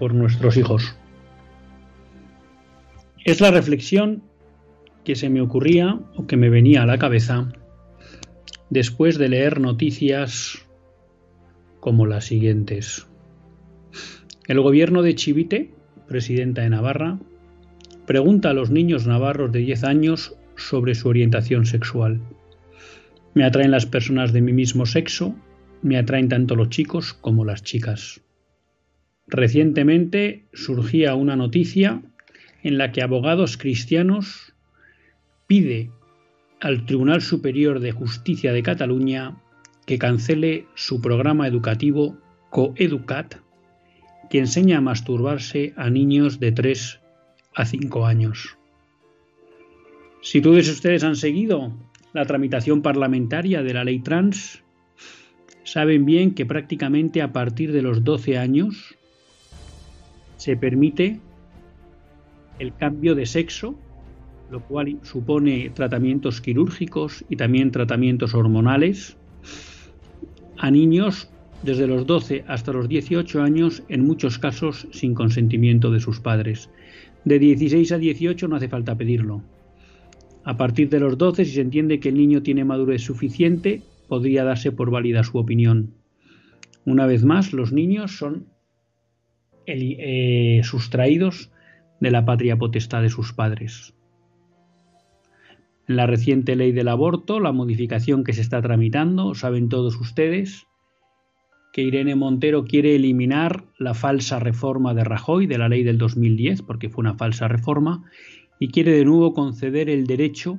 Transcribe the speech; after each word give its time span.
Por 0.00 0.14
nuestros 0.14 0.56
hijos. 0.56 0.96
Es 3.24 3.40
la 3.40 3.50
reflexión 3.50 4.22
que 5.04 5.14
se 5.14 5.28
me 5.28 5.42
ocurría 5.42 6.00
o 6.16 6.26
que 6.26 6.38
me 6.38 6.48
venía 6.48 6.82
a 6.82 6.86
la 6.86 6.98
cabeza 6.98 7.52
después 8.70 9.18
de 9.18 9.28
leer 9.28 9.60
noticias 9.60 10.66
como 11.80 12.06
las 12.06 12.24
siguientes. 12.24 13.06
El 14.48 14.60
gobierno 14.60 15.02
de 15.02 15.14
Chivite, 15.14 15.70
presidenta 16.08 16.62
de 16.62 16.70
Navarra, 16.70 17.18
pregunta 18.06 18.50
a 18.50 18.54
los 18.54 18.70
niños 18.70 19.06
navarros 19.06 19.52
de 19.52 19.58
10 19.58 19.84
años 19.84 20.34
sobre 20.56 20.94
su 20.94 21.08
orientación 21.08 21.66
sexual. 21.66 22.20
Me 23.34 23.44
atraen 23.44 23.70
las 23.70 23.84
personas 23.84 24.32
de 24.32 24.40
mi 24.40 24.52
mismo 24.52 24.86
sexo 24.86 25.36
me 25.82 25.96
atraen 25.96 26.28
tanto 26.28 26.56
los 26.56 26.68
chicos 26.68 27.14
como 27.14 27.44
las 27.44 27.62
chicas. 27.62 28.20
Recientemente 29.30 30.44
surgía 30.52 31.14
una 31.14 31.36
noticia 31.36 32.02
en 32.64 32.78
la 32.78 32.90
que 32.90 33.02
abogados 33.02 33.56
cristianos 33.56 34.54
pide 35.46 35.90
al 36.60 36.84
Tribunal 36.84 37.22
Superior 37.22 37.78
de 37.78 37.92
Justicia 37.92 38.52
de 38.52 38.62
Cataluña 38.64 39.36
que 39.86 39.98
cancele 39.98 40.66
su 40.74 41.00
programa 41.00 41.46
educativo 41.46 42.18
Coeducat, 42.50 43.36
que 44.30 44.38
enseña 44.38 44.78
a 44.78 44.80
masturbarse 44.80 45.74
a 45.76 45.90
niños 45.90 46.40
de 46.40 46.50
3 46.52 47.00
a 47.54 47.64
5 47.64 48.06
años. 48.06 48.58
Si 50.22 50.40
todos 50.40 50.68
ustedes 50.68 51.04
han 51.04 51.16
seguido 51.16 51.72
la 52.12 52.26
tramitación 52.26 52.82
parlamentaria 52.82 53.62
de 53.62 53.74
la 53.74 53.84
ley 53.84 54.00
trans, 54.00 54.64
saben 55.62 56.04
bien 56.04 56.34
que 56.34 56.46
prácticamente 56.46 57.22
a 57.22 57.32
partir 57.32 57.72
de 57.72 57.82
los 57.82 58.02
12 58.04 58.36
años 58.36 58.96
se 60.40 60.56
permite 60.56 61.20
el 62.58 62.74
cambio 62.74 63.14
de 63.14 63.26
sexo, 63.26 63.78
lo 64.50 64.64
cual 64.64 64.98
supone 65.02 65.68
tratamientos 65.74 66.40
quirúrgicos 66.40 67.26
y 67.28 67.36
también 67.36 67.70
tratamientos 67.70 68.34
hormonales 68.34 69.18
a 70.56 70.70
niños 70.70 71.30
desde 71.62 71.86
los 71.86 72.06
12 72.06 72.44
hasta 72.48 72.72
los 72.72 72.88
18 72.88 73.42
años, 73.42 73.82
en 73.90 74.06
muchos 74.06 74.38
casos 74.38 74.88
sin 74.92 75.12
consentimiento 75.12 75.90
de 75.90 76.00
sus 76.00 76.20
padres. 76.20 76.70
De 77.26 77.38
16 77.38 77.92
a 77.92 77.98
18 77.98 78.48
no 78.48 78.56
hace 78.56 78.68
falta 78.68 78.96
pedirlo. 78.96 79.42
A 80.44 80.56
partir 80.56 80.88
de 80.88 81.00
los 81.00 81.18
12, 81.18 81.44
si 81.44 81.50
se 81.52 81.60
entiende 81.60 82.00
que 82.00 82.08
el 82.08 82.14
niño 82.14 82.42
tiene 82.42 82.64
madurez 82.64 83.02
suficiente, 83.02 83.82
podría 84.08 84.44
darse 84.44 84.72
por 84.72 84.90
válida 84.90 85.22
su 85.22 85.36
opinión. 85.36 85.92
Una 86.86 87.04
vez 87.04 87.24
más, 87.24 87.52
los 87.52 87.74
niños 87.74 88.16
son 88.16 88.46
eh, 89.66 90.60
sustraídos 90.64 91.50
de 92.00 92.10
la 92.10 92.24
patria 92.24 92.56
potestad 92.56 93.02
de 93.02 93.10
sus 93.10 93.32
padres. 93.32 93.94
En 95.86 95.96
la 95.96 96.06
reciente 96.06 96.56
ley 96.56 96.72
del 96.72 96.88
aborto, 96.88 97.40
la 97.40 97.52
modificación 97.52 98.24
que 98.24 98.32
se 98.32 98.40
está 98.40 98.62
tramitando, 98.62 99.34
saben 99.34 99.68
todos 99.68 99.96
ustedes 100.00 100.66
que 101.72 101.82
Irene 101.82 102.16
Montero 102.16 102.64
quiere 102.64 102.96
eliminar 102.96 103.64
la 103.78 103.94
falsa 103.94 104.38
reforma 104.40 104.94
de 104.94 105.04
Rajoy 105.04 105.46
de 105.46 105.58
la 105.58 105.68
ley 105.68 105.84
del 105.84 105.98
2010, 105.98 106.62
porque 106.62 106.88
fue 106.88 107.02
una 107.02 107.14
falsa 107.14 107.48
reforma, 107.48 108.04
y 108.58 108.68
quiere 108.68 108.92
de 108.92 109.04
nuevo 109.04 109.32
conceder 109.32 109.88
el 109.88 110.06
derecho 110.06 110.58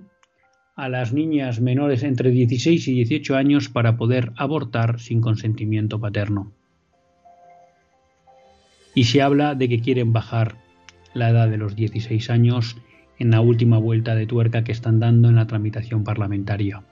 a 0.76 0.90
las 0.90 1.14
niñas 1.14 1.60
menores 1.60 2.04
entre 2.04 2.32
16 2.32 2.88
y 2.88 2.94
18 2.94 3.36
años 3.36 3.70
para 3.70 3.98
poder 3.98 4.32
abortar 4.38 5.00
sin 5.00 5.22
consentimiento 5.22 6.00
paterno. 6.00 6.54
Y 8.94 9.06
se 9.06 9.22
habla 9.22 9.56
de 9.56 9.69
que 9.69 9.79
quieren 9.79 10.13
bajar 10.13 10.56
la 11.13 11.29
edad 11.29 11.50
de 11.50 11.57
los 11.57 11.75
16 11.75 12.29
años 12.29 12.78
en 13.19 13.31
la 13.31 13.41
última 13.41 13.78
vuelta 13.78 14.16
de 14.16 14.28
tuerca 14.28 14.63
que 14.63 14.72
están 14.72 15.00
dando 15.00 15.29
en 15.29 15.35
la 15.35 15.47
tramitación 15.47 16.03
parlamentaria. 16.03 16.84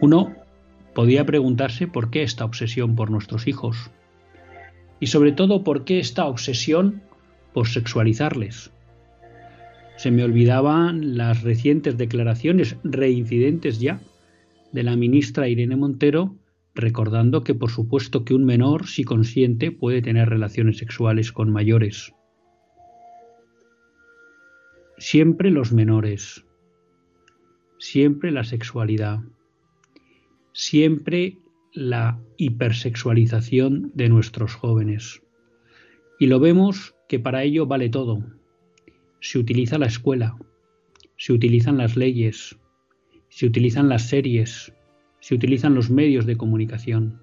Uno 0.00 0.34
podía 0.94 1.24
preguntarse 1.24 1.86
por 1.86 2.10
qué 2.10 2.22
esta 2.22 2.44
obsesión 2.44 2.96
por 2.96 3.10
nuestros 3.10 3.46
hijos 3.46 3.90
y 5.00 5.08
sobre 5.08 5.32
todo 5.32 5.62
por 5.62 5.84
qué 5.84 5.98
esta 5.98 6.26
obsesión 6.26 7.02
por 7.52 7.68
sexualizarles 7.68 8.72
se 9.96 10.10
me 10.10 10.24
olvidaban 10.24 11.16
las 11.16 11.42
recientes 11.42 11.96
declaraciones 11.96 12.76
reincidentes 12.84 13.80
ya 13.80 14.00
de 14.72 14.82
la 14.82 14.94
ministra 14.94 15.48
Irene 15.48 15.76
Montero, 15.76 16.36
recordando 16.76 17.42
que 17.42 17.54
por 17.54 17.70
supuesto 17.70 18.24
que 18.24 18.34
un 18.34 18.44
menor, 18.44 18.86
si 18.86 19.02
consciente, 19.02 19.72
puede 19.72 20.02
tener 20.02 20.28
relaciones 20.28 20.76
sexuales 20.76 21.32
con 21.32 21.50
mayores. 21.50 22.12
Siempre 24.98 25.50
los 25.50 25.72
menores, 25.72 26.44
siempre 27.78 28.30
la 28.30 28.44
sexualidad, 28.44 29.20
siempre 30.52 31.38
la 31.72 32.20
hipersexualización 32.36 33.90
de 33.94 34.08
nuestros 34.08 34.54
jóvenes. 34.54 35.22
Y 36.18 36.26
lo 36.26 36.40
vemos 36.40 36.94
que 37.08 37.18
para 37.18 37.42
ello 37.42 37.66
vale 37.66 37.88
todo, 37.88 38.22
se 39.20 39.38
utiliza 39.38 39.78
la 39.78 39.86
escuela, 39.86 40.36
se 41.16 41.32
utilizan 41.32 41.78
las 41.78 41.96
leyes, 41.96 42.58
se 43.28 43.46
utilizan 43.46 43.88
las 43.88 44.08
series, 44.08 44.72
se 45.26 45.34
utilizan 45.34 45.74
los 45.74 45.90
medios 45.90 46.24
de 46.24 46.36
comunicación. 46.36 47.20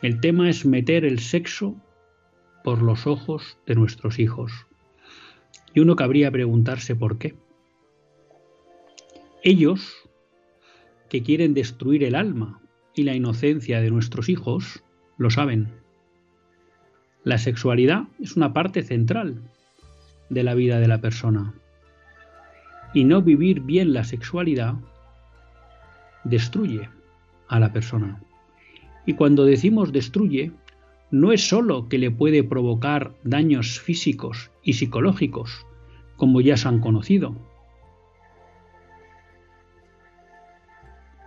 El 0.00 0.20
tema 0.20 0.48
es 0.48 0.64
meter 0.64 1.04
el 1.04 1.18
sexo 1.18 1.76
por 2.64 2.80
los 2.80 3.06
ojos 3.06 3.58
de 3.66 3.74
nuestros 3.74 4.18
hijos. 4.18 4.50
Y 5.74 5.80
uno 5.80 5.96
cabría 5.96 6.30
preguntarse 6.30 6.96
por 6.96 7.18
qué. 7.18 7.34
Ellos, 9.42 10.08
que 11.10 11.22
quieren 11.22 11.52
destruir 11.52 12.04
el 12.04 12.14
alma 12.14 12.62
y 12.94 13.02
la 13.02 13.14
inocencia 13.14 13.82
de 13.82 13.90
nuestros 13.90 14.30
hijos, 14.30 14.82
lo 15.18 15.28
saben. 15.28 15.74
La 17.22 17.36
sexualidad 17.36 18.04
es 18.18 18.34
una 18.34 18.54
parte 18.54 18.82
central 18.82 19.42
de 20.30 20.42
la 20.42 20.54
vida 20.54 20.80
de 20.80 20.88
la 20.88 21.02
persona. 21.02 21.52
Y 22.94 23.04
no 23.04 23.20
vivir 23.20 23.60
bien 23.60 23.92
la 23.92 24.04
sexualidad 24.04 24.76
destruye 26.24 26.88
a 27.50 27.60
la 27.60 27.72
persona. 27.72 28.22
Y 29.04 29.14
cuando 29.14 29.44
decimos 29.44 29.92
destruye, 29.92 30.52
no 31.10 31.32
es 31.32 31.48
sólo 31.48 31.88
que 31.88 31.98
le 31.98 32.10
puede 32.10 32.44
provocar 32.44 33.12
daños 33.24 33.80
físicos 33.80 34.50
y 34.62 34.74
psicológicos, 34.74 35.66
como 36.16 36.40
ya 36.40 36.56
se 36.56 36.68
han 36.68 36.80
conocido. 36.80 37.34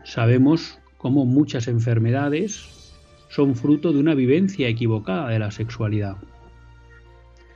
Sabemos 0.06 0.80
cómo 0.98 1.26
muchas 1.26 1.68
enfermedades 1.68 2.94
son 3.30 3.56
fruto 3.56 3.92
de 3.92 4.00
una 4.00 4.16
vivencia 4.16 4.68
equivocada 4.70 5.30
de 5.30 5.40
la 5.40 5.52
sexualidad. 5.52 6.18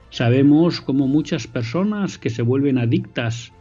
Sabemos 0.10 0.82
cómo 0.82 1.08
muchas 1.08 1.48
personas 1.48 2.18
que 2.18 2.30
se 2.30 2.42
vuelven 2.42 2.78
adictas 2.78 3.54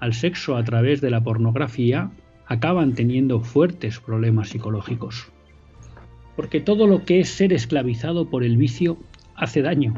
al 0.00 0.14
sexo 0.14 0.56
a 0.56 0.64
través 0.64 1.00
de 1.00 1.10
la 1.10 1.22
pornografía 1.22 2.10
acaban 2.52 2.94
teniendo 2.94 3.40
fuertes 3.40 3.98
problemas 3.98 4.50
psicológicos. 4.50 5.32
Porque 6.36 6.60
todo 6.60 6.86
lo 6.86 7.04
que 7.04 7.20
es 7.20 7.30
ser 7.30 7.52
esclavizado 7.52 8.28
por 8.28 8.44
el 8.44 8.58
vicio 8.58 8.98
hace 9.34 9.62
daño. 9.62 9.94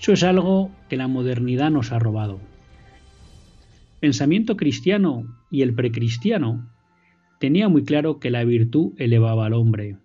Eso 0.00 0.12
es 0.12 0.22
algo 0.22 0.70
que 0.88 0.96
la 0.96 1.06
modernidad 1.06 1.70
nos 1.70 1.92
ha 1.92 1.98
robado. 1.98 2.40
Pensamiento 4.00 4.56
cristiano 4.56 5.26
y 5.50 5.62
el 5.62 5.74
precristiano 5.74 6.70
tenía 7.40 7.68
muy 7.68 7.84
claro 7.84 8.18
que 8.18 8.30
la 8.30 8.44
virtud 8.44 8.94
elevaba 8.96 9.46
al 9.46 9.52
hombre 9.52 9.98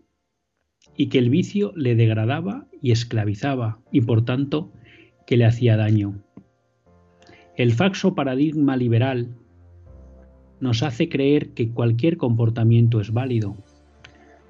y 0.98 1.08
que 1.08 1.20
el 1.20 1.30
vicio 1.30 1.72
le 1.76 1.96
degradaba 1.96 2.68
y 2.82 2.92
esclavizaba 2.92 3.80
y 3.92 4.02
por 4.02 4.26
tanto 4.26 4.74
que 5.26 5.38
le 5.38 5.46
hacía 5.46 5.78
daño. 5.78 6.22
El 7.56 7.72
falso 7.74 8.14
paradigma 8.16 8.76
liberal 8.76 9.38
nos 10.62 10.84
hace 10.84 11.10
creer 11.10 11.50
que 11.50 11.72
cualquier 11.72 12.16
comportamiento 12.16 13.02
es 13.02 13.12
válido, 13.12 13.58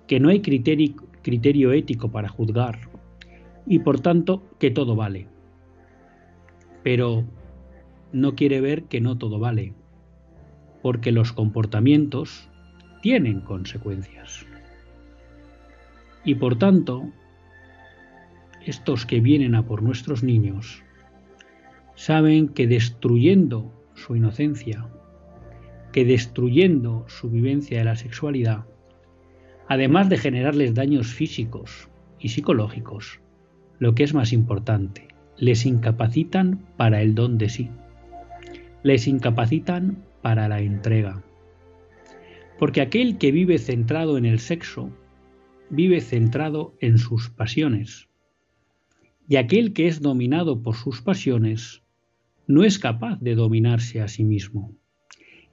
que 0.08 0.20
no 0.20 0.30
hay 0.30 0.42
criterio, 0.42 1.72
ético 1.72 2.12
para 2.12 2.28
juzgar 2.28 2.90
y 3.66 3.80
por 3.80 4.02
tanto 4.02 4.44
que 4.60 4.72
todo 4.72 4.96
vale. 4.96 5.28
Pero 6.84 7.24
no 8.12 8.36
quiere 8.36 8.60
ver 8.60 8.84
que 8.84 9.00
no 9.00 9.18
todo 9.18 9.40
vale, 9.40 9.74
porque 10.82 11.14
los 11.14 11.32
comportamientos 11.32 12.50
tienen 13.02 13.40
consecuencias. 13.40 14.46
Y 16.26 16.36
por 16.36 16.58
tanto, 16.58 17.10
estos 18.66 19.06
que 19.06 19.22
vienen 19.22 19.56
a 19.56 19.66
por 19.66 19.82
nuestros 19.82 20.24
niños 20.24 20.84
saben 21.96 22.50
que 22.50 22.68
destruyendo 22.68 23.72
su 23.96 24.16
inocencia, 24.16 24.88
que 25.92 26.06
destruyendo 26.06 27.06
su 27.08 27.30
vivencia 27.30 27.80
de 27.80 27.86
la 27.86 27.96
sexualidad, 27.96 28.66
además 29.68 30.10
de 30.10 30.18
generarles 30.18 30.74
daños 30.74 31.14
físicos 31.14 31.90
y 32.20 32.30
psicológicos, 32.30 33.20
lo 33.80 33.96
que 33.96 34.04
es 34.04 34.14
más 34.14 34.32
importante, 34.32 35.08
les 35.38 35.66
incapacitan 35.66 36.66
para 36.78 37.02
el 37.02 37.16
don 37.16 37.38
de 37.38 37.50
sí, 37.50 37.70
les 38.84 39.08
incapacitan 39.08 40.04
para 40.22 40.48
la 40.48 40.62
entrega. 40.62 41.24
Porque 42.60 42.82
aquel 42.82 43.18
que 43.18 43.32
vive 43.32 43.58
centrado 43.58 44.18
en 44.18 44.26
el 44.26 44.40
sexo, 44.40 44.92
vive 45.70 46.00
centrado 46.00 46.76
en 46.80 47.00
sus 47.00 47.30
pasiones. 47.30 48.08
Y 49.28 49.38
aquel 49.38 49.74
que 49.74 49.88
es 49.88 50.02
dominado 50.02 50.62
por 50.62 50.76
sus 50.76 51.02
pasiones, 51.02 51.82
no 52.46 52.64
es 52.64 52.78
capaz 52.78 53.20
de 53.20 53.34
dominarse 53.36 54.02
a 54.02 54.08
sí 54.08 54.24
mismo 54.24 54.76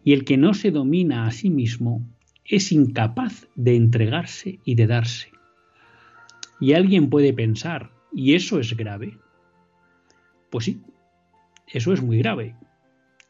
y 0.04 0.12
el 0.12 0.24
que 0.24 0.36
no 0.36 0.54
se 0.54 0.70
domina 0.70 1.26
a 1.26 1.30
sí 1.30 1.50
mismo 1.50 2.06
es 2.44 2.72
incapaz 2.72 3.46
de 3.54 3.76
entregarse 3.76 4.58
y 4.64 4.74
de 4.74 4.86
darse. 4.86 5.30
Y 6.60 6.72
alguien 6.72 7.10
puede 7.10 7.32
pensar, 7.32 7.90
¿y 8.12 8.34
eso 8.34 8.58
es 8.58 8.76
grave? 8.76 9.18
Pues 10.50 10.64
sí, 10.64 10.80
eso 11.66 11.92
es 11.92 12.02
muy 12.02 12.18
grave. 12.18 12.56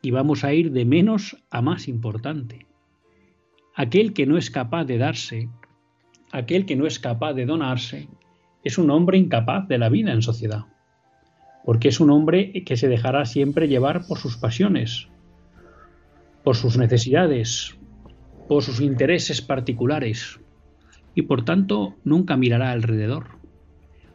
Y 0.03 0.12
vamos 0.12 0.44
a 0.44 0.55
ir 0.55 0.70
de 0.70 0.85
menos 0.85 1.37
a 1.50 1.61
más 1.61 1.88
importante. 1.88 2.67
Aquel 3.75 4.12
que 4.12 4.26
no 4.26 4.38
es 4.38 4.50
capaz 4.50 4.85
de 4.85 4.99
darse, 4.99 5.49
aquel 6.31 6.65
que 6.67 6.76
no 6.76 6.87
es 6.87 6.99
capaz 6.99 7.35
de 7.35 7.47
donarse, 7.47 8.09
es 8.62 8.79
un 8.79 8.91
hombre 8.91 9.19
incapaz 9.19 9.67
de 9.69 9.79
la 9.79 9.88
vida 9.88 10.12
en 10.12 10.23
sociedad. 10.23 10.67
Porque 11.65 11.88
es 11.88 12.00
un 12.00 12.11
hombre 12.11 12.53
que 12.65 12.76
se 12.76 12.88
dejará 12.88 13.25
siempre 13.25 13.69
llevar 13.69 14.06
por 14.06 14.19
sus 14.19 14.37
pasiones, 14.37 15.09
por 16.44 16.56
sus 16.56 16.79
necesidades, 16.79 17.76
por 18.49 18.62
sus 18.62 18.81
intereses 18.81 19.43
particulares, 19.43 20.40
y 21.14 21.23
por 21.23 21.44
tanto 21.44 21.96
nunca 22.05 22.37
mirará 22.37 22.70
alrededor, 22.70 23.26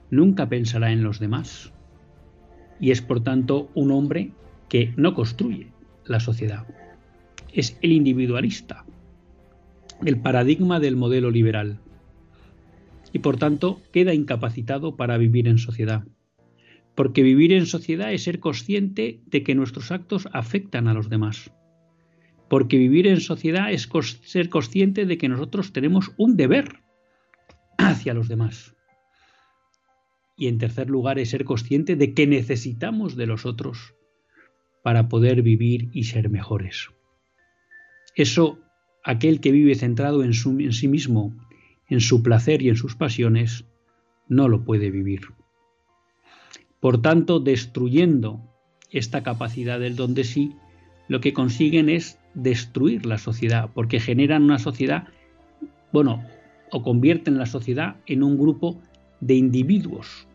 nunca 0.09 0.49
pensará 0.49 0.91
en 0.91 1.03
los 1.03 1.19
demás, 1.19 1.71
y 2.79 2.91
es 2.91 3.01
por 3.01 3.23
tanto 3.23 3.69
un 3.75 3.91
hombre 3.91 4.31
que 4.69 4.93
no 4.97 5.13
construye 5.13 5.67
la 6.05 6.19
sociedad. 6.19 6.65
Es 7.51 7.77
el 7.81 7.91
individualista, 7.91 8.85
el 10.03 10.19
paradigma 10.19 10.79
del 10.79 10.95
modelo 10.95 11.29
liberal, 11.29 11.79
y 13.11 13.19
por 13.19 13.37
tanto 13.37 13.81
queda 13.91 14.13
incapacitado 14.13 14.95
para 14.95 15.17
vivir 15.17 15.47
en 15.47 15.59
sociedad. 15.59 16.03
Porque 16.95 17.21
vivir 17.21 17.53
en 17.53 17.65
sociedad 17.65 18.11
es 18.11 18.23
ser 18.23 18.39
consciente 18.39 19.19
de 19.27 19.43
que 19.43 19.55
nuestros 19.55 19.91
actos 19.91 20.27
afectan 20.31 20.87
a 20.87 20.93
los 20.93 21.09
demás 21.09 21.51
porque 22.53 22.77
vivir 22.77 23.07
en 23.07 23.19
sociedad 23.19 23.71
es 23.71 23.89
ser 24.21 24.49
consciente 24.49 25.07
de 25.07 25.17
que 25.17 25.27
nosotros 25.27 25.73
tenemos 25.73 26.11
un 26.17 26.37
deber 26.37 26.83
hacia 27.79 28.13
los 28.13 28.27
demás. 28.27 28.75
Y 30.37 30.45
en 30.49 30.59
tercer 30.59 30.87
lugar 30.87 31.17
es 31.17 31.31
ser 31.31 31.45
consciente 31.45 31.95
de 31.95 32.13
que 32.13 32.27
necesitamos 32.27 33.15
de 33.15 33.25
los 33.25 33.47
otros 33.47 33.95
para 34.83 35.09
poder 35.09 35.41
vivir 35.41 35.89
y 35.93 36.03
ser 36.03 36.29
mejores. 36.29 36.91
Eso, 38.15 38.59
aquel 39.03 39.41
que 39.41 39.51
vive 39.51 39.73
centrado 39.73 40.23
en, 40.23 40.33
en 40.59 40.73
sí 40.73 40.87
mismo, 40.87 41.35
en 41.87 42.01
su 42.01 42.21
placer 42.21 42.61
y 42.61 42.69
en 42.69 42.75
sus 42.75 42.95
pasiones, 42.95 43.65
no 44.27 44.47
lo 44.47 44.63
puede 44.63 44.91
vivir. 44.91 45.21
Por 46.79 47.01
tanto, 47.01 47.39
destruyendo 47.39 48.47
esta 48.91 49.23
capacidad 49.23 49.79
del 49.79 49.95
don 49.95 50.13
de 50.13 50.23
sí, 50.23 50.51
lo 51.07 51.19
que 51.19 51.33
consiguen 51.33 51.89
es 51.89 52.19
destruir 52.33 53.05
la 53.05 53.17
sociedad, 53.17 53.69
porque 53.73 53.99
generan 53.99 54.43
una 54.43 54.59
sociedad, 54.59 55.07
bueno, 55.91 56.23
o 56.71 56.81
convierten 56.81 57.37
la 57.37 57.45
sociedad 57.45 57.97
en 58.07 58.23
un 58.23 58.37
grupo 58.37 58.81
de 59.19 59.35
individuos, 59.35 60.27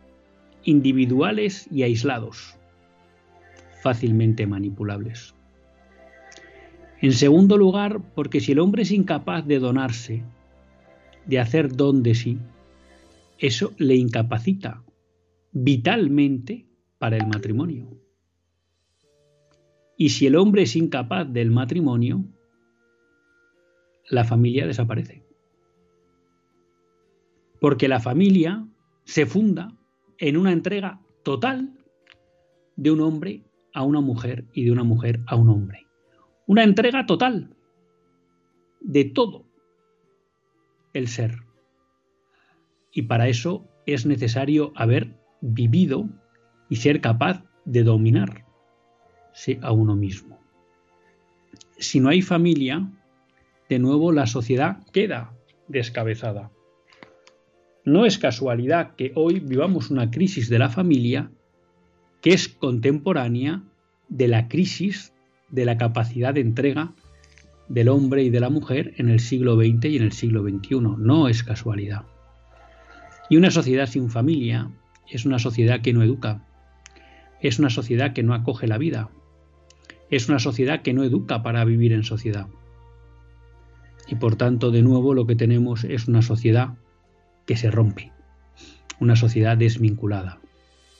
individuales 0.65 1.69
y 1.71 1.83
aislados, 1.83 2.57
fácilmente 3.83 4.47
manipulables. 4.47 5.35
En 7.01 7.13
segundo 7.13 7.57
lugar, 7.57 8.01
porque 8.15 8.41
si 8.41 8.53
el 8.53 8.59
hombre 8.59 8.83
es 8.83 8.91
incapaz 8.91 9.47
de 9.47 9.59
donarse, 9.59 10.25
de 11.27 11.39
hacer 11.39 11.77
don 11.77 12.03
de 12.03 12.15
sí, 12.15 12.39
eso 13.39 13.73
le 13.79 13.95
incapacita 13.95 14.83
vitalmente 15.53 16.67
para 16.99 17.17
el 17.17 17.27
matrimonio. 17.27 17.89
Y 20.01 20.11
si 20.11 20.29
el 20.29 20.37
hombre 20.37 20.63
es 20.63 20.77
incapaz 20.77 21.31
del 21.31 21.51
matrimonio, 21.51 22.25
la 24.09 24.25
familia 24.25 24.65
desaparece. 24.65 25.25
Porque 27.61 27.89
la 27.89 27.99
familia 27.99 28.65
se 29.03 29.27
funda 29.27 29.77
en 30.19 30.37
una 30.37 30.53
entrega 30.53 31.01
total 31.25 31.75
de 32.77 32.93
un 32.93 33.01
hombre 33.01 33.43
a 33.75 33.83
una 33.83 34.01
mujer 34.01 34.45
y 34.53 34.65
de 34.65 34.71
una 34.71 34.85
mujer 34.85 35.21
a 35.27 35.35
un 35.35 35.49
hombre. 35.49 35.89
Una 36.47 36.63
entrega 36.63 37.05
total 37.05 37.57
de 38.81 39.05
todo 39.05 39.47
el 40.93 41.09
ser. 41.09 41.43
Y 42.93 43.03
para 43.03 43.27
eso 43.27 43.69
es 43.85 44.07
necesario 44.07 44.73
haber 44.77 45.19
vivido 45.41 46.09
y 46.69 46.77
ser 46.77 47.01
capaz 47.01 47.45
de 47.65 47.83
dominar 47.83 48.48
a 49.63 49.73
uno 49.73 49.97
mismo. 49.97 50.39
Si 51.79 52.01
no 52.01 52.09
hay 52.09 52.23
familia, 52.23 52.91
de 53.69 53.79
nuevo 53.79 54.13
la 54.13 54.27
sociedad 54.27 54.79
queda 54.93 55.33
descabezada. 55.69 56.51
No 57.85 58.05
es 58.05 58.19
casualidad 58.19 58.97
que 58.97 59.13
hoy 59.15 59.41
vivamos 59.41 59.91
una 59.91 60.11
crisis 60.11 60.49
de 60.49 60.59
la 60.59 60.69
familia 60.69 61.31
que 62.21 62.31
es 62.31 62.49
contemporánea 62.49 63.63
de 64.09 64.29
la 64.29 64.49
crisis 64.49 65.13
de 65.51 65.65
la 65.65 65.79
capacidad 65.79 66.35
de 66.35 66.41
entrega 66.41 66.93
del 67.69 67.89
hombre 67.89 68.23
y 68.23 68.31
de 68.31 68.41
la 68.41 68.51
mujer 68.51 68.95
en 68.97 69.09
el 69.09 69.21
siglo 69.21 69.57
XX 69.57 69.85
y 69.85 69.97
en 69.97 70.03
el 70.03 70.13
siglo 70.13 70.43
XXI. 70.43 70.81
No 70.99 71.29
es 71.29 71.43
casualidad. 71.43 72.05
Y 73.31 73.37
una 73.37 73.51
sociedad 73.51 73.87
sin 73.87 74.11
familia 74.11 74.71
es 75.07 75.25
una 75.25 75.39
sociedad 75.39 75.81
que 75.81 75.93
no 75.93 76.03
educa, 76.03 76.45
es 77.41 77.59
una 77.59 77.71
sociedad 77.71 78.13
que 78.13 78.23
no 78.23 78.35
acoge 78.35 78.67
la 78.67 78.79
vida, 78.79 79.11
es 80.11 80.29
una 80.29 80.39
sociedad 80.39 80.83
que 80.83 80.95
no 80.95 81.05
educa 81.05 81.43
para 81.43 81.65
vivir 81.65 81.93
en 81.93 82.05
sociedad. 82.05 82.47
Y 84.07 84.15
por 84.15 84.37
tanto, 84.37 84.71
de 84.71 84.83
nuevo, 84.83 85.13
lo 85.13 85.27
que 85.27 85.37
tenemos 85.37 85.85
es 85.85 86.09
una 86.09 86.23
sociedad 86.23 86.75
que 87.47 87.57
se 87.57 87.71
rompe, 87.71 88.13
una 89.01 89.17
sociedad 89.17 89.57
desvinculada, 89.57 90.39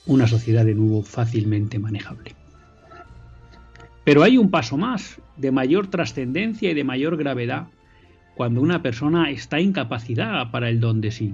una 0.05 0.27
sociedad 0.27 0.65
de 0.65 0.75
nuevo 0.75 1.01
fácilmente 1.01 1.79
manejable. 1.79 2.35
Pero 4.03 4.23
hay 4.23 4.37
un 4.37 4.51
paso 4.51 4.77
más, 4.77 5.19
de 5.37 5.51
mayor 5.51 5.87
trascendencia 5.87 6.71
y 6.71 6.73
de 6.73 6.83
mayor 6.83 7.17
gravedad, 7.17 7.67
cuando 8.35 8.61
una 8.61 8.81
persona 8.81 9.31
está 9.31 9.59
incapacitada 9.59 10.51
para 10.51 10.69
el 10.69 10.79
don 10.79 11.01
de 11.01 11.11
sí, 11.11 11.33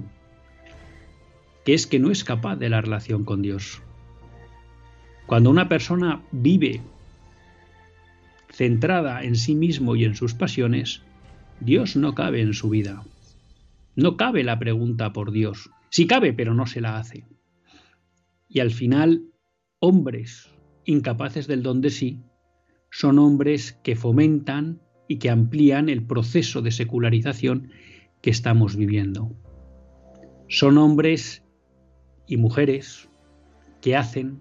que 1.64 1.74
es 1.74 1.86
que 1.86 1.98
no 1.98 2.10
es 2.10 2.24
capaz 2.24 2.56
de 2.56 2.68
la 2.68 2.80
relación 2.80 3.24
con 3.24 3.42
Dios. 3.42 3.82
Cuando 5.26 5.50
una 5.50 5.68
persona 5.68 6.22
vive 6.32 6.80
centrada 8.56 9.22
en 9.22 9.36
sí 9.36 9.54
mismo 9.54 9.96
y 9.96 10.04
en 10.06 10.14
sus 10.14 10.32
pasiones, 10.32 11.02
Dios 11.60 11.94
no 11.94 12.14
cabe 12.14 12.40
en 12.40 12.54
su 12.54 12.70
vida. 12.70 13.04
No 13.96 14.16
cabe 14.16 14.44
la 14.44 14.58
pregunta 14.58 15.12
por 15.12 15.30
Dios. 15.30 15.70
Sí 15.90 16.06
cabe, 16.06 16.32
pero 16.32 16.54
no 16.54 16.66
se 16.66 16.80
la 16.80 16.96
hace. 16.96 17.26
Y 18.48 18.60
al 18.60 18.70
final, 18.70 19.24
hombres 19.78 20.54
incapaces 20.86 21.46
del 21.46 21.62
don 21.62 21.82
de 21.82 21.90
sí 21.90 22.22
son 22.90 23.18
hombres 23.18 23.78
que 23.84 23.94
fomentan 23.94 24.80
y 25.06 25.18
que 25.18 25.28
amplían 25.28 25.90
el 25.90 26.06
proceso 26.06 26.62
de 26.62 26.70
secularización 26.70 27.70
que 28.22 28.30
estamos 28.30 28.74
viviendo. 28.74 29.36
Son 30.48 30.78
hombres 30.78 31.44
y 32.26 32.38
mujeres 32.38 33.10
que 33.82 33.96
hacen 33.96 34.40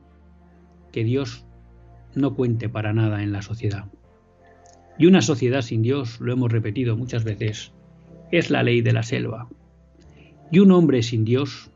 que 0.93 1.03
Dios 1.03 1.45
no 2.13 2.33
cuente 2.33 2.69
para 2.69 2.93
nada 2.93 3.21
en 3.21 3.33
la 3.33 3.41
sociedad. 3.41 3.91
Y 4.97 5.07
una 5.07 5.21
sociedad 5.21 5.61
sin 5.61 5.81
Dios, 5.81 6.19
lo 6.21 6.31
hemos 6.31 6.51
repetido 6.51 6.95
muchas 6.95 7.23
veces, 7.23 7.73
es 8.31 8.49
la 8.49 8.63
ley 8.63 8.81
de 8.81 8.93
la 8.93 9.03
selva. 9.03 9.49
Y 10.51 10.59
un 10.59 10.71
hombre 10.71 11.03
sin 11.03 11.25
Dios 11.25 11.69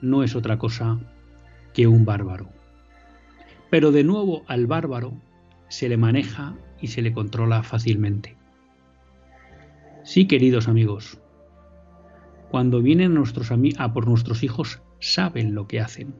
no 0.00 0.22
es 0.24 0.34
otra 0.34 0.58
cosa 0.58 0.98
que 1.72 1.86
un 1.86 2.04
bárbaro. 2.04 2.48
Pero 3.70 3.92
de 3.92 4.04
nuevo 4.04 4.42
al 4.48 4.66
bárbaro 4.66 5.14
se 5.68 5.88
le 5.88 5.96
maneja 5.96 6.56
y 6.80 6.88
se 6.88 7.00
le 7.00 7.12
controla 7.12 7.62
fácilmente. 7.62 8.36
Sí, 10.04 10.26
queridos 10.26 10.68
amigos, 10.68 11.18
cuando 12.50 12.82
vienen 12.82 13.16
a 13.78 13.92
por 13.94 14.06
nuestros 14.06 14.42
hijos, 14.42 14.82
saben 14.98 15.54
lo 15.54 15.68
que 15.68 15.80
hacen, 15.80 16.14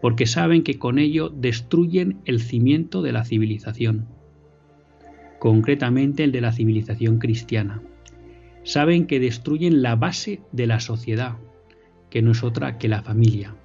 porque 0.00 0.26
saben 0.26 0.62
que 0.62 0.78
con 0.78 0.98
ello 0.98 1.28
destruyen 1.28 2.22
el 2.24 2.40
cimiento 2.40 3.02
de 3.02 3.12
la 3.12 3.24
civilización, 3.24 4.06
concretamente 5.42 6.22
el 6.22 6.30
de 6.30 6.40
la 6.40 6.52
civilización 6.52 7.18
cristiana. 7.18 7.82
Saben 8.62 9.08
que 9.08 9.18
destruyen 9.18 9.82
la 9.82 9.96
base 9.96 10.40
de 10.52 10.68
la 10.68 10.78
sociedad, 10.78 11.36
que 12.10 12.22
no 12.22 12.30
es 12.30 12.44
otra 12.44 12.78
que 12.78 12.86
la 12.86 13.02
familia, 13.02 13.56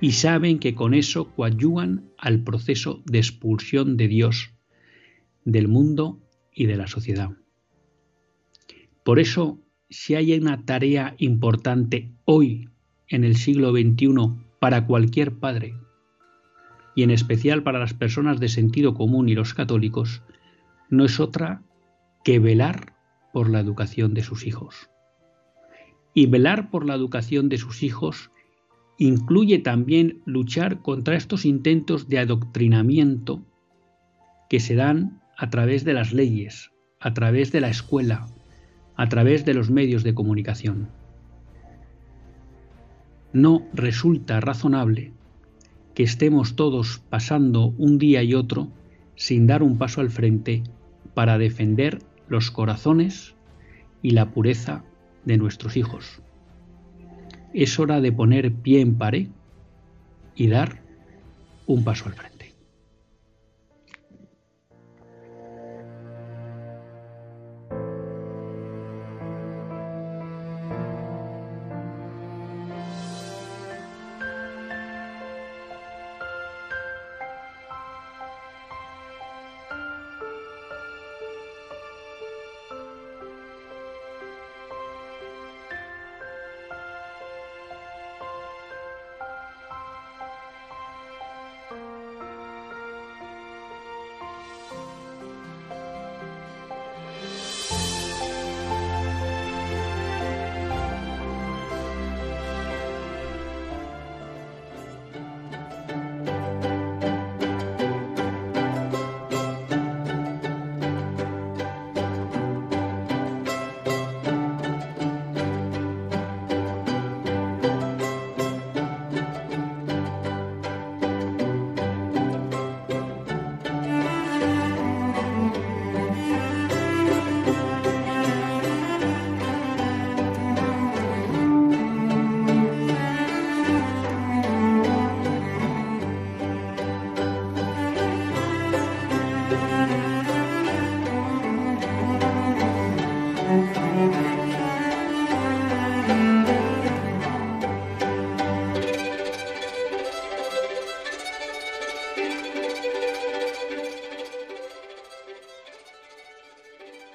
y 0.00 0.12
saben 0.12 0.60
que 0.60 0.76
con 0.76 0.94
eso 0.94 1.34
coadyuvan 1.34 2.08
al 2.18 2.44
proceso 2.44 3.02
de 3.04 3.18
expulsión 3.18 3.96
de 3.96 4.06
Dios 4.06 4.52
del 5.44 5.66
mundo 5.66 6.20
y 6.54 6.66
de 6.66 6.76
la 6.76 6.86
sociedad. 6.86 7.30
Por 9.02 9.18
eso, 9.18 9.58
si 9.90 10.14
hay 10.14 10.32
una 10.34 10.64
tarea 10.64 11.16
importante 11.18 12.12
hoy, 12.26 12.68
en 13.08 13.24
el 13.24 13.34
siglo 13.34 13.72
XXI, 13.72 14.36
para 14.60 14.86
cualquier 14.86 15.34
padre, 15.34 15.74
y 16.94 17.02
en 17.02 17.10
especial 17.10 17.64
para 17.64 17.80
las 17.80 17.92
personas 17.92 18.38
de 18.38 18.48
sentido 18.48 18.94
común 18.94 19.28
y 19.28 19.34
los 19.34 19.52
católicos, 19.52 20.22
no 20.92 21.06
es 21.06 21.20
otra 21.20 21.62
que 22.22 22.38
velar 22.38 22.92
por 23.32 23.48
la 23.48 23.60
educación 23.60 24.12
de 24.12 24.22
sus 24.22 24.46
hijos. 24.46 24.90
Y 26.12 26.26
velar 26.26 26.70
por 26.70 26.84
la 26.86 26.94
educación 26.94 27.48
de 27.48 27.56
sus 27.56 27.82
hijos 27.82 28.30
incluye 28.98 29.58
también 29.58 30.20
luchar 30.26 30.82
contra 30.82 31.16
estos 31.16 31.46
intentos 31.46 32.10
de 32.10 32.18
adoctrinamiento 32.18 33.42
que 34.50 34.60
se 34.60 34.74
dan 34.74 35.22
a 35.38 35.48
través 35.48 35.84
de 35.84 35.94
las 35.94 36.12
leyes, 36.12 36.72
a 37.00 37.14
través 37.14 37.52
de 37.52 37.62
la 37.62 37.70
escuela, 37.70 38.26
a 38.94 39.08
través 39.08 39.46
de 39.46 39.54
los 39.54 39.70
medios 39.70 40.02
de 40.02 40.12
comunicación. 40.12 40.90
No 43.32 43.66
resulta 43.72 44.40
razonable 44.40 45.14
que 45.94 46.02
estemos 46.02 46.54
todos 46.54 47.02
pasando 47.08 47.68
un 47.78 47.96
día 47.96 48.22
y 48.22 48.34
otro 48.34 48.68
sin 49.16 49.46
dar 49.46 49.62
un 49.62 49.78
paso 49.78 50.02
al 50.02 50.10
frente 50.10 50.62
para 51.14 51.38
defender 51.38 51.98
los 52.28 52.50
corazones 52.50 53.34
y 54.02 54.10
la 54.10 54.30
pureza 54.30 54.84
de 55.24 55.36
nuestros 55.36 55.76
hijos. 55.76 56.20
Es 57.52 57.78
hora 57.78 58.00
de 58.00 58.12
poner 58.12 58.52
pie 58.52 58.80
en 58.80 58.96
pared 58.96 59.28
y 60.34 60.48
dar 60.48 60.80
un 61.66 61.84
paso 61.84 62.06
al 62.06 62.14
frente. 62.14 62.31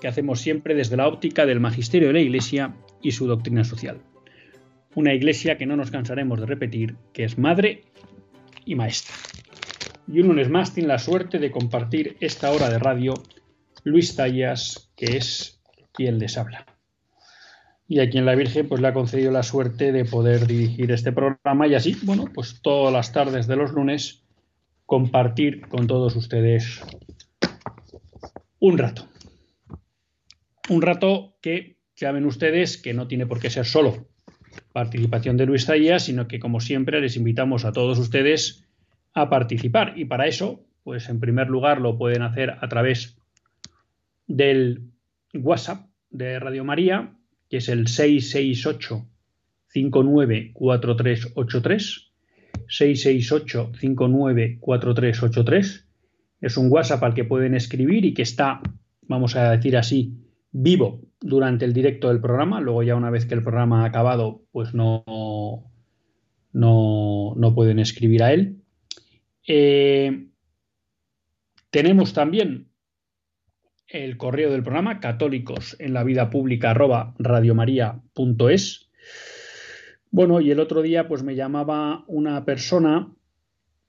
que 0.00 0.08
hacemos 0.08 0.40
siempre 0.40 0.74
desde 0.74 0.96
la 0.96 1.06
óptica 1.06 1.46
del 1.46 1.60
magisterio 1.60 2.08
de 2.08 2.14
la 2.14 2.20
Iglesia 2.20 2.74
y 3.02 3.12
su 3.12 3.26
doctrina 3.26 3.64
social. 3.64 4.00
Una 4.94 5.14
Iglesia 5.14 5.56
que 5.56 5.66
no 5.66 5.76
nos 5.76 5.90
cansaremos 5.90 6.40
de 6.40 6.46
repetir, 6.46 6.96
que 7.12 7.24
es 7.24 7.38
madre 7.38 7.84
y 8.64 8.74
maestra. 8.74 9.14
Y 10.08 10.20
un 10.20 10.28
lunes 10.28 10.50
más 10.50 10.74
tiene 10.74 10.88
la 10.88 10.98
suerte 10.98 11.38
de 11.38 11.50
compartir 11.50 12.16
esta 12.20 12.50
hora 12.50 12.68
de 12.68 12.78
radio 12.78 13.14
Luis 13.84 14.16
Tallas, 14.16 14.90
que 14.96 15.16
es 15.16 15.60
quien 15.92 16.18
les 16.18 16.36
habla. 16.36 16.66
Y 17.86 18.00
a 18.00 18.08
quien 18.08 18.24
la 18.24 18.34
Virgen 18.34 18.68
pues, 18.68 18.80
le 18.80 18.88
ha 18.88 18.92
concedido 18.92 19.32
la 19.32 19.42
suerte 19.42 19.92
de 19.92 20.04
poder 20.04 20.46
dirigir 20.46 20.90
este 20.92 21.12
programa 21.12 21.66
y 21.66 21.74
así, 21.74 21.96
bueno, 22.02 22.24
pues 22.32 22.60
todas 22.62 22.92
las 22.92 23.12
tardes 23.12 23.46
de 23.46 23.56
los 23.56 23.72
lunes 23.72 24.24
compartir 24.86 25.68
con 25.68 25.86
todos 25.86 26.16
ustedes 26.16 26.82
un 28.58 28.78
rato. 28.78 29.09
Un 30.68 30.82
rato 30.82 31.36
que 31.40 31.78
ya 31.96 32.12
ven 32.12 32.26
ustedes 32.26 32.78
que 32.78 32.94
no 32.94 33.08
tiene 33.08 33.26
por 33.26 33.40
qué 33.40 33.50
ser 33.50 33.66
solo 33.66 34.06
participación 34.72 35.36
de 35.36 35.46
Luis 35.46 35.66
Zaya, 35.66 35.98
sino 35.98 36.28
que 36.28 36.38
como 36.40 36.60
siempre 36.60 37.00
les 37.00 37.16
invitamos 37.16 37.64
a 37.64 37.72
todos 37.72 37.98
ustedes 37.98 38.64
a 39.14 39.30
participar. 39.30 39.94
Y 39.96 40.04
para 40.04 40.26
eso, 40.26 40.64
pues 40.82 41.08
en 41.08 41.20
primer 41.20 41.48
lugar 41.48 41.80
lo 41.80 41.96
pueden 41.98 42.22
hacer 42.22 42.56
a 42.60 42.68
través 42.68 43.16
del 44.26 44.90
WhatsApp 45.34 45.86
de 46.10 46.38
Radio 46.38 46.64
María, 46.64 47.14
que 47.48 47.56
es 47.58 47.68
el 47.68 47.86
668 47.88 49.06
594383 49.68 52.10
668 52.68 53.72
594383 53.78 55.90
es 56.40 56.56
un 56.56 56.72
WhatsApp 56.72 57.02
al 57.02 57.14
que 57.14 57.24
pueden 57.24 57.54
escribir 57.54 58.04
y 58.04 58.14
que 58.14 58.22
está, 58.22 58.60
vamos 59.02 59.36
a 59.36 59.50
decir 59.50 59.76
así, 59.76 60.14
vivo 60.52 61.00
durante 61.20 61.64
el 61.64 61.72
directo 61.72 62.08
del 62.08 62.20
programa. 62.20 62.60
Luego 62.60 62.82
ya 62.82 62.96
una 62.96 63.10
vez 63.10 63.26
que 63.26 63.34
el 63.34 63.42
programa 63.42 63.82
ha 63.82 63.86
acabado, 63.86 64.42
pues 64.52 64.74
no, 64.74 65.04
no, 66.52 67.34
no 67.36 67.54
pueden 67.54 67.78
escribir 67.78 68.22
a 68.22 68.32
él. 68.32 68.56
Eh, 69.46 70.26
tenemos 71.70 72.12
también 72.12 72.68
el 73.88 74.16
correo 74.16 74.50
del 74.50 74.62
programa 74.62 75.00
católicos 75.00 75.76
en 75.78 75.94
la 75.94 76.04
vida 76.04 76.30
pública 76.30 76.70
arroba 76.70 77.14
radiomaria.es. 77.18 78.90
Bueno, 80.12 80.40
y 80.40 80.50
el 80.50 80.60
otro 80.60 80.82
día 80.82 81.08
pues 81.08 81.22
me 81.22 81.34
llamaba 81.34 82.04
una 82.06 82.44
persona, 82.44 83.12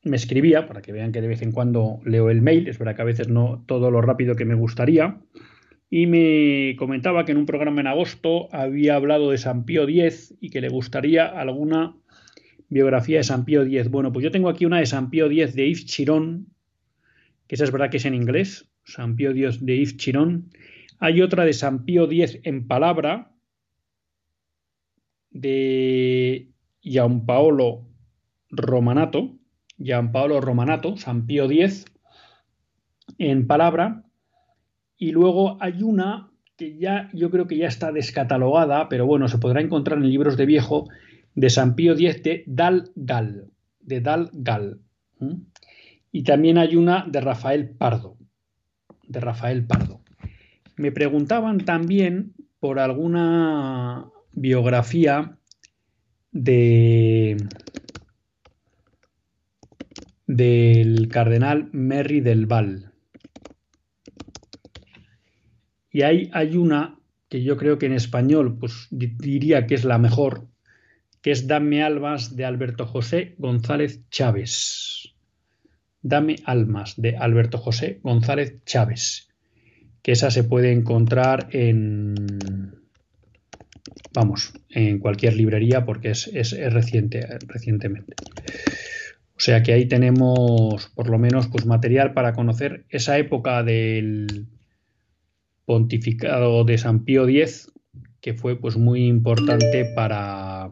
me 0.04 0.16
escribía, 0.16 0.68
para 0.68 0.82
que 0.82 0.92
vean 0.92 1.12
que 1.12 1.22
de 1.22 1.28
vez 1.28 1.42
en 1.42 1.52
cuando 1.52 2.00
leo 2.06 2.30
el 2.30 2.42
mail, 2.42 2.68
es 2.68 2.80
verdad 2.80 2.96
que 2.96 3.02
a 3.02 3.06
veces 3.06 3.28
no 3.28 3.64
todo 3.68 3.92
lo 3.92 4.02
rápido 4.02 4.36
que 4.36 4.46
me 4.46 4.56
gustaría, 4.56 5.20
y 5.94 6.08
me 6.08 6.78
comentaba 6.78 7.26
que 7.26 7.34
en 7.34 7.38
un 7.38 7.46
programa 7.46 7.82
en 7.82 7.88
agosto 7.88 8.48
había 8.56 8.96
hablado 8.96 9.30
de 9.30 9.38
San 9.38 9.66
Pío 9.66 9.84
X 9.84 10.34
y 10.40 10.50
que 10.50 10.62
le 10.62 10.70
gustaría 10.70 11.28
alguna 11.28 11.98
biografía 12.70 13.18
de 13.18 13.26
San 13.26 13.44
Pío 13.44 13.64
X. 13.64 13.90
Bueno, 13.90 14.14
pues 14.14 14.24
yo 14.24 14.32
tengo 14.32 14.48
aquí 14.48 14.66
una 14.66 14.80
de 14.80 14.86
San 14.86 15.10
Pío 15.10 15.26
X 15.26 15.54
de 15.54 15.68
Yves 15.68 15.86
Chirón, 15.86 16.48
que 17.46 17.56
esa 17.56 17.66
es 17.66 17.72
verdad 17.72 17.90
que 17.90 17.98
es 17.98 18.06
en 18.06 18.16
inglés, 18.16 18.72
San 18.86 19.18
Pío 19.18 19.32
X 19.32 19.66
de 19.66 19.78
Yves 19.80 19.98
Chirón. 19.98 20.50
Hay 21.00 21.22
otra 21.22 21.44
de 21.44 21.52
San 21.52 21.84
Pío 21.84 22.06
X 22.06 22.40
en 22.44 22.68
palabra, 22.68 23.34
de 25.30 26.52
Gianpaolo 26.80 27.86
Romanato, 28.50 29.38
Gianpaolo 29.78 30.40
Romanato, 30.40 30.96
San 30.96 31.26
Pío 31.26 31.52
X 31.52 31.84
en 33.18 33.46
palabra, 33.46 34.06
y 35.02 35.12
luego 35.14 35.58
hay 35.60 35.82
una 35.82 36.30
que 36.56 36.78
ya 36.78 37.10
yo 37.12 37.32
creo 37.32 37.48
que 37.48 37.58
ya 37.58 37.68
está 37.68 37.92
descatalogada, 37.92 38.88
pero 38.88 39.08
bueno, 39.08 39.28
se 39.28 39.40
podrá 39.40 39.60
encontrar 39.60 39.98
en 39.98 40.08
libros 40.08 40.38
de 40.38 40.46
viejo 40.46 40.90
de 41.34 41.50
San 41.50 41.74
Pío 41.74 41.94
X 41.94 42.22
de 42.22 42.44
Dal 42.46 42.92
Gal, 42.96 43.50
de 43.80 44.00
Dal 44.00 44.30
Gal. 44.32 44.80
Y 46.12 46.22
también 46.22 46.60
hay 46.60 46.76
una 46.76 47.04
de 47.10 47.20
Rafael 47.20 47.72
Pardo, 47.72 48.16
de 49.08 49.20
Rafael 49.20 49.66
Pardo. 49.66 50.02
Me 50.76 50.92
preguntaban 50.92 51.66
también 51.66 52.36
por 52.60 52.78
alguna 52.78 54.06
biografía 54.34 55.36
de 56.32 57.38
del 60.28 61.08
cardenal 61.08 61.70
Merry 61.72 62.22
del 62.22 62.46
Val. 62.46 62.91
Y 65.92 66.04
ahí 66.04 66.30
hay 66.34 66.56
una 66.56 66.98
que 67.30 67.44
yo 67.44 67.58
creo 67.58 67.78
que 67.78 67.86
en 67.86 67.94
español 67.94 68.58
pues 68.60 68.88
diría 68.90 69.68
que 69.68 69.76
es 69.76 69.86
la 69.86 69.98
mejor, 69.98 70.48
que 71.22 71.32
es 71.32 71.48
Dame 71.48 71.84
Almas 71.84 72.36
de 72.36 72.46
Alberto 72.46 72.86
José 72.86 73.36
González 73.38 74.02
Chávez. 74.10 75.14
Dame 76.02 76.38
Almas 76.46 77.00
de 77.00 77.16
Alberto 77.18 77.58
José 77.58 78.00
González 78.04 78.58
Chávez. 78.66 79.30
Que 80.02 80.14
esa 80.14 80.32
se 80.32 80.44
puede 80.44 80.72
encontrar 80.72 81.48
en, 81.52 82.16
vamos, 84.14 84.54
en 84.70 85.00
cualquier 85.00 85.36
librería 85.36 85.86
porque 85.86 86.12
es, 86.12 86.28
es, 86.28 86.52
reciente, 86.74 87.28
recientemente. 87.48 88.16
O 89.36 89.40
sea 89.40 89.62
que 89.62 89.74
ahí 89.74 89.86
tenemos 89.86 90.92
por 90.96 91.10
lo 91.10 91.20
menos 91.20 91.48
pues 91.48 91.66
material 91.66 92.14
para 92.14 92.34
conocer 92.34 92.86
esa 92.90 93.18
época 93.18 93.64
del, 93.64 94.48
pontificado 95.66 96.64
de 96.64 96.78
San 96.78 97.04
Pío 97.04 97.28
X, 97.28 97.72
que 98.20 98.34
fue 98.34 98.56
pues 98.56 98.78
muy 98.78 99.08
importante 99.08 99.86
para, 99.96 100.72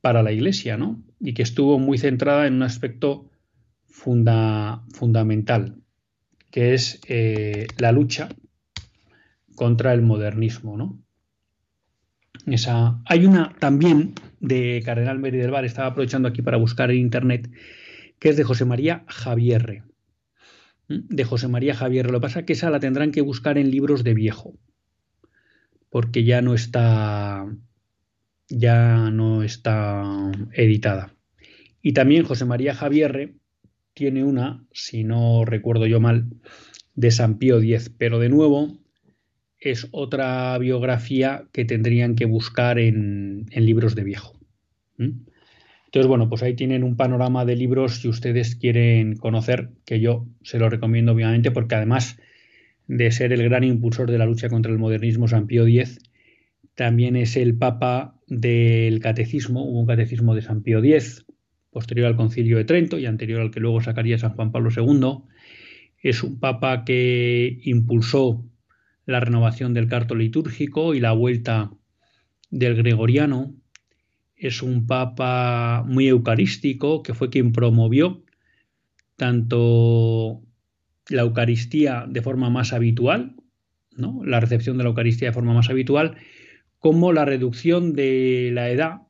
para 0.00 0.22
la 0.22 0.32
Iglesia, 0.32 0.76
¿no? 0.76 1.02
Y 1.20 1.34
que 1.34 1.42
estuvo 1.42 1.78
muy 1.78 1.98
centrada 1.98 2.46
en 2.46 2.54
un 2.54 2.62
aspecto 2.62 3.30
funda, 3.86 4.82
fundamental, 4.92 5.76
que 6.50 6.74
es 6.74 7.00
eh, 7.08 7.66
la 7.78 7.92
lucha 7.92 8.28
contra 9.54 9.92
el 9.92 10.02
modernismo, 10.02 10.76
¿no? 10.76 10.98
Esa, 12.46 13.00
hay 13.06 13.24
una 13.24 13.54
también 13.60 14.14
de 14.40 14.82
Cardenal 14.84 15.20
Meri 15.20 15.38
del 15.38 15.52
Bar, 15.52 15.64
estaba 15.64 15.88
aprovechando 15.88 16.28
aquí 16.28 16.42
para 16.42 16.56
buscar 16.56 16.90
en 16.90 16.98
internet, 16.98 17.48
que 18.18 18.30
es 18.30 18.36
de 18.36 18.42
José 18.42 18.64
María 18.64 19.04
Javierre 19.06 19.84
de 21.08 21.24
José 21.24 21.48
María 21.48 21.74
Javier. 21.74 22.06
Lo 22.06 22.18
que 22.18 22.22
pasa 22.22 22.40
es 22.40 22.46
que 22.46 22.52
esa 22.54 22.70
la 22.70 22.80
tendrán 22.80 23.12
que 23.12 23.20
buscar 23.20 23.58
en 23.58 23.70
libros 23.70 24.04
de 24.04 24.14
viejo, 24.14 24.54
porque 25.90 26.24
ya 26.24 26.42
no 26.42 26.54
está 26.54 27.46
ya 28.48 29.10
no 29.10 29.42
está 29.42 30.30
editada. 30.52 31.14
Y 31.80 31.92
también 31.92 32.24
José 32.24 32.44
María 32.44 32.74
Javier 32.74 33.34
tiene 33.94 34.24
una, 34.24 34.64
si 34.72 35.04
no 35.04 35.44
recuerdo 35.44 35.86
yo 35.86 36.00
mal, 36.00 36.28
de 36.94 37.10
San 37.10 37.38
Pío 37.38 37.58
X, 37.58 37.90
pero 37.96 38.18
de 38.18 38.28
nuevo 38.28 38.78
es 39.58 39.88
otra 39.92 40.56
biografía 40.58 41.48
que 41.52 41.64
tendrían 41.64 42.14
que 42.14 42.26
buscar 42.26 42.78
en, 42.78 43.46
libros 43.54 43.94
de 43.94 44.04
viejo. 44.04 44.38
Entonces, 45.92 46.08
bueno, 46.08 46.30
pues 46.30 46.42
ahí 46.42 46.54
tienen 46.54 46.84
un 46.84 46.96
panorama 46.96 47.44
de 47.44 47.54
libros 47.54 48.00
si 48.00 48.08
ustedes 48.08 48.56
quieren 48.56 49.14
conocer, 49.16 49.72
que 49.84 50.00
yo 50.00 50.26
se 50.42 50.58
lo 50.58 50.70
recomiendo 50.70 51.12
obviamente, 51.12 51.50
porque 51.50 51.74
además 51.74 52.18
de 52.86 53.10
ser 53.10 53.30
el 53.34 53.42
gran 53.42 53.62
impulsor 53.62 54.10
de 54.10 54.16
la 54.16 54.24
lucha 54.24 54.48
contra 54.48 54.72
el 54.72 54.78
modernismo, 54.78 55.28
San 55.28 55.46
Pío 55.46 55.66
X, 55.66 56.00
también 56.74 57.14
es 57.14 57.36
el 57.36 57.58
papa 57.58 58.18
del 58.26 59.00
catecismo, 59.00 59.68
hubo 59.68 59.80
un 59.80 59.86
catecismo 59.86 60.34
de 60.34 60.40
San 60.40 60.62
Pío 60.62 60.78
X, 60.78 61.26
posterior 61.70 62.06
al 62.06 62.16
concilio 62.16 62.56
de 62.56 62.64
Trento 62.64 62.98
y 62.98 63.04
anterior 63.04 63.42
al 63.42 63.50
que 63.50 63.60
luego 63.60 63.82
sacaría 63.82 64.16
San 64.16 64.32
Juan 64.32 64.50
Pablo 64.50 64.70
II. 64.74 65.30
Es 65.98 66.22
un 66.22 66.40
papa 66.40 66.86
que 66.86 67.60
impulsó 67.64 68.46
la 69.04 69.20
renovación 69.20 69.74
del 69.74 69.88
carto 69.88 70.14
litúrgico 70.14 70.94
y 70.94 71.00
la 71.00 71.12
vuelta 71.12 71.70
del 72.50 72.76
gregoriano, 72.76 73.54
es 74.42 74.60
un 74.60 74.88
papa 74.88 75.84
muy 75.86 76.08
eucarístico, 76.08 77.02
que 77.04 77.14
fue 77.14 77.30
quien 77.30 77.52
promovió 77.52 78.24
tanto 79.14 80.42
la 81.08 81.22
Eucaristía 81.22 82.06
de 82.08 82.22
forma 82.22 82.50
más 82.50 82.72
habitual, 82.72 83.36
¿no? 83.96 84.20
la 84.24 84.40
recepción 84.40 84.78
de 84.78 84.82
la 84.82 84.88
Eucaristía 84.88 85.28
de 85.28 85.34
forma 85.34 85.54
más 85.54 85.70
habitual, 85.70 86.16
como 86.80 87.12
la 87.12 87.24
reducción 87.24 87.92
de 87.94 88.50
la 88.52 88.68
edad 88.70 89.02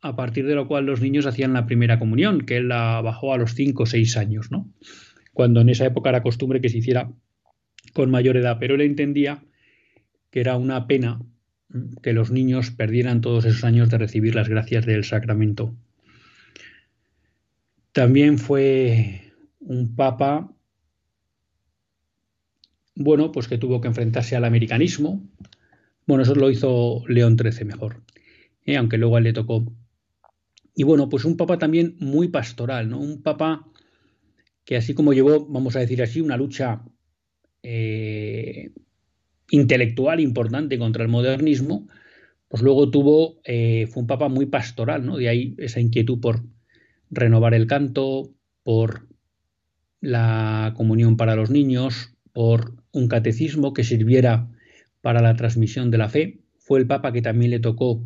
a 0.00 0.14
partir 0.14 0.46
de 0.46 0.54
lo 0.54 0.68
cual 0.68 0.86
los 0.86 1.00
niños 1.00 1.26
hacían 1.26 1.52
la 1.52 1.66
primera 1.66 1.98
comunión, 1.98 2.42
que 2.42 2.58
él 2.58 2.68
la 2.68 3.00
bajó 3.00 3.34
a 3.34 3.38
los 3.38 3.54
5 3.54 3.82
o 3.82 3.86
6 3.86 4.16
años, 4.16 4.52
¿no? 4.52 4.70
cuando 5.32 5.60
en 5.60 5.68
esa 5.68 5.84
época 5.84 6.10
era 6.10 6.22
costumbre 6.22 6.60
que 6.60 6.68
se 6.68 6.78
hiciera 6.78 7.10
con 7.92 8.10
mayor 8.12 8.36
edad, 8.36 8.58
pero 8.60 8.76
él 8.76 8.82
entendía 8.82 9.42
que 10.30 10.38
era 10.38 10.56
una 10.56 10.86
pena 10.86 11.20
que 12.02 12.12
los 12.12 12.30
niños 12.30 12.70
perdieran 12.70 13.20
todos 13.20 13.44
esos 13.44 13.64
años 13.64 13.90
de 13.90 13.98
recibir 13.98 14.34
las 14.34 14.48
gracias 14.48 14.86
del 14.86 15.04
sacramento. 15.04 15.74
También 17.92 18.38
fue 18.38 19.32
un 19.60 19.96
papa, 19.96 20.52
bueno, 22.94 23.32
pues 23.32 23.48
que 23.48 23.58
tuvo 23.58 23.80
que 23.80 23.88
enfrentarse 23.88 24.36
al 24.36 24.44
americanismo. 24.44 25.22
Bueno, 26.06 26.22
eso 26.22 26.34
lo 26.34 26.50
hizo 26.50 27.02
León 27.08 27.36
XIII 27.38 27.64
mejor, 27.64 28.02
¿eh? 28.64 28.76
aunque 28.76 28.98
luego 28.98 29.16
a 29.16 29.18
él 29.18 29.24
le 29.24 29.32
tocó. 29.32 29.64
Y 30.74 30.84
bueno, 30.84 31.08
pues 31.08 31.24
un 31.24 31.36
papa 31.36 31.58
también 31.58 31.96
muy 31.98 32.28
pastoral, 32.28 32.90
¿no? 32.90 33.00
Un 33.00 33.22
papa 33.22 33.66
que 34.64 34.76
así 34.76 34.94
como 34.94 35.14
llevó, 35.14 35.46
vamos 35.46 35.74
a 35.74 35.80
decir 35.80 36.02
así, 36.02 36.20
una 36.20 36.36
lucha 36.36 36.82
eh, 37.62 38.72
intelectual 39.50 40.20
importante 40.20 40.78
contra 40.78 41.02
el 41.02 41.08
modernismo, 41.08 41.88
pues 42.48 42.62
luego 42.62 42.90
tuvo, 42.90 43.40
eh, 43.44 43.86
fue 43.88 44.02
un 44.02 44.06
papa 44.06 44.28
muy 44.28 44.46
pastoral, 44.46 45.04
¿no? 45.04 45.16
De 45.16 45.28
ahí 45.28 45.54
esa 45.58 45.80
inquietud 45.80 46.20
por 46.20 46.44
renovar 47.10 47.54
el 47.54 47.66
canto, 47.66 48.32
por 48.62 49.08
la 50.00 50.72
comunión 50.76 51.16
para 51.16 51.36
los 51.36 51.50
niños, 51.50 52.14
por 52.32 52.74
un 52.92 53.08
catecismo 53.08 53.72
que 53.72 53.84
sirviera 53.84 54.48
para 55.00 55.22
la 55.22 55.34
transmisión 55.36 55.90
de 55.90 55.98
la 55.98 56.08
fe. 56.08 56.40
Fue 56.58 56.78
el 56.78 56.86
papa 56.86 57.12
que 57.12 57.22
también 57.22 57.50
le 57.50 57.60
tocó 57.60 58.04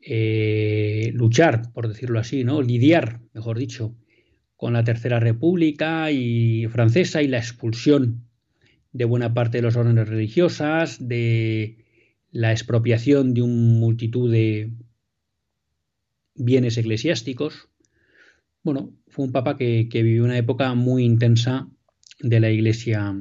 eh, 0.00 1.10
luchar, 1.14 1.72
por 1.72 1.88
decirlo 1.88 2.18
así, 2.18 2.44
¿no? 2.44 2.62
Lidiar, 2.62 3.20
mejor 3.34 3.58
dicho, 3.58 3.94
con 4.56 4.72
la 4.72 4.84
Tercera 4.84 5.20
República 5.20 6.10
y 6.10 6.66
francesa 6.68 7.22
y 7.22 7.28
la 7.28 7.38
expulsión 7.38 8.29
de 8.92 9.04
buena 9.04 9.34
parte 9.34 9.58
de 9.58 9.62
las 9.62 9.76
órdenes 9.76 10.08
religiosas, 10.08 11.08
de 11.08 11.84
la 12.32 12.52
expropiación 12.52 13.34
de 13.34 13.42
una 13.42 13.78
multitud 13.78 14.30
de 14.30 14.72
bienes 16.34 16.76
eclesiásticos. 16.78 17.68
Bueno, 18.62 18.92
fue 19.08 19.24
un 19.24 19.32
papa 19.32 19.56
que, 19.56 19.88
vivió 19.92 20.24
una 20.24 20.38
época 20.38 20.74
muy 20.74 21.04
intensa 21.04 21.68
de 22.20 22.40
la 22.40 22.50
iglesia 22.50 23.16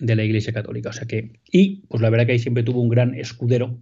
de 0.00 0.16
la 0.16 0.24
iglesia 0.24 0.52
católica. 0.52 0.90
O 0.90 0.92
sea 0.92 1.06
que, 1.06 1.40
y 1.50 1.86
pues 1.86 2.02
la 2.02 2.10
verdad 2.10 2.26
que 2.26 2.32
ahí 2.32 2.38
siempre 2.38 2.64
tuvo 2.64 2.80
un 2.80 2.88
gran 2.88 3.14
escudero 3.14 3.78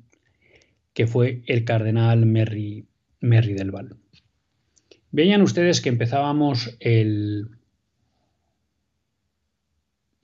que 0.93 1.07
fue 1.07 1.43
el 1.47 1.65
cardenal 1.65 2.27
Merry, 2.27 2.87
Merry 3.21 3.55
del 3.55 3.71
Val. 3.71 3.97
Veían 5.11 5.43
ustedes 5.43 5.81
que 5.81 5.89
empezábamos 5.89 6.77
el, 6.81 7.49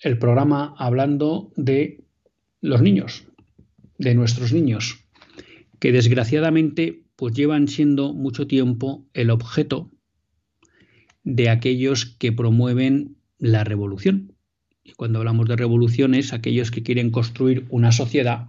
el 0.01 0.19
programa 0.19 0.75
hablando 0.79 1.53
de 1.57 2.05
los 2.61 2.83
niños, 2.83 3.27
de 3.99 4.15
nuestros 4.15 4.53
niños, 4.53 5.05
que 5.79 5.93
desgraciadamente 5.93 7.03
pues 7.17 7.35
llevan 7.35 7.69
siendo 7.69 8.15
mucho 8.15 8.47
tiempo 8.47 9.07
el 9.13 9.31
objeto 9.31 9.91
de 11.25 11.51
aquellos 11.51 12.07
que 12.07 12.33
promueven 12.33 13.17
la 13.39 13.65
revolución. 13.65 14.35
Y 14.85 14.93
cuando 14.93 15.19
hablamos 15.19 15.49
de 15.49 15.57
revoluciones, 15.57 16.33
aquellos 16.33 16.71
que 16.71 16.83
quieren 16.83 17.11
construir 17.11 17.67
una 17.71 17.93
sociedad 17.93 18.49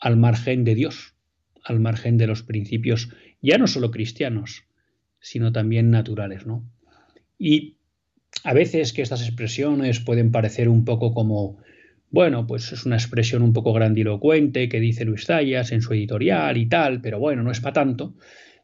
al 0.00 0.16
margen 0.16 0.64
de 0.64 0.74
Dios, 0.74 1.14
al 1.64 1.80
margen 1.80 2.18
de 2.18 2.26
los 2.26 2.42
principios 2.42 3.08
ya 3.40 3.58
no 3.58 3.66
solo 3.66 3.90
cristianos, 3.90 4.64
sino 5.20 5.52
también 5.52 5.90
naturales, 5.90 6.46
¿no? 6.46 6.68
Y 7.38 7.78
a 8.44 8.54
veces 8.54 8.92
que 8.92 9.02
estas 9.02 9.22
expresiones 9.22 10.00
pueden 10.00 10.30
parecer 10.30 10.68
un 10.68 10.84
poco 10.84 11.12
como, 11.12 11.58
bueno, 12.10 12.46
pues 12.46 12.72
es 12.72 12.86
una 12.86 12.96
expresión 12.96 13.42
un 13.42 13.52
poco 13.52 13.72
grandilocuente 13.72 14.68
que 14.68 14.80
dice 14.80 15.04
Luis 15.04 15.26
Zayas 15.26 15.72
en 15.72 15.82
su 15.82 15.92
editorial 15.94 16.56
y 16.56 16.66
tal, 16.66 17.00
pero 17.00 17.18
bueno, 17.18 17.42
no 17.42 17.50
es 17.50 17.60
para 17.60 17.74
tanto. 17.74 18.14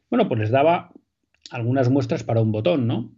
Bueno, 0.09 0.27
pues 0.27 0.39
les 0.39 0.51
daba 0.51 0.91
algunas 1.51 1.89
muestras 1.89 2.23
para 2.23 2.41
un 2.41 2.51
botón, 2.51 2.87
¿no? 2.87 3.13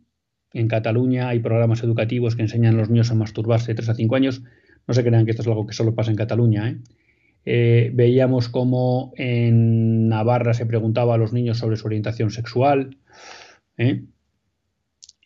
En 0.53 0.67
Cataluña 0.67 1.29
hay 1.29 1.39
programas 1.39 1.83
educativos 1.83 2.35
que 2.35 2.43
enseñan 2.43 2.75
a 2.75 2.77
los 2.77 2.89
niños 2.89 3.11
a 3.11 3.15
masturbarse 3.15 3.71
de 3.71 3.75
3 3.75 3.89
a 3.89 3.95
5 3.95 4.15
años. 4.15 4.43
No 4.87 4.93
se 4.93 5.03
crean 5.03 5.25
que 5.25 5.31
esto 5.31 5.41
es 5.41 5.47
algo 5.47 5.67
que 5.67 5.73
solo 5.73 5.95
pasa 5.95 6.11
en 6.11 6.17
Cataluña, 6.17 6.69
¿eh? 6.69 6.77
Eh, 7.45 7.91
veíamos 7.93 8.49
cómo 8.49 9.13
en 9.17 10.09
Navarra 10.09 10.55
se 10.55 10.65
preguntaba 10.65 11.13
a 11.13 11.17
los 11.17 11.31
niños 11.31 11.59
sobre 11.59 11.77
su 11.77 11.85
orientación 11.85 12.31
sexual. 12.31 12.97
¿eh? 13.77 14.03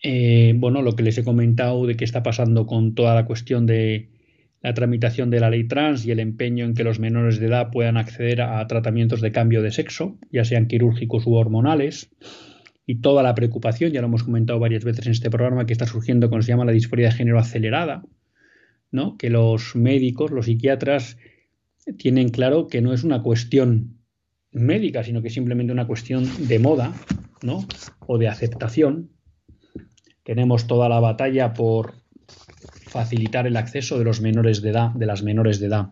Eh, 0.02 0.54
bueno, 0.56 0.82
lo 0.82 0.96
que 0.96 1.04
les 1.04 1.18
he 1.18 1.24
comentado 1.24 1.86
de 1.86 1.96
qué 1.96 2.06
está 2.06 2.24
pasando 2.24 2.66
con 2.66 2.96
toda 2.96 3.16
la 3.16 3.26
cuestión 3.26 3.66
de 3.66 4.10
la 4.62 4.74
tramitación 4.74 5.30
de 5.30 5.40
la 5.40 5.50
ley 5.50 5.68
trans 5.68 6.06
y 6.06 6.12
el 6.12 6.20
empeño 6.20 6.66
en 6.66 6.74
que 6.74 6.84
los 6.84 7.00
menores 7.00 7.40
de 7.40 7.48
edad 7.48 7.70
puedan 7.72 7.98
acceder 7.98 8.42
a 8.42 8.66
tratamientos 8.68 9.22
de 9.22 9.32
cambio 9.32 9.62
de 9.62 9.72
sexo, 9.72 10.18
ya 10.32 10.44
sean 10.44 10.68
quirúrgicos 10.68 11.26
u 11.26 11.34
hormonales, 11.34 12.12
y 12.86 12.96
toda 12.96 13.24
la 13.24 13.36
preocupación, 13.36 13.92
ya 13.92 14.02
lo 14.02 14.08
hemos 14.08 14.24
comentado 14.24 14.60
varias 14.60 14.84
veces 14.84 15.06
en 15.06 15.12
este 15.12 15.30
programa, 15.30 15.66
que 15.66 15.74
está 15.74 15.86
surgiendo 15.86 16.30
con 16.30 16.44
se 16.44 16.50
llama 16.50 16.66
la 16.66 16.72
disforia 16.72 17.08
de 17.08 17.16
género 17.16 17.40
acelerada, 17.40 18.04
¿no? 18.92 19.18
que 19.18 19.30
los 19.30 19.76
médicos, 19.76 20.32
los 20.32 20.46
psiquiatras, 20.46 21.18
tienen 21.98 22.30
claro 22.30 22.68
que 22.68 22.82
no 22.82 22.94
es 22.94 23.04
una 23.04 23.22
cuestión 23.22 24.00
médica, 24.52 25.04
sino 25.04 25.22
que 25.22 25.28
es 25.28 25.34
simplemente 25.34 25.72
una 25.72 25.88
cuestión 25.88 26.28
de 26.48 26.60
moda, 26.60 26.94
¿no? 27.44 27.66
O 28.08 28.18
de 28.18 28.28
aceptación. 28.28 29.12
Tenemos 30.24 30.68
toda 30.68 30.90
la 30.90 31.00
batalla 31.00 31.54
por 31.54 31.96
facilitar 32.88 33.48
el 33.48 33.58
acceso 33.58 33.98
de 33.98 34.06
los 34.06 34.22
menores 34.22 34.62
de 34.62 34.70
edad, 34.70 34.92
de 34.92 35.06
las 35.06 35.24
menores 35.24 35.60
de 35.60 35.68
edad 35.68 35.90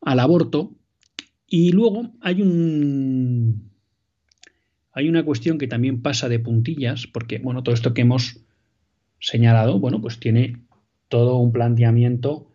al 0.00 0.20
aborto. 0.20 0.72
Y 1.46 1.72
luego 1.72 2.10
hay 2.20 2.42
un 2.42 3.70
hay 4.94 5.08
una 5.08 5.24
cuestión 5.24 5.56
que 5.58 5.68
también 5.68 6.02
pasa 6.02 6.28
de 6.28 6.38
puntillas, 6.38 7.06
porque 7.06 7.38
bueno, 7.38 7.62
todo 7.62 7.74
esto 7.74 7.94
que 7.94 8.02
hemos 8.02 8.40
señalado, 9.20 9.78
bueno, 9.78 10.00
pues 10.02 10.20
tiene 10.20 10.58
todo 11.08 11.36
un 11.38 11.52
planteamiento 11.52 12.50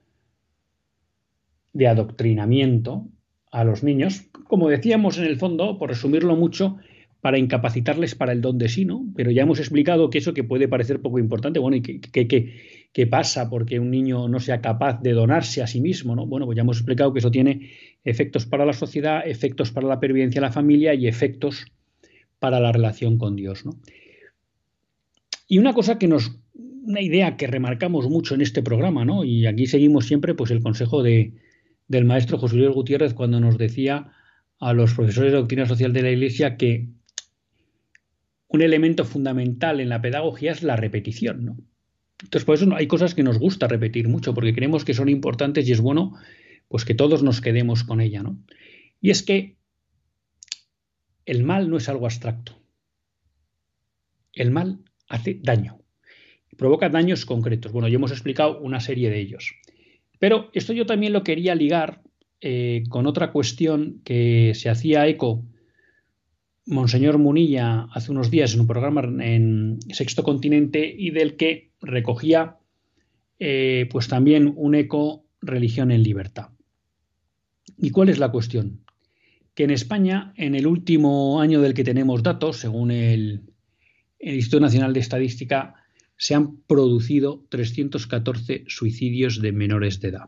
de 1.74 1.88
adoctrinamiento 1.88 3.08
a 3.52 3.64
los 3.64 3.84
niños, 3.84 4.26
como 4.48 4.70
decíamos 4.70 5.18
en 5.18 5.26
el 5.26 5.38
fondo, 5.38 5.78
por 5.78 5.90
resumirlo 5.90 6.36
mucho, 6.36 6.78
para 7.22 7.40
incapacitarles 7.40 8.16
para 8.16 8.32
el 8.32 8.42
don 8.42 8.58
de 8.58 8.70
sí, 8.70 8.86
¿no? 8.86 9.06
Pero 9.16 9.32
ya 9.32 9.44
hemos 9.44 9.60
explicado 9.60 10.10
que 10.10 10.20
eso 10.20 10.34
que 10.34 10.44
puede 10.44 10.68
parecer 10.68 11.02
poco 11.02 11.20
importante, 11.20 11.60
bueno, 11.60 11.78
¿y 11.78 11.82
qué, 11.82 13.08
pasa 13.08 13.50
porque 13.50 13.80
un 13.80 13.92
niño 13.92 14.28
no 14.28 14.40
sea 14.40 14.62
capaz 14.62 15.02
de 15.02 15.14
donarse 15.14 15.62
a 15.62 15.68
sí 15.68 15.82
mismo, 15.82 16.16
¿no? 16.16 16.26
Bueno, 16.26 16.46
pues 16.46 16.56
ya 16.56 16.62
hemos 16.62 16.78
explicado 16.78 17.14
que 17.14 17.20
eso 17.20 17.32
tiene 17.32 17.72
efectos 18.04 18.46
para 18.46 18.66
la 18.66 18.74
sociedad, 18.74 19.28
efectos 19.28 19.72
para 19.72 19.88
la 19.88 20.00
pervivencia 20.00 20.42
de 20.42 20.48
la 20.48 20.52
familia 20.52 20.94
y 20.94 21.08
efectos 21.08 21.66
para 22.40 22.60
la 22.60 22.72
relación 22.72 23.18
con 23.18 23.36
Dios, 23.36 23.66
¿no? 23.66 23.72
Y 25.48 25.60
una 25.60 25.74
cosa 25.74 25.98
que 25.98 26.08
nos, 26.08 26.40
una 26.54 27.02
idea 27.02 27.38
que 27.38 27.48
remarcamos 27.48 28.10
mucho 28.10 28.36
en 28.36 28.42
este 28.42 28.62
programa, 28.62 29.06
¿no? 29.06 29.24
Y 29.24 29.46
aquí 29.46 29.66
seguimos 29.66 30.06
siempre, 30.06 30.34
pues 30.34 30.52
el 30.52 30.62
consejo 30.62 31.04
de, 31.04 31.34
del 31.88 32.06
maestro 32.06 32.38
José 32.38 32.58
Luis 32.58 32.70
Gutiérrez 32.72 33.14
cuando 33.14 33.40
nos 33.40 33.58
decía 33.58 34.12
a 34.60 34.74
los 34.74 34.94
profesores 34.94 35.32
de 35.32 35.38
doctrina 35.38 35.66
social 35.66 35.94
de 35.94 36.02
la 36.02 36.12
Iglesia 36.12 36.58
que 36.58 36.90
un 38.48 38.62
elemento 38.62 39.06
fundamental 39.06 39.80
en 39.80 39.90
la 39.90 40.02
pedagogía 40.02 40.52
es 40.52 40.64
la 40.64 40.76
repetición, 40.76 41.46
¿no? 41.46 41.58
Entonces, 42.24 42.46
por 42.46 42.56
eso 42.56 42.76
hay 42.76 42.88
cosas 42.88 43.14
que 43.14 43.24
nos 43.24 43.38
gusta 43.38 43.68
repetir 43.68 44.08
mucho, 44.08 44.34
porque 44.34 44.54
creemos 44.54 44.84
que 44.84 44.94
son 44.94 45.10
importantes 45.10 45.68
y 45.68 45.72
es 45.72 45.82
bueno 45.82 46.16
pues 46.68 46.84
que 46.84 46.96
todos 46.96 47.24
nos 47.24 47.42
quedemos 47.42 47.84
con 47.84 48.02
ella, 48.02 48.24
¿no? 48.24 48.40
Y 49.00 49.12
es 49.12 49.24
que 49.24 49.56
el 51.26 51.44
mal 51.44 51.70
no 51.70 51.78
es 51.78 51.88
algo 51.90 52.06
abstracto. 52.06 52.60
El 54.34 54.52
mal 54.52 54.80
hace 55.08 55.40
daño, 55.42 55.80
provoca 56.58 56.90
daños 56.90 57.26
concretos. 57.26 57.72
Bueno, 57.72 57.88
ya 57.88 57.96
hemos 57.96 58.12
explicado 58.12 58.60
una 58.60 58.80
serie 58.80 59.10
de 59.10 59.20
ellos. 59.20 59.54
Pero 60.20 60.50
esto 60.54 60.74
yo 60.74 60.86
también 60.86 61.14
lo 61.14 61.24
quería 61.24 61.56
ligar 61.56 62.02
eh, 62.42 62.84
con 62.90 63.08
otra 63.08 63.32
cuestión 63.32 64.02
que 64.04 64.54
se 64.56 64.70
hacía 64.70 65.08
eco 65.08 65.46
Monseñor 66.68 67.18
Munilla 67.18 67.88
hace 67.94 68.12
unos 68.12 68.30
días 68.30 68.54
en 68.54 68.60
un 68.60 68.68
programa 68.68 69.02
en 69.24 69.80
Sexto 69.90 70.24
Continente 70.24 70.94
y 70.96 71.12
del 71.12 71.38
que 71.38 71.72
recogía 71.82 72.58
eh, 73.40 73.88
pues 73.90 74.10
también 74.10 74.54
un 74.54 74.76
eco 74.76 75.26
religión 75.42 75.92
en 75.92 76.04
libertad. 76.04 76.50
¿Y 77.78 77.92
cuál 77.92 78.10
es 78.10 78.20
la 78.20 78.32
cuestión? 78.32 78.84
Que 79.54 79.64
en 79.64 79.72
España, 79.72 80.34
en 80.36 80.56
el 80.56 80.68
último 80.68 81.40
año 81.40 81.62
del 81.62 81.74
que 81.74 81.86
tenemos 81.86 82.22
datos, 82.22 82.58
según 82.58 82.92
el, 82.92 83.54
el 84.20 84.36
Instituto 84.36 84.60
Nacional 84.60 84.92
de 84.92 85.00
Estadística, 85.00 85.76
se 86.18 86.36
han 86.36 86.58
producido 86.64 87.46
314 87.50 88.66
suicidios 88.68 89.42
de 89.42 89.54
menores 89.54 90.02
de 90.02 90.10
edad. 90.10 90.28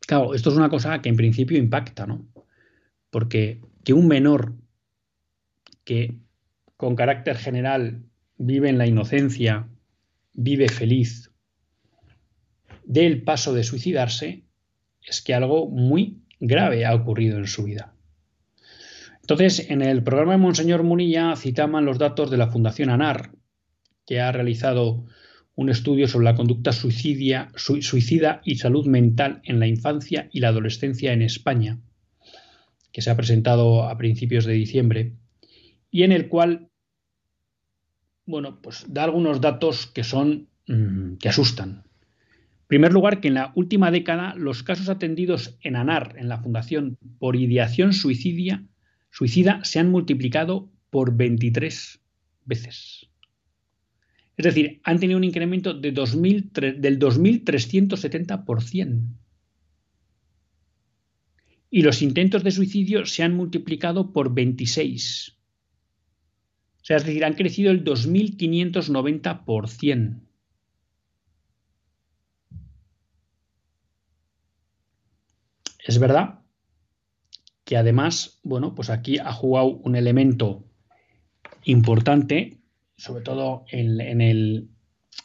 Claro, 0.00 0.32
esto 0.34 0.50
es 0.50 0.56
una 0.56 0.70
cosa 0.70 1.02
que 1.02 1.10
en 1.10 1.16
principio 1.16 1.58
impacta, 1.58 2.06
¿no? 2.06 2.26
Porque 3.10 3.60
que 3.84 3.92
un 3.92 4.08
menor 4.08 4.54
que 5.84 6.18
con 6.76 6.96
carácter 6.96 7.36
general 7.36 8.04
vive 8.36 8.68
en 8.68 8.78
la 8.78 8.86
inocencia, 8.86 9.68
vive 10.32 10.68
feliz, 10.68 11.30
dé 12.84 13.06
el 13.06 13.22
paso 13.22 13.54
de 13.54 13.64
suicidarse, 13.64 14.44
es 15.06 15.22
que 15.22 15.34
algo 15.34 15.68
muy 15.68 16.22
grave 16.40 16.84
ha 16.86 16.94
ocurrido 16.94 17.38
en 17.38 17.46
su 17.46 17.64
vida. 17.64 17.94
Entonces, 19.20 19.70
en 19.70 19.82
el 19.82 20.02
programa 20.02 20.32
de 20.32 20.38
Monseñor 20.38 20.82
Munilla 20.82 21.36
citaban 21.36 21.84
los 21.84 21.98
datos 21.98 22.30
de 22.30 22.36
la 22.36 22.48
Fundación 22.48 22.90
ANAR, 22.90 23.30
que 24.04 24.20
ha 24.20 24.32
realizado 24.32 25.06
un 25.54 25.70
estudio 25.70 26.08
sobre 26.08 26.24
la 26.24 26.34
conducta 26.34 26.72
suicida 26.72 28.40
y 28.44 28.56
salud 28.56 28.86
mental 28.86 29.40
en 29.44 29.60
la 29.60 29.68
infancia 29.68 30.28
y 30.32 30.40
la 30.40 30.48
adolescencia 30.48 31.12
en 31.12 31.22
España, 31.22 31.78
que 32.92 33.02
se 33.02 33.10
ha 33.10 33.16
presentado 33.16 33.84
a 33.84 33.96
principios 33.96 34.44
de 34.44 34.52
diciembre, 34.52 35.14
y 35.90 36.04
en 36.04 36.12
el 36.12 36.28
cual, 36.28 36.68
bueno, 38.26 38.60
pues 38.62 38.86
da 38.88 39.04
algunos 39.04 39.40
datos 39.40 39.86
que 39.86 40.04
son 40.04 40.48
mm, 40.66 41.16
que 41.16 41.28
asustan. 41.28 41.84
En 42.62 42.68
primer 42.68 42.92
lugar, 42.92 43.20
que 43.20 43.28
en 43.28 43.34
la 43.34 43.52
última 43.54 43.90
década 43.90 44.34
los 44.34 44.62
casos 44.62 44.88
atendidos 44.88 45.58
en 45.60 45.76
ANAR, 45.76 46.14
en 46.16 46.28
la 46.28 46.38
Fundación 46.38 46.96
por 47.18 47.36
ideación 47.36 47.92
suicidia, 47.92 48.64
suicida, 49.10 49.62
se 49.62 49.78
han 49.78 49.90
multiplicado 49.90 50.70
por 50.88 51.14
23 51.14 52.00
veces. 52.46 53.10
Es 54.36 54.44
decir, 54.44 54.80
han 54.84 54.98
tenido 54.98 55.18
un 55.18 55.24
incremento 55.24 55.74
de 55.74 55.92
2000, 55.92 56.50
del 56.78 56.98
2.370%. 56.98 59.02
Y 61.74 61.80
los 61.80 62.02
intentos 62.02 62.44
de 62.44 62.50
suicidio 62.50 63.06
se 63.06 63.22
han 63.22 63.34
multiplicado 63.34 64.12
por 64.12 64.34
26. 64.34 65.38
O 66.82 66.84
sea, 66.84 66.98
es 66.98 67.06
decir, 67.06 67.24
han 67.24 67.32
crecido 67.32 67.70
el 67.70 67.82
2.590%. 67.82 70.20
Es 75.78 75.98
verdad 75.98 76.40
que 77.64 77.78
además, 77.78 78.38
bueno, 78.42 78.74
pues 78.74 78.90
aquí 78.90 79.16
ha 79.18 79.32
jugado 79.32 79.68
un 79.68 79.96
elemento 79.96 80.66
importante, 81.64 82.58
sobre 82.98 83.24
todo 83.24 83.64
en, 83.70 84.68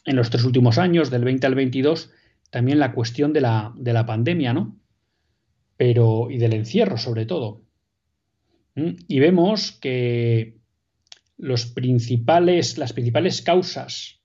los 0.06 0.30
tres 0.30 0.44
últimos 0.44 0.78
años, 0.78 1.10
del 1.10 1.24
20 1.24 1.46
al 1.46 1.54
22, 1.54 2.10
también 2.48 2.78
la 2.78 2.92
cuestión 2.92 3.34
de 3.34 3.42
la 3.42 4.06
pandemia, 4.06 4.54
¿no? 4.54 4.77
Pero, 5.78 6.30
y 6.30 6.36
del 6.36 6.52
encierro, 6.52 6.98
sobre 6.98 7.24
todo. 7.24 7.62
¿Mm? 8.74 8.96
Y 9.08 9.20
vemos 9.20 9.72
que 9.72 10.58
las 11.38 11.72
principales 11.72 13.42
causas 13.42 14.20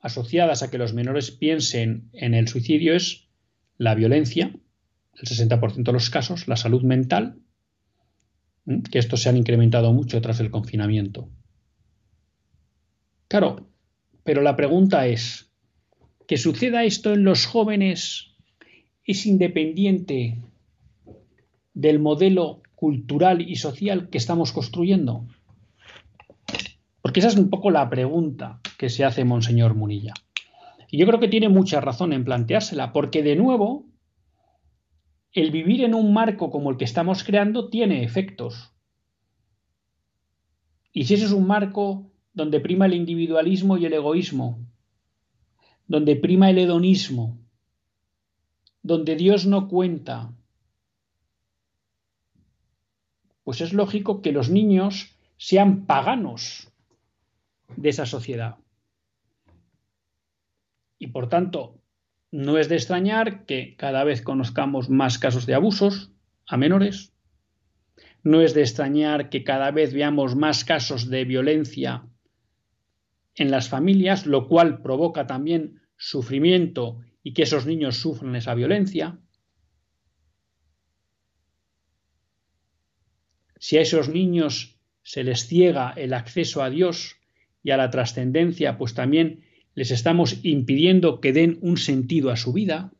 asociadas 0.00 0.62
a 0.62 0.70
que 0.70 0.78
los 0.78 0.94
menores 0.94 1.30
piensen 1.30 2.08
en 2.14 2.32
el 2.34 2.48
suicidio 2.48 2.94
es 2.94 3.28
la 3.76 3.94
violencia, 3.94 4.54
el 5.14 5.28
60% 5.28 5.82
de 5.82 5.92
los 5.92 6.10
casos, 6.10 6.48
la 6.48 6.56
salud 6.56 6.82
mental, 6.82 7.40
que 8.90 8.98
estos 8.98 9.22
se 9.22 9.28
han 9.28 9.36
incrementado 9.36 9.92
mucho 9.92 10.20
tras 10.20 10.40
el 10.40 10.50
confinamiento. 10.50 11.28
Claro, 13.28 13.68
pero 14.24 14.42
la 14.42 14.56
pregunta 14.56 15.06
es, 15.06 15.50
¿que 16.26 16.36
suceda 16.36 16.84
esto 16.84 17.12
en 17.12 17.24
los 17.24 17.46
jóvenes 17.46 18.36
es 19.04 19.26
independiente 19.26 20.38
del 21.78 22.00
modelo 22.00 22.60
cultural 22.74 23.40
y 23.40 23.54
social 23.54 24.08
que 24.10 24.18
estamos 24.18 24.50
construyendo? 24.50 25.28
Porque 27.00 27.20
esa 27.20 27.28
es 27.28 27.36
un 27.36 27.50
poco 27.50 27.70
la 27.70 27.88
pregunta 27.88 28.60
que 28.78 28.88
se 28.88 29.04
hace 29.04 29.24
Monseñor 29.24 29.76
Munilla. 29.76 30.12
Y 30.90 30.98
yo 30.98 31.06
creo 31.06 31.20
que 31.20 31.28
tiene 31.28 31.48
mucha 31.48 31.80
razón 31.80 32.12
en 32.12 32.24
planteársela, 32.24 32.92
porque 32.92 33.22
de 33.22 33.36
nuevo, 33.36 33.86
el 35.30 35.52
vivir 35.52 35.84
en 35.84 35.94
un 35.94 36.12
marco 36.12 36.50
como 36.50 36.70
el 36.70 36.78
que 36.78 36.84
estamos 36.84 37.22
creando 37.22 37.68
tiene 37.68 38.02
efectos. 38.02 38.72
Y 40.92 41.04
si 41.04 41.14
ese 41.14 41.26
es 41.26 41.32
un 41.32 41.46
marco 41.46 42.10
donde 42.32 42.58
prima 42.58 42.86
el 42.86 42.94
individualismo 42.94 43.78
y 43.78 43.86
el 43.86 43.92
egoísmo, 43.92 44.58
donde 45.86 46.16
prima 46.16 46.50
el 46.50 46.58
hedonismo, 46.58 47.38
donde 48.82 49.14
Dios 49.14 49.46
no 49.46 49.68
cuenta, 49.68 50.32
pues 53.48 53.62
es 53.62 53.72
lógico 53.72 54.20
que 54.20 54.30
los 54.30 54.50
niños 54.50 55.16
sean 55.38 55.86
paganos 55.86 56.70
de 57.78 57.88
esa 57.88 58.04
sociedad. 58.04 58.56
Y 60.98 61.06
por 61.06 61.30
tanto, 61.30 61.80
no 62.30 62.58
es 62.58 62.68
de 62.68 62.74
extrañar 62.74 63.46
que 63.46 63.74
cada 63.76 64.04
vez 64.04 64.20
conozcamos 64.20 64.90
más 64.90 65.18
casos 65.18 65.46
de 65.46 65.54
abusos 65.54 66.12
a 66.46 66.58
menores. 66.58 67.14
No 68.22 68.42
es 68.42 68.52
de 68.52 68.60
extrañar 68.60 69.30
que 69.30 69.44
cada 69.44 69.70
vez 69.70 69.94
veamos 69.94 70.36
más 70.36 70.62
casos 70.66 71.08
de 71.08 71.24
violencia 71.24 72.06
en 73.34 73.50
las 73.50 73.70
familias, 73.70 74.26
lo 74.26 74.46
cual 74.46 74.82
provoca 74.82 75.26
también 75.26 75.80
sufrimiento 75.96 76.98
y 77.22 77.32
que 77.32 77.44
esos 77.44 77.64
niños 77.64 77.96
sufran 77.96 78.36
esa 78.36 78.54
violencia. 78.54 79.18
Si 83.58 83.76
a 83.76 83.80
esos 83.80 84.08
niños 84.08 84.76
se 85.02 85.24
les 85.24 85.46
ciega 85.46 85.92
el 85.96 86.14
acceso 86.14 86.62
a 86.62 86.70
Dios 86.70 87.16
y 87.62 87.70
a 87.70 87.76
la 87.76 87.90
trascendencia, 87.90 88.78
pues 88.78 88.94
también 88.94 89.44
les 89.74 89.90
estamos 89.90 90.40
impidiendo 90.42 91.20
que 91.20 91.32
den 91.32 91.58
un 91.60 91.76
sentido 91.76 92.30
a 92.30 92.36
su 92.36 92.52
vida, 92.52 92.92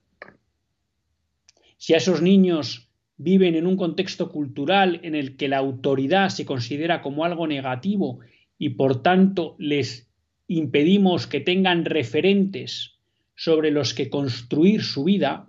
si 1.76 1.94
a 1.94 1.98
esos 1.98 2.22
niños 2.22 2.88
viven 3.16 3.54
en 3.54 3.66
un 3.66 3.76
contexto 3.76 4.30
cultural 4.30 5.00
en 5.02 5.14
el 5.14 5.36
que 5.36 5.48
la 5.48 5.58
autoridad 5.58 6.28
se 6.28 6.44
considera 6.44 7.02
como 7.02 7.24
algo 7.24 7.46
negativo 7.46 8.20
y 8.58 8.70
por 8.70 9.02
tanto 9.02 9.56
les 9.58 10.08
impedimos 10.46 11.26
que 11.26 11.40
tengan 11.40 11.84
referentes 11.84 12.98
sobre 13.34 13.70
los 13.70 13.94
que 13.94 14.08
construir 14.08 14.82
su 14.82 15.04
vida, 15.04 15.46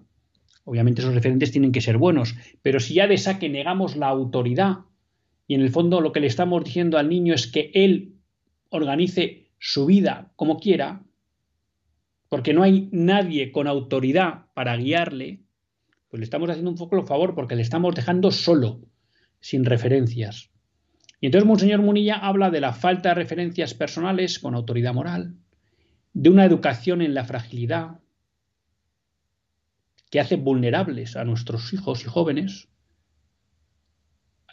obviamente 0.65 1.01
esos 1.01 1.13
referentes 1.13 1.51
tienen 1.51 1.71
que 1.71 1.81
ser 1.81 1.97
buenos, 1.97 2.35
pero 2.61 2.79
si 2.79 2.95
ya 2.95 3.07
de 3.07 3.17
saque 3.17 3.49
negamos 3.49 3.95
la 3.95 4.07
autoridad 4.07 4.79
y 5.49 5.55
en 5.55 5.61
el 5.61 5.71
fondo 5.71 5.99
lo 5.99 6.11
que 6.11 6.19
le 6.19 6.27
estamos 6.27 6.63
diciendo 6.63 6.99
al 6.99 7.09
niño 7.09 7.33
es 7.33 7.47
que 7.47 7.71
él 7.73 8.19
organice 8.69 9.49
su 9.57 9.87
vida 9.87 10.31
como 10.35 10.59
quiera, 10.59 11.03
porque 12.29 12.53
no 12.53 12.61
hay 12.61 12.87
nadie 12.91 13.51
con 13.51 13.65
autoridad 13.65 14.45
para 14.53 14.77
guiarle, 14.77 15.41
pues 16.07 16.19
le 16.19 16.25
estamos 16.25 16.51
haciendo 16.51 16.69
un 16.69 16.77
poco 16.77 16.97
el 16.97 17.07
favor 17.07 17.33
porque 17.33 17.55
le 17.55 17.63
estamos 17.63 17.95
dejando 17.95 18.29
solo, 18.29 18.81
sin 19.39 19.65
referencias. 19.65 20.51
Y 21.19 21.25
entonces 21.25 21.47
Monseñor 21.47 21.81
Munilla 21.81 22.17
habla 22.17 22.51
de 22.51 22.61
la 22.61 22.73
falta 22.73 23.09
de 23.09 23.15
referencias 23.15 23.73
personales 23.73 24.37
con 24.37 24.53
autoridad 24.53 24.93
moral, 24.93 25.33
de 26.13 26.29
una 26.29 26.45
educación 26.45 27.01
en 27.01 27.15
la 27.15 27.25
fragilidad 27.25 27.99
que 30.11 30.19
hace 30.19 30.35
vulnerables 30.35 31.15
a 31.15 31.23
nuestros 31.23 31.73
hijos 31.73 32.03
y 32.03 32.07
jóvenes. 32.07 32.67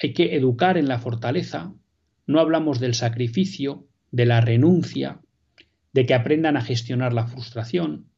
Hay 0.02 0.12
que 0.12 0.37
educar 0.37 0.76
en 0.76 0.88
la 0.88 0.98
fortaleza. 0.98 1.72
No 2.26 2.40
hablamos 2.40 2.80
del 2.80 2.94
sacrificio, 2.94 3.87
de 4.11 4.26
la 4.26 4.40
renuncia, 4.40 5.20
de 5.92 6.06
que 6.06 6.14
aprendan 6.14 6.56
a 6.56 6.62
gestionar 6.62 7.12
la 7.12 7.26
frustración. 7.26 8.11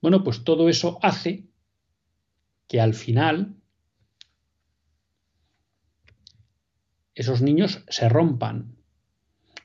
Bueno, 0.00 0.22
pues 0.22 0.44
todo 0.44 0.68
eso 0.68 0.98
hace 1.02 1.46
que 2.68 2.80
al 2.80 2.94
final 2.94 3.56
esos 7.14 7.42
niños 7.42 7.82
se 7.88 8.08
rompan. 8.08 8.76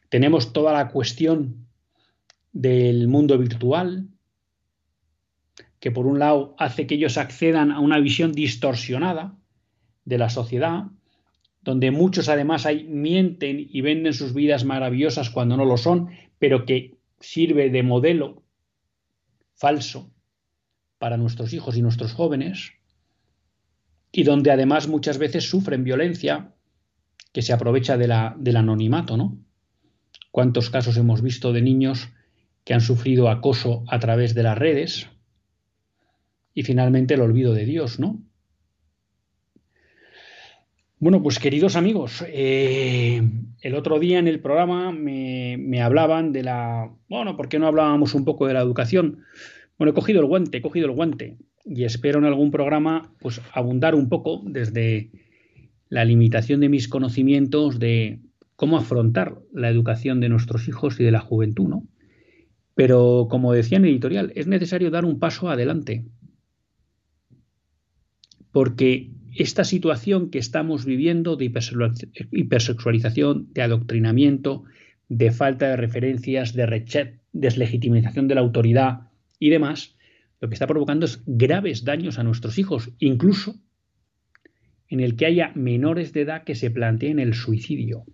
Tenemos 0.09 0.53
toda 0.53 0.73
la 0.73 0.89
cuestión 0.89 1.67
del 2.53 3.07
mundo 3.07 3.37
virtual, 3.37 4.07
que 5.79 5.91
por 5.91 6.07
un 6.07 6.19
lado 6.19 6.55
hace 6.57 6.87
que 6.87 6.95
ellos 6.95 7.17
accedan 7.17 7.71
a 7.71 7.79
una 7.79 7.99
visión 7.99 8.31
distorsionada 8.31 9.37
de 10.05 10.17
la 10.17 10.29
sociedad, 10.29 10.85
donde 11.61 11.91
muchos 11.91 12.29
además 12.29 12.65
hay, 12.65 12.83
mienten 12.85 13.67
y 13.69 13.81
venden 13.81 14.13
sus 14.13 14.33
vidas 14.33 14.65
maravillosas 14.65 15.29
cuando 15.29 15.57
no 15.57 15.65
lo 15.65 15.77
son, 15.77 16.09
pero 16.39 16.65
que 16.65 16.97
sirve 17.19 17.69
de 17.69 17.83
modelo 17.83 18.43
falso 19.53 20.11
para 20.97 21.17
nuestros 21.17 21.53
hijos 21.53 21.77
y 21.77 21.81
nuestros 21.81 22.13
jóvenes, 22.13 22.73
y 24.11 24.23
donde 24.23 24.51
además 24.51 24.87
muchas 24.87 25.17
veces 25.17 25.49
sufren 25.49 25.83
violencia 25.83 26.53
que 27.31 27.41
se 27.41 27.53
aprovecha 27.53 27.97
de 27.97 28.07
la, 28.07 28.35
del 28.37 28.57
anonimato, 28.57 29.17
¿no? 29.17 29.37
¿Cuántos 30.31 30.69
casos 30.69 30.97
hemos 30.97 31.21
visto 31.21 31.53
de 31.53 31.61
niños 31.61 32.09
que 32.63 32.73
han 32.73 32.81
sufrido 32.81 33.29
acoso 33.29 33.83
a 33.87 33.99
través 33.99 34.33
de 34.33 34.43
las 34.43 34.57
redes? 34.57 35.07
Y 36.53 36.63
finalmente 36.63 37.13
el 37.13 37.21
olvido 37.21 37.53
de 37.53 37.65
Dios, 37.65 37.99
¿no? 37.99 38.21
Bueno, 41.01 41.23
pues 41.23 41.39
queridos 41.39 41.75
amigos, 41.75 42.23
eh, 42.27 43.23
el 43.61 43.73
otro 43.73 43.97
día 43.97 44.19
en 44.19 44.27
el 44.27 44.39
programa 44.39 44.91
me, 44.91 45.81
hablaban 45.81 46.31
de 46.31 46.43
la... 46.43 46.93
Bueno, 47.09 47.35
¿por 47.35 47.49
qué 47.49 47.57
no 47.57 47.65
hablábamos 47.65 48.13
un 48.13 48.23
poco 48.23 48.45
de 48.45 48.53
la 48.53 48.61
educación? 48.61 49.23
Bueno, 49.79 49.89
he 49.89 49.93
cogido 49.95 50.19
el 50.19 50.27
guante, 50.27 50.59
he 50.59 50.61
cogido 50.61 50.85
el 50.85 50.91
guante 50.91 51.39
y 51.65 51.85
espero 51.85 52.19
en 52.19 52.25
algún 52.25 52.51
programa 52.51 53.15
pues 53.19 53.41
abundar 53.51 53.95
un 53.95 54.09
poco 54.09 54.43
desde 54.45 55.09
la 55.89 56.05
limitación 56.05 56.59
de 56.59 56.69
mis 56.69 56.87
conocimientos 56.87 57.79
de 57.79 58.19
cómo 58.55 58.77
afrontar 58.77 59.39
la 59.51 59.69
educación 59.69 60.19
de 60.19 60.29
nuestros 60.29 60.67
hijos 60.67 60.99
y 60.99 61.03
de 61.03 61.11
la 61.11 61.19
juventud, 61.19 61.67
¿no? 61.67 61.87
Pero 62.75 63.25
como 63.27 63.53
decía 63.53 63.79
en 63.79 63.85
el 63.85 63.91
editorial, 63.93 64.33
es 64.35 64.45
necesario 64.45 64.91
dar 64.91 65.05
un 65.05 65.17
paso 65.17 65.49
adelante. 65.49 66.05
Porque 68.51 69.09
esta 69.35 69.63
situación 69.63 70.29
que 70.29 70.39
estamos 70.39 70.85
viviendo 70.85 71.35
de 71.35 71.51
hipersexualización, 72.31 73.53
de 73.53 73.61
adoctrinamiento, 73.61 74.63
de 75.09 75.31
falta 75.31 75.69
de 75.69 75.77
referencias, 75.77 76.53
de 76.53 77.17
deslegitimización 77.33 78.27
de 78.27 78.35
la 78.35 78.41
autoridad 78.41 79.09
y 79.39 79.49
demás, 79.49 79.95
lo 80.39 80.49
que 80.49 80.55
está 80.55 80.67
provocando 80.67 81.05
es 81.05 81.21
graves 81.25 81.85
daños 81.85 82.17
a 82.17 82.23
nuestros 82.23 82.57
hijos, 82.57 82.91
incluso 82.99 83.55
en 84.87 84.99
el 84.99 85.15
que 85.15 85.25
haya 85.25 85.51
menores 85.55 86.13
de 86.13 86.21
edad 86.21 86.43
que 86.43 86.55
se 86.55 86.71
planteen 86.71 87.19
el 87.19 87.33
suicidio. 87.33 88.05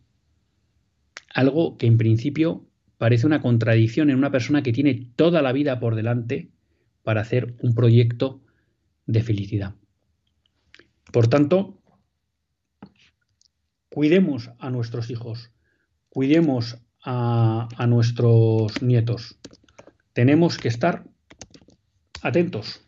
Algo 1.34 1.78
que 1.78 1.88
en 1.88 1.98
principio 1.98 2.68
parece 2.98 3.26
una 3.26 3.42
contradicción 3.42 4.10
en 4.10 4.18
una 4.18 4.32
persona 4.32 4.62
que 4.62 4.74
tiene 4.74 5.10
toda 5.16 5.42
la 5.42 5.54
vida 5.54 5.80
por 5.80 5.96
delante 5.96 6.50
para 7.04 7.22
hacer 7.22 7.56
un 7.62 7.74
proyecto 7.74 8.42
de 9.06 9.24
felicidad. 9.24 9.76
Por 11.12 11.28
tanto, 11.28 11.82
cuidemos 13.90 14.52
a 14.60 14.70
nuestros 14.70 15.10
hijos, 15.10 15.52
cuidemos 16.10 16.78
a, 17.04 17.68
nuestros 17.88 18.82
nietos. 18.82 19.40
Tenemos 20.14 20.58
que 20.58 20.68
estar 20.68 21.06
atentos, 22.22 22.88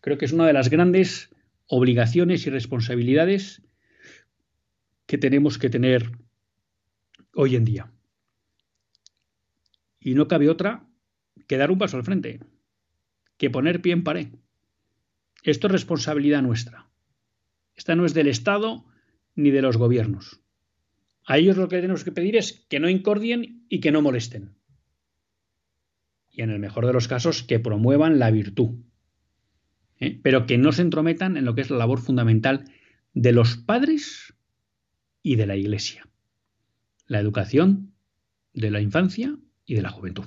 Creo 0.00 0.16
que 0.16 0.24
es 0.24 0.32
una 0.32 0.46
de 0.46 0.52
las 0.52 0.70
grandes 0.70 1.30
obligaciones 1.66 2.46
y 2.46 2.50
responsabilidades 2.50 3.62
que 5.06 5.18
tenemos 5.18 5.58
que 5.58 5.68
tener 5.68 6.10
hoy 7.34 7.56
en 7.56 7.64
día. 7.64 7.92
Y 10.00 10.14
no 10.14 10.26
cabe 10.26 10.48
otra 10.48 10.88
que 11.46 11.58
dar 11.58 11.70
un 11.70 11.78
paso 11.78 11.96
al 11.98 12.04
frente, 12.04 12.40
que 13.36 13.50
poner 13.50 13.82
pie 13.82 13.92
en 13.92 14.04
pared. 14.04 14.28
Esto 15.42 15.66
es 15.66 15.72
responsabilidad 15.72 16.42
nuestra. 16.42 16.89
Esta 17.80 17.96
no 17.96 18.04
es 18.04 18.12
del 18.12 18.28
Estado 18.28 18.84
ni 19.34 19.50
de 19.50 19.62
los 19.62 19.78
gobiernos. 19.78 20.42
A 21.24 21.38
ellos 21.38 21.56
lo 21.56 21.66
que 21.66 21.76
tenemos 21.76 22.04
que 22.04 22.12
pedir 22.12 22.36
es 22.36 22.66
que 22.68 22.78
no 22.78 22.90
incordien 22.90 23.64
y 23.70 23.80
que 23.80 23.90
no 23.90 24.02
molesten. 24.02 24.54
Y 26.30 26.42
en 26.42 26.50
el 26.50 26.58
mejor 26.58 26.86
de 26.86 26.92
los 26.92 27.08
casos, 27.08 27.42
que 27.42 27.58
promuevan 27.58 28.18
la 28.18 28.30
virtud. 28.30 28.82
¿eh? 29.98 30.20
Pero 30.22 30.44
que 30.44 30.58
no 30.58 30.72
se 30.72 30.82
entrometan 30.82 31.38
en 31.38 31.46
lo 31.46 31.54
que 31.54 31.62
es 31.62 31.70
la 31.70 31.78
labor 31.78 32.00
fundamental 32.00 32.64
de 33.14 33.32
los 33.32 33.56
padres 33.56 34.34
y 35.22 35.36
de 35.36 35.46
la 35.46 35.56
Iglesia. 35.56 36.06
La 37.06 37.18
educación 37.18 37.94
de 38.52 38.70
la 38.70 38.82
infancia 38.82 39.38
y 39.64 39.74
de 39.74 39.80
la 39.80 39.88
juventud. 39.88 40.26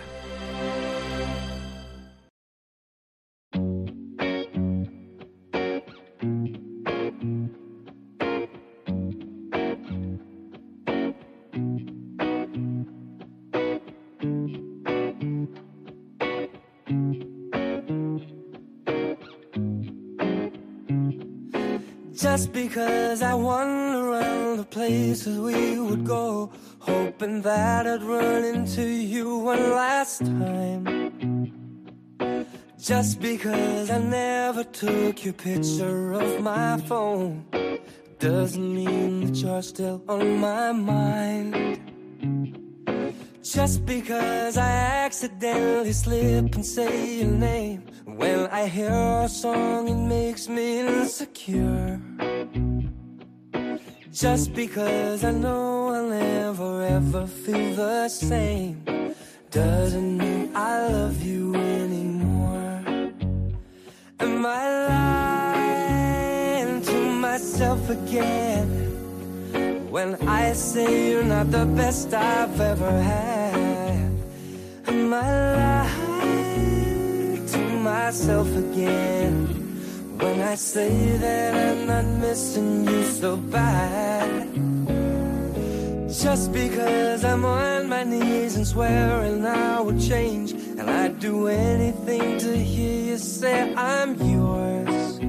Because 22.71 23.21
I 23.21 23.33
wander 23.33 24.11
around 24.11 24.55
the 24.59 24.63
places 24.63 25.37
we 25.37 25.77
would 25.77 26.05
go, 26.05 26.49
hoping 26.79 27.41
that 27.41 27.85
I'd 27.85 28.01
run 28.01 28.45
into 28.45 28.83
you 28.83 29.39
one 29.39 29.71
last 29.71 30.19
time. 30.19 31.51
Just 32.79 33.19
because 33.19 33.89
I 33.89 33.99
never 33.99 34.63
took 34.63 35.25
your 35.25 35.33
picture 35.33 36.13
of 36.13 36.41
my 36.41 36.77
phone, 36.87 37.43
doesn't 38.19 38.73
mean 38.73 39.25
that 39.25 39.35
you're 39.35 39.63
still 39.63 40.01
on 40.07 40.37
my 40.37 40.71
mind. 40.71 41.77
Just 43.43 43.85
because 43.85 44.57
I 44.57 44.71
accidentally 45.05 45.91
slip 45.91 46.55
and 46.55 46.65
say 46.65 47.17
your 47.19 47.31
name 47.31 47.83
when 48.05 48.47
I 48.47 48.67
hear 48.67 49.23
a 49.25 49.27
song, 49.27 49.89
it 49.89 50.07
makes 50.07 50.47
me 50.47 50.79
insecure. 50.79 51.99
Just 54.13 54.53
because 54.53 55.23
I 55.23 55.31
know 55.31 55.87
I'll 55.87 56.09
never 56.09 56.83
ever 56.83 57.25
feel 57.25 57.75
the 57.75 58.09
same 58.09 58.83
doesn't 59.49 60.17
mean 60.17 60.51
I 60.53 60.89
love 60.89 61.23
you 61.23 61.55
anymore. 61.55 62.83
Am 64.19 64.45
I 64.45 64.87
lying 66.59 66.81
to 66.81 67.11
myself 67.13 67.89
again 67.89 68.67
when 69.89 70.15
I 70.27 70.51
say 70.51 71.11
you're 71.11 71.23
not 71.23 71.49
the 71.49 71.65
best 71.65 72.13
I've 72.13 72.59
ever 72.59 72.91
had? 72.91 74.11
Am 74.87 75.13
I 75.13 75.53
lying 75.55 77.45
to 77.47 77.59
myself 77.79 78.49
again? 78.57 79.70
When 80.21 80.39
I 80.39 80.53
say 80.53 81.17
that 81.17 81.55
I'm 81.55 81.87
not 81.87 82.05
missing 82.05 82.85
you 82.85 83.03
so 83.05 83.37
bad 83.37 84.53
Just 86.13 86.53
because 86.53 87.25
I'm 87.25 87.43
on 87.43 87.89
my 87.89 88.03
knees 88.03 88.55
and 88.55 88.67
swearing 88.67 89.43
I 89.43 89.79
will 89.79 89.99
change 89.99 90.51
And 90.51 90.87
I'd 90.91 91.19
do 91.19 91.47
anything 91.47 92.37
to 92.37 92.55
hear 92.55 93.05
you 93.09 93.17
say 93.17 93.73
I'm 93.73 94.13
yours. 94.21 95.19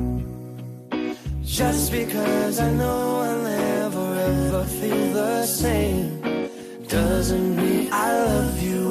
Just 1.40 1.90
because 1.90 2.60
I 2.60 2.70
know 2.72 3.20
I'll 3.26 3.42
never 3.42 4.14
ever 4.14 4.64
feel 4.64 5.12
the 5.14 5.46
same 5.46 6.20
Doesn't 6.86 7.56
mean 7.56 7.88
I 7.90 8.12
love 8.12 8.62
you 8.62 8.81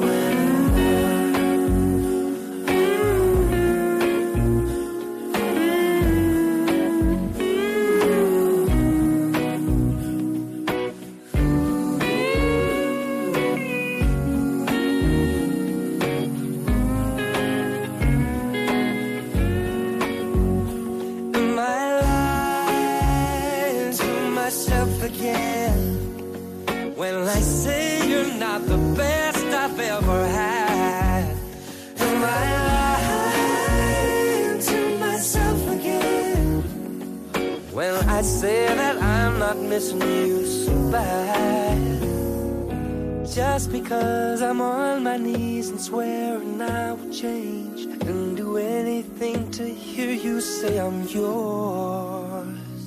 missing 39.72 40.02
you 40.02 40.44
so 40.44 40.74
bad? 40.90 41.80
Just 43.26 43.72
because 43.72 44.42
I'm 44.42 44.60
on 44.60 45.02
my 45.02 45.16
knees 45.16 45.70
and 45.70 45.80
swearing 45.80 46.60
I 46.60 46.92
will 46.92 47.12
change 47.22 47.80
and 48.08 48.36
do 48.36 48.58
anything 48.58 49.50
to 49.52 49.64
hear 49.64 50.12
you 50.26 50.42
say 50.42 50.72
I'm 50.78 50.98
yours. 51.08 52.82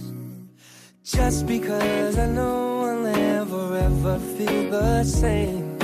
Just 1.03 1.47
because 1.47 2.19
I 2.25 2.27
know 2.37 2.85
I'll 2.87 3.03
never 3.23 3.65
ever 3.89 4.15
feel 4.35 4.63
the 4.69 5.03
same 5.03 5.77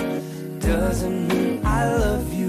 doesn't 0.60 1.22
mean 1.30 1.66
I 1.66 1.82
love 2.06 2.28
you 2.32 2.41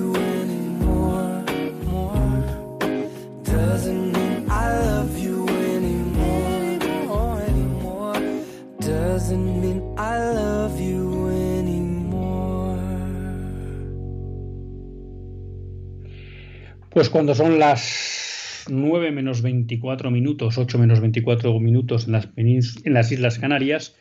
Pues 16.94 17.08
cuando 17.08 17.34
son 17.34 17.58
las 17.58 18.66
9 18.68 19.12
menos 19.12 19.40
24 19.40 20.10
minutos, 20.10 20.58
8 20.58 20.78
menos 20.78 21.00
24 21.00 21.58
minutos 21.58 22.04
en 22.04 22.12
las, 22.12 22.28
en 22.36 22.92
las 22.92 23.10
Islas 23.10 23.38
Canarias, 23.38 23.96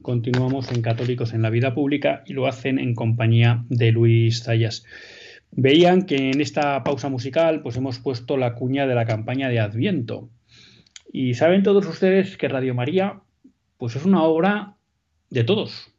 continuamos 0.00 0.72
en 0.72 0.80
Católicos 0.80 1.34
en 1.34 1.42
la 1.42 1.50
Vida 1.50 1.74
Pública 1.74 2.22
y 2.24 2.32
lo 2.32 2.46
hacen 2.46 2.78
en 2.78 2.94
compañía 2.94 3.66
de 3.68 3.92
Luis 3.92 4.42
Zayas. 4.42 4.86
Veían 5.50 6.06
que 6.06 6.30
en 6.30 6.40
esta 6.40 6.82
pausa 6.82 7.10
musical 7.10 7.60
pues 7.60 7.76
hemos 7.76 7.98
puesto 7.98 8.38
la 8.38 8.54
cuña 8.54 8.86
de 8.86 8.94
la 8.94 9.04
campaña 9.04 9.50
de 9.50 9.60
Adviento. 9.60 10.30
Y 11.12 11.34
saben 11.34 11.62
todos 11.62 11.86
ustedes 11.86 12.38
que 12.38 12.48
Radio 12.48 12.74
María 12.74 13.20
pues 13.76 13.96
es 13.96 14.06
una 14.06 14.22
obra 14.22 14.76
de 15.28 15.44
todos. 15.44 15.92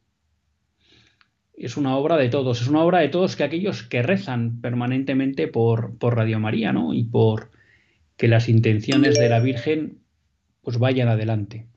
Es 1.62 1.76
una 1.76 1.96
obra 1.96 2.16
de 2.16 2.28
todos, 2.28 2.60
es 2.60 2.66
una 2.66 2.82
obra 2.82 2.98
de 2.98 3.08
todos 3.08 3.36
que 3.36 3.44
aquellos 3.44 3.84
que 3.84 4.02
rezan 4.02 4.60
permanentemente 4.60 5.46
por, 5.46 5.96
por 5.96 6.16
Radio 6.16 6.40
María, 6.40 6.72
¿no? 6.72 6.92
Y 6.92 7.04
por 7.04 7.52
que 8.16 8.26
las 8.26 8.48
intenciones 8.48 9.16
de 9.16 9.28
la 9.28 9.38
Virgen 9.38 10.00
pues 10.60 10.78
vayan 10.78 11.06
adelante. 11.06 11.68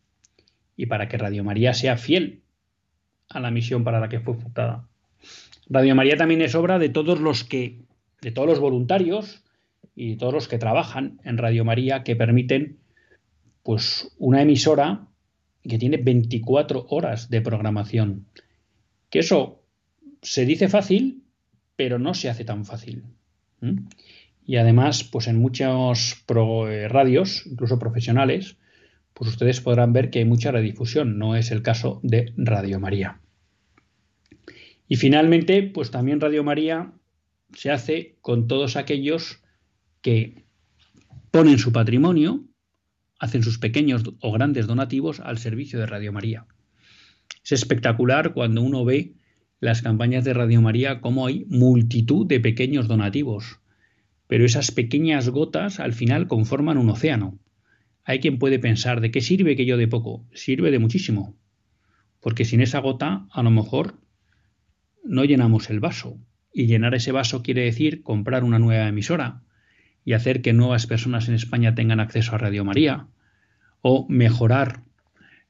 Y 0.75 0.87
para 0.87 1.07
que 1.07 1.19
Radio 1.19 1.43
María 1.43 1.75
sea 1.75 1.97
fiel 1.97 2.41
a 3.29 3.39
la 3.39 3.51
misión 3.51 3.83
para 3.83 3.99
la 3.99 4.09
que 4.09 4.19
fue 4.19 4.33
fundada. 4.33 4.87
Radio 5.69 5.93
María 5.93 6.17
también 6.17 6.41
es 6.41 6.55
obra 6.55 6.79
de 6.79 6.89
todos 6.89 7.19
los 7.19 7.43
que, 7.43 7.83
de 8.21 8.31
todos 8.31 8.47
los 8.47 8.59
voluntarios 8.59 9.43
y 9.93 10.09
de 10.09 10.17
todos 10.17 10.33
los 10.33 10.47
que 10.47 10.57
trabajan 10.57 11.19
en 11.23 11.37
Radio 11.37 11.63
María 11.63 12.03
que 12.03 12.15
permiten 12.15 12.79
pues 13.61 14.15
una 14.17 14.41
emisora 14.41 15.05
que 15.61 15.77
tiene 15.77 15.97
24 15.97 16.87
horas 16.89 17.29
de 17.29 17.41
programación. 17.41 18.25
Que 19.11 19.19
eso 19.19 19.61
se 20.25 20.45
dice 20.45 20.67
fácil, 20.67 21.23
pero 21.75 21.99
no 21.99 22.13
se 22.13 22.29
hace 22.29 22.43
tan 22.43 22.65
fácil. 22.65 23.03
Y 24.45 24.57
además, 24.57 25.03
pues 25.03 25.27
en 25.27 25.37
muchos 25.37 26.25
eh, 26.27 26.87
radios, 26.87 27.45
incluso 27.45 27.79
profesionales, 27.79 28.57
pues 29.13 29.29
ustedes 29.29 29.61
podrán 29.61 29.93
ver 29.93 30.09
que 30.09 30.19
hay 30.19 30.25
mucha 30.25 30.51
redifusión. 30.51 31.19
No 31.19 31.35
es 31.35 31.51
el 31.51 31.61
caso 31.61 31.99
de 32.03 32.33
Radio 32.37 32.79
María. 32.79 33.21
Y 34.87 34.97
finalmente, 34.97 35.63
pues 35.63 35.91
también 35.91 36.19
Radio 36.19 36.43
María 36.43 36.91
se 37.53 37.71
hace 37.71 38.17
con 38.21 38.47
todos 38.47 38.75
aquellos 38.75 39.41
que 40.01 40.43
ponen 41.31 41.59
su 41.59 41.71
patrimonio, 41.71 42.45
hacen 43.19 43.43
sus 43.43 43.59
pequeños 43.59 44.03
o 44.21 44.31
grandes 44.31 44.67
donativos 44.67 45.19
al 45.19 45.37
servicio 45.37 45.79
de 45.79 45.85
Radio 45.85 46.11
María. 46.11 46.45
Es 47.43 47.51
espectacular 47.51 48.33
cuando 48.33 48.61
uno 48.61 48.85
ve 48.85 49.15
las 49.59 49.81
campañas 49.81 50.23
de 50.23 50.33
Radio 50.33 50.61
María 50.61 51.01
como 51.01 51.25
hay 51.25 51.45
multitud 51.49 52.27
de 52.27 52.39
pequeños 52.39 52.87
donativos, 52.87 53.59
pero 54.27 54.45
esas 54.45 54.71
pequeñas 54.71 55.29
gotas 55.29 55.79
al 55.79 55.93
final 55.93 56.27
conforman 56.27 56.77
un 56.77 56.89
océano. 56.89 57.39
Hay 58.03 58.19
quien 58.19 58.37
puede 58.37 58.59
pensar, 58.59 59.01
¿de 59.01 59.11
qué 59.11 59.21
sirve 59.21 59.55
que 59.55 59.65
yo 59.65 59.77
de 59.77 59.87
poco? 59.87 60.27
Sirve 60.33 60.71
de 60.71 60.79
muchísimo, 60.79 61.37
porque 62.19 62.45
sin 62.45 62.61
esa 62.61 62.79
gota 62.79 63.27
a 63.31 63.43
lo 63.43 63.51
mejor 63.51 63.99
no 65.03 65.23
llenamos 65.23 65.69
el 65.69 65.79
vaso. 65.79 66.19
Y 66.53 66.67
llenar 66.67 66.95
ese 66.95 67.11
vaso 67.11 67.43
quiere 67.43 67.63
decir 67.63 68.01
comprar 68.01 68.43
una 68.43 68.59
nueva 68.59 68.87
emisora 68.87 69.41
y 70.05 70.13
hacer 70.13 70.41
que 70.41 70.53
nuevas 70.53 70.87
personas 70.87 71.27
en 71.27 71.35
España 71.35 71.75
tengan 71.75 71.99
acceso 71.99 72.33
a 72.33 72.37
Radio 72.37 72.63
María 72.63 73.07
o 73.81 74.07
mejorar 74.07 74.83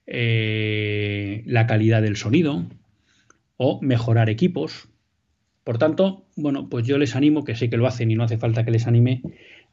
eh, 0.08 1.44
la 1.46 1.68
calidad 1.68 2.02
del 2.02 2.16
sonido 2.16 2.68
o 3.58 3.82
mejorar 3.82 4.30
equipos. 4.30 4.90
Por 5.64 5.78
tanto, 5.78 6.26
bueno, 6.36 6.70
pues 6.70 6.86
yo 6.86 6.98
les 6.98 7.16
animo, 7.16 7.44
que 7.44 7.56
sé 7.56 7.70
que 7.70 7.78
lo 7.78 7.88
hacen 7.88 8.12
y 8.12 8.16
no 8.16 8.24
hace 8.24 8.38
falta 8.38 8.64
que 8.64 8.72
les 8.72 8.88
anime, 8.88 9.22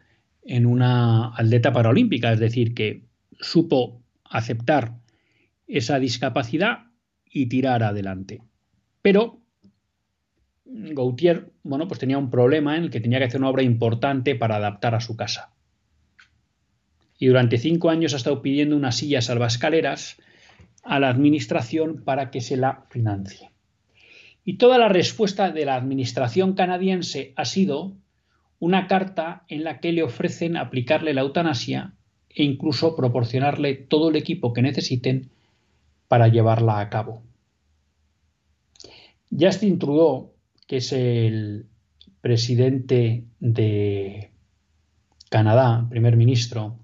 en 0.43 0.67
una 0.67 1.35
atleta 1.35 1.73
paraolímpica, 1.73 2.33
es 2.33 2.39
decir, 2.39 2.75
que 2.75 3.07
supo 3.41 4.03
aceptar 4.25 4.99
esa 5.67 5.99
discapacidad 5.99 6.91
y 7.25 7.47
tirar 7.47 7.83
adelante. 7.83 8.43
Pero 9.03 9.41
Gautier, 10.65 11.51
bueno, 11.63 11.89
pues 11.89 11.99
tenía 11.99 12.19
un 12.19 12.31
problema 12.31 12.77
en 12.77 12.85
el 12.85 12.91
que 12.91 13.01
tenía 13.01 13.19
que 13.19 13.25
hacer 13.25 13.41
una 13.41 13.51
obra 13.51 13.63
importante 13.63 14.35
para 14.35 14.57
adaptar 14.57 14.95
a 14.95 15.01
su 15.01 15.17
casa. 15.17 15.55
Y 17.19 17.27
durante 17.27 17.57
cinco 17.57 17.89
años 17.89 18.13
ha 18.13 18.19
estado 18.19 18.43
pidiendo 18.43 18.77
una 18.77 18.93
silla 18.93 19.23
salvascaleras 19.23 20.19
a 20.83 21.01
la 21.01 21.09
administración 21.09 22.05
para 22.05 22.31
que 22.31 22.43
se 22.43 22.59
la 22.59 22.85
financie. 22.91 23.51
Y 24.49 24.55
toda 24.55 24.79
la 24.79 24.89
respuesta 24.89 25.51
de 25.51 25.67
la 25.67 25.77
administración 25.77 26.55
canadiense 26.55 27.35
ha 27.37 27.45
sido 27.45 27.99
una 28.59 28.87
carta 28.87 29.45
en 29.47 29.63
la 29.63 29.79
que 29.79 29.93
le 29.93 30.03
ofrecen 30.03 30.57
aplicarle 30.57 31.13
la 31.13 31.21
eutanasia 31.21 31.93
e 32.31 32.45
incluso 32.45 32.97
proporcionarle 32.97 33.75
todo 33.75 34.09
el 34.09 34.17
equipo 34.17 34.55
que 34.55 34.63
necesiten 34.63 35.29
para 36.09 36.29
llevarla 36.29 36.81
a 36.81 36.89
cabo. 36.89 37.23
Justin 39.31 39.79
Trudeau, 39.79 40.33
que 40.67 40.79
es 40.79 40.93
el 40.93 41.67
presidente 42.23 43.25
de 43.41 44.31
Canadá, 45.29 45.87
primer 45.91 46.17
ministro, 46.17 46.79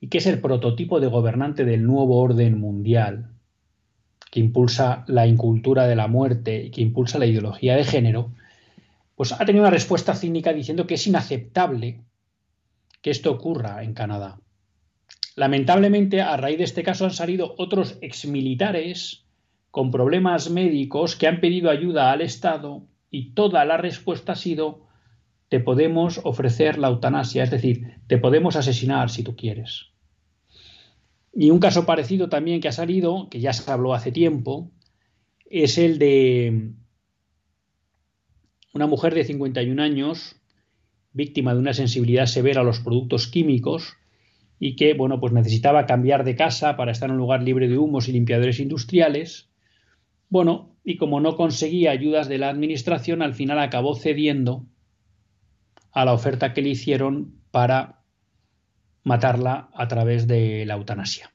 y 0.00 0.06
que 0.06 0.18
es 0.18 0.26
el 0.26 0.40
prototipo 0.40 1.00
de 1.00 1.08
gobernante 1.08 1.64
del 1.64 1.84
nuevo 1.84 2.20
orden 2.20 2.60
mundial, 2.60 3.29
que 4.30 4.40
impulsa 4.40 5.04
la 5.08 5.26
incultura 5.26 5.86
de 5.86 5.96
la 5.96 6.08
muerte 6.08 6.64
y 6.64 6.70
que 6.70 6.80
impulsa 6.80 7.18
la 7.18 7.26
ideología 7.26 7.76
de 7.76 7.84
género, 7.84 8.32
pues 9.16 9.32
ha 9.32 9.44
tenido 9.44 9.64
una 9.64 9.70
respuesta 9.70 10.14
cínica 10.14 10.52
diciendo 10.52 10.86
que 10.86 10.94
es 10.94 11.06
inaceptable 11.06 12.00
que 13.02 13.10
esto 13.10 13.30
ocurra 13.30 13.82
en 13.82 13.92
Canadá. 13.92 14.40
Lamentablemente, 15.36 16.22
a 16.22 16.36
raíz 16.36 16.58
de 16.58 16.64
este 16.64 16.82
caso 16.82 17.04
han 17.04 17.12
salido 17.12 17.54
otros 17.58 17.98
exmilitares 18.00 19.24
con 19.70 19.90
problemas 19.90 20.50
médicos 20.50 21.16
que 21.16 21.26
han 21.26 21.40
pedido 21.40 21.70
ayuda 21.70 22.12
al 22.12 22.20
Estado 22.20 22.82
y 23.10 23.32
toda 23.32 23.64
la 23.64 23.76
respuesta 23.76 24.32
ha 24.32 24.36
sido 24.36 24.86
te 25.48 25.58
podemos 25.58 26.20
ofrecer 26.22 26.78
la 26.78 26.88
eutanasia, 26.88 27.42
es 27.42 27.50
decir, 27.50 27.96
te 28.06 28.18
podemos 28.18 28.54
asesinar 28.54 29.10
si 29.10 29.24
tú 29.24 29.34
quieres. 29.34 29.90
Y 31.32 31.50
un 31.50 31.60
caso 31.60 31.86
parecido 31.86 32.28
también 32.28 32.60
que 32.60 32.68
ha 32.68 32.72
salido, 32.72 33.28
que 33.30 33.40
ya 33.40 33.52
se 33.52 33.70
habló 33.70 33.94
hace 33.94 34.12
tiempo, 34.12 34.70
es 35.46 35.78
el 35.78 35.98
de 35.98 36.72
una 38.72 38.86
mujer 38.86 39.14
de 39.14 39.24
51 39.24 39.82
años, 39.82 40.36
víctima 41.12 41.54
de 41.54 41.60
una 41.60 41.74
sensibilidad 41.74 42.26
severa 42.26 42.60
a 42.60 42.64
los 42.64 42.80
productos 42.80 43.26
químicos 43.26 43.96
y 44.58 44.76
que, 44.76 44.94
bueno, 44.94 45.20
pues 45.20 45.32
necesitaba 45.32 45.86
cambiar 45.86 46.24
de 46.24 46.36
casa 46.36 46.76
para 46.76 46.92
estar 46.92 47.08
en 47.08 47.14
un 47.14 47.18
lugar 47.20 47.42
libre 47.42 47.68
de 47.68 47.78
humos 47.78 48.08
y 48.08 48.12
limpiadores 48.12 48.60
industriales. 48.60 49.48
Bueno, 50.28 50.76
y 50.84 50.96
como 50.96 51.20
no 51.20 51.36
conseguía 51.36 51.90
ayudas 51.90 52.28
de 52.28 52.38
la 52.38 52.48
administración, 52.48 53.22
al 53.22 53.34
final 53.34 53.58
acabó 53.58 53.96
cediendo 53.96 54.66
a 55.92 56.04
la 56.04 56.12
oferta 56.12 56.52
que 56.52 56.62
le 56.62 56.68
hicieron 56.70 57.34
para 57.50 57.99
matarla 59.02 59.70
a 59.74 59.88
través 59.88 60.26
de 60.26 60.64
la 60.66 60.74
eutanasia. 60.74 61.32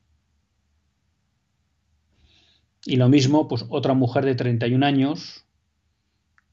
Y 2.85 2.97
lo 2.97 3.09
mismo, 3.09 3.47
pues 3.47 3.65
otra 3.69 3.93
mujer 3.93 4.25
de 4.25 4.35
31 4.35 4.85
años 4.85 5.45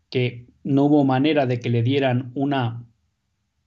que 0.08 0.46
no 0.64 0.84
hubo 0.84 1.04
manera 1.04 1.46
de 1.46 1.60
que 1.60 1.70
le 1.70 1.82
dieran 1.82 2.32
una 2.34 2.86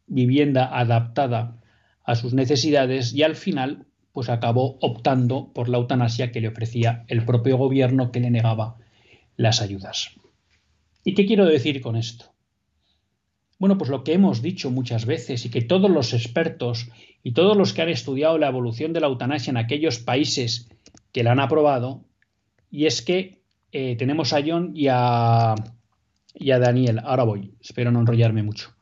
vivienda 0.07 0.77
adaptada 0.77 1.61
a 2.03 2.15
sus 2.15 2.33
necesidades 2.33 3.13
y 3.13 3.23
al 3.23 3.35
final 3.35 3.87
pues 4.11 4.29
acabó 4.29 4.77
optando 4.79 5.51
por 5.53 5.67
la 5.67 5.77
eutanasia 5.77 6.31
que 6.31 6.39
le 6.39 6.47
ofrecía 6.47 7.03
el 7.07 7.25
propio 7.25 7.57
gobierno 7.57 8.11
que 8.11 8.21
le 8.21 8.31
negaba 8.31 8.77
las 9.35 9.61
ayudas. 9.61 10.11
¿Y 11.03 11.13
qué 11.15 11.25
quiero 11.25 11.45
decir 11.45 11.81
con 11.81 11.97
esto? 11.97 12.33
Bueno, 13.59 13.77
pues 13.77 13.89
lo 13.89 14.03
que 14.03 14.13
hemos 14.13 14.41
dicho 14.41 14.71
muchas 14.71 15.05
veces 15.05 15.45
y 15.45 15.49
que 15.49 15.61
todos 15.61 15.91
los 15.91 16.13
expertos 16.13 16.89
y 17.25 17.31
todos 17.31 17.57
los 17.57 17.73
que 17.73 17.81
han 17.81 17.89
estudiado 17.89 18.37
la 18.37 18.49
evolución 18.49 18.93
de 18.93 18.99
la 18.99 19.07
eutanasia 19.07 19.49
en 19.49 19.57
aquellos 19.57 19.97
países 19.97 20.69
que 21.11 21.23
la 21.23 21.31
han 21.31 21.39
aprobado, 21.39 22.05
y 22.69 22.85
es 22.85 23.01
que 23.01 23.41
eh, 23.71 23.95
tenemos 23.95 24.31
a 24.31 24.43
John 24.45 24.73
y 24.75 24.89
a, 24.91 25.55
y 26.35 26.51
a 26.51 26.59
Daniel. 26.59 26.99
Ahora 27.03 27.23
voy, 27.23 27.55
espero 27.59 27.91
no 27.91 27.99
enrollarme 27.99 28.43
mucho. 28.43 28.75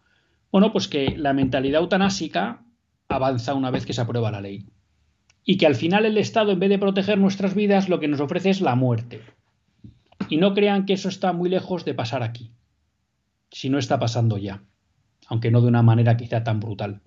Bueno, 0.51 0.73
pues 0.73 0.89
que 0.89 1.17
la 1.17 1.31
mentalidad 1.31 1.79
eutanásica 1.79 2.65
avanza 3.07 3.53
una 3.53 3.71
vez 3.71 3.85
que 3.85 3.93
se 3.93 4.01
aprueba 4.01 4.29
la 4.29 4.41
ley. 4.41 4.65
Y 5.45 5.55
que 5.55 5.65
al 5.65 5.75
final 5.75 6.05
el 6.05 6.17
Estado, 6.17 6.51
en 6.51 6.59
vez 6.59 6.69
de 6.69 6.79
proteger 6.79 7.17
nuestras 7.17 7.55
vidas, 7.55 7.87
lo 7.87 8.01
que 8.01 8.09
nos 8.09 8.19
ofrece 8.19 8.49
es 8.49 8.59
la 8.59 8.75
muerte. 8.75 9.21
Y 10.27 10.35
no 10.35 10.53
crean 10.53 10.85
que 10.85 10.93
eso 10.93 11.07
está 11.07 11.31
muy 11.31 11.49
lejos 11.49 11.85
de 11.85 11.93
pasar 11.93 12.23
aquí, 12.23 12.51
si 13.51 13.69
no 13.69 13.77
está 13.77 13.99
pasando 13.99 14.37
ya, 14.37 14.63
aunque 15.27 15.49
no 15.49 15.61
de 15.61 15.69
una 15.69 15.81
manera 15.81 16.17
quizá 16.17 16.43
tan 16.43 16.59
brutal. 16.59 17.03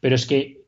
Pero 0.00 0.14
es 0.14 0.26
que, 0.26 0.62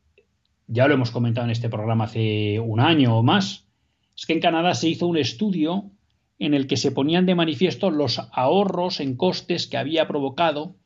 ya 0.66 0.88
lo 0.88 0.94
hemos 0.94 1.10
comentado 1.10 1.46
en 1.46 1.50
este 1.50 1.68
programa 1.68 2.04
hace 2.04 2.58
un 2.60 2.80
año 2.80 3.18
o 3.18 3.22
más, 3.22 3.68
es 4.16 4.26
que 4.26 4.32
en 4.32 4.40
Canadá 4.40 4.74
se 4.74 4.88
hizo 4.88 5.06
un 5.06 5.16
estudio 5.16 5.90
en 6.38 6.54
el 6.54 6.66
que 6.66 6.76
se 6.76 6.92
ponían 6.92 7.26
de 7.26 7.34
manifiesto 7.34 7.90
los 7.90 8.20
ahorros 8.32 9.00
en 9.00 9.16
costes 9.16 9.66
que 9.66 9.76
había 9.76 10.06
provocado 10.08 10.76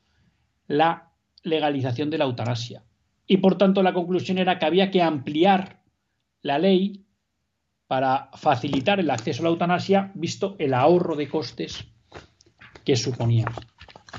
la 0.67 1.13
legalización 1.43 2.11
de 2.11 2.19
la 2.19 2.25
eutanasia. 2.25 2.85
Y 3.27 3.39
por 3.39 3.59
tanto 3.59 3.83
la 3.83 3.95
conclusión 3.95 4.39
era 4.39 4.59
que 4.59 4.67
había 4.67 4.91
que 4.91 5.03
ampliar 5.03 5.83
la 6.43 6.59
ley 6.59 7.05
para 7.87 8.31
facilitar 8.35 9.01
el 9.01 9.11
acceso 9.11 9.43
a 9.43 9.45
la 9.45 9.51
eutanasia, 9.51 10.13
visto 10.15 10.57
el 10.59 10.75
ahorro 10.75 11.17
de 11.17 11.29
costes 11.29 11.87
que 12.85 12.97
suponía. 12.97 13.47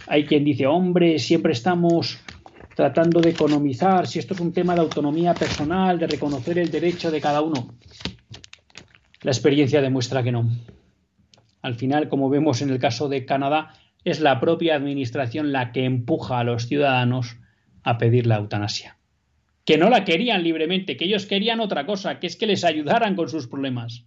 Hay 0.08 0.26
quien 0.26 0.44
dice, 0.44 0.68
hombre, 0.68 1.20
siempre 1.20 1.54
estamos 1.54 2.20
tratando 2.76 3.22
de 3.22 3.32
economizar, 3.32 4.08
si 4.08 4.20
esto 4.20 4.34
es 4.34 4.40
un 4.40 4.54
tema 4.54 4.74
de 4.74 4.82
autonomía 4.82 5.34
personal, 5.34 6.00
de 6.00 6.08
reconocer 6.08 6.58
el 6.60 6.72
derecho 6.72 7.12
de 7.12 7.22
cada 7.22 7.42
uno. 7.42 7.76
La 9.22 9.32
experiencia 9.32 9.82
demuestra 9.82 10.24
que 10.24 10.32
no. 10.32 10.50
Al 11.62 11.76
final, 11.76 12.10
como 12.10 12.30
vemos 12.30 12.62
en 12.62 12.70
el 12.70 12.80
caso 12.80 13.10
de 13.10 13.26
Canadá, 13.26 13.74
es 14.04 14.22
la 14.22 14.40
propia 14.40 14.76
administración 14.76 15.52
la 15.52 15.72
que 15.72 15.86
empuja 15.86 16.40
a 16.40 16.44
los 16.44 16.68
ciudadanos 16.68 17.38
a 17.84 17.98
pedir 17.98 18.28
la 18.28 18.38
eutanasia 18.38 19.00
que 19.70 19.78
no 19.78 19.92
la 19.92 20.04
querían 20.04 20.42
libremente, 20.42 20.98
que 20.98 21.06
ellos 21.06 21.28
querían 21.28 21.60
otra 21.60 21.86
cosa, 21.86 22.20
que 22.20 22.26
es 22.26 22.36
que 22.36 22.48
les 22.48 22.64
ayudaran 22.64 23.16
con 23.16 23.30
sus 23.30 23.46
problemas. 23.46 24.04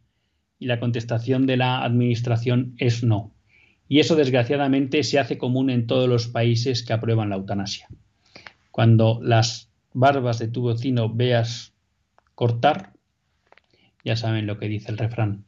Y 0.59 0.67
la 0.67 0.81
contestación 0.81 1.47
de 1.47 1.57
la 1.57 1.85
Administración 1.85 2.75
es 2.79 3.05
no. 3.05 3.33
Y 3.87 4.01
eso 4.01 4.17
desgraciadamente 4.17 5.05
se 5.05 5.21
hace 5.21 5.39
común 5.39 5.71
en 5.71 5.87
todos 5.87 6.09
los 6.09 6.27
países 6.27 6.83
que 6.83 6.93
aprueban 6.93 7.31
la 7.31 7.37
eutanasia. 7.37 7.87
Cuando 8.73 9.21
las 9.23 9.71
barbas 9.93 10.41
de 10.41 10.49
tu 10.49 10.65
vecino 10.65 11.09
veas 11.09 11.73
cortar, 12.35 12.95
ya 14.05 14.17
saben 14.17 14.47
lo 14.47 14.59
que 14.59 14.67
dice 14.67 14.91
el 14.91 14.99
refrán. 14.99 15.45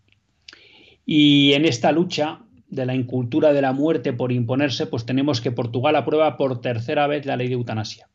Y 1.04 1.54
en 1.54 1.64
esta 1.64 1.90
lucha 1.90 2.42
de 2.68 2.86
la 2.86 2.94
incultura 2.94 3.52
de 3.52 3.62
la 3.62 3.72
muerte 3.72 4.12
por 4.12 4.30
imponerse, 4.30 4.86
pues 4.86 5.04
tenemos 5.04 5.40
que 5.40 5.50
Portugal 5.50 5.96
aprueba 5.96 6.36
por 6.36 6.60
tercera 6.60 7.08
vez 7.08 7.26
la 7.26 7.36
ley 7.36 7.48
de 7.48 7.54
eutanasia 7.54 8.08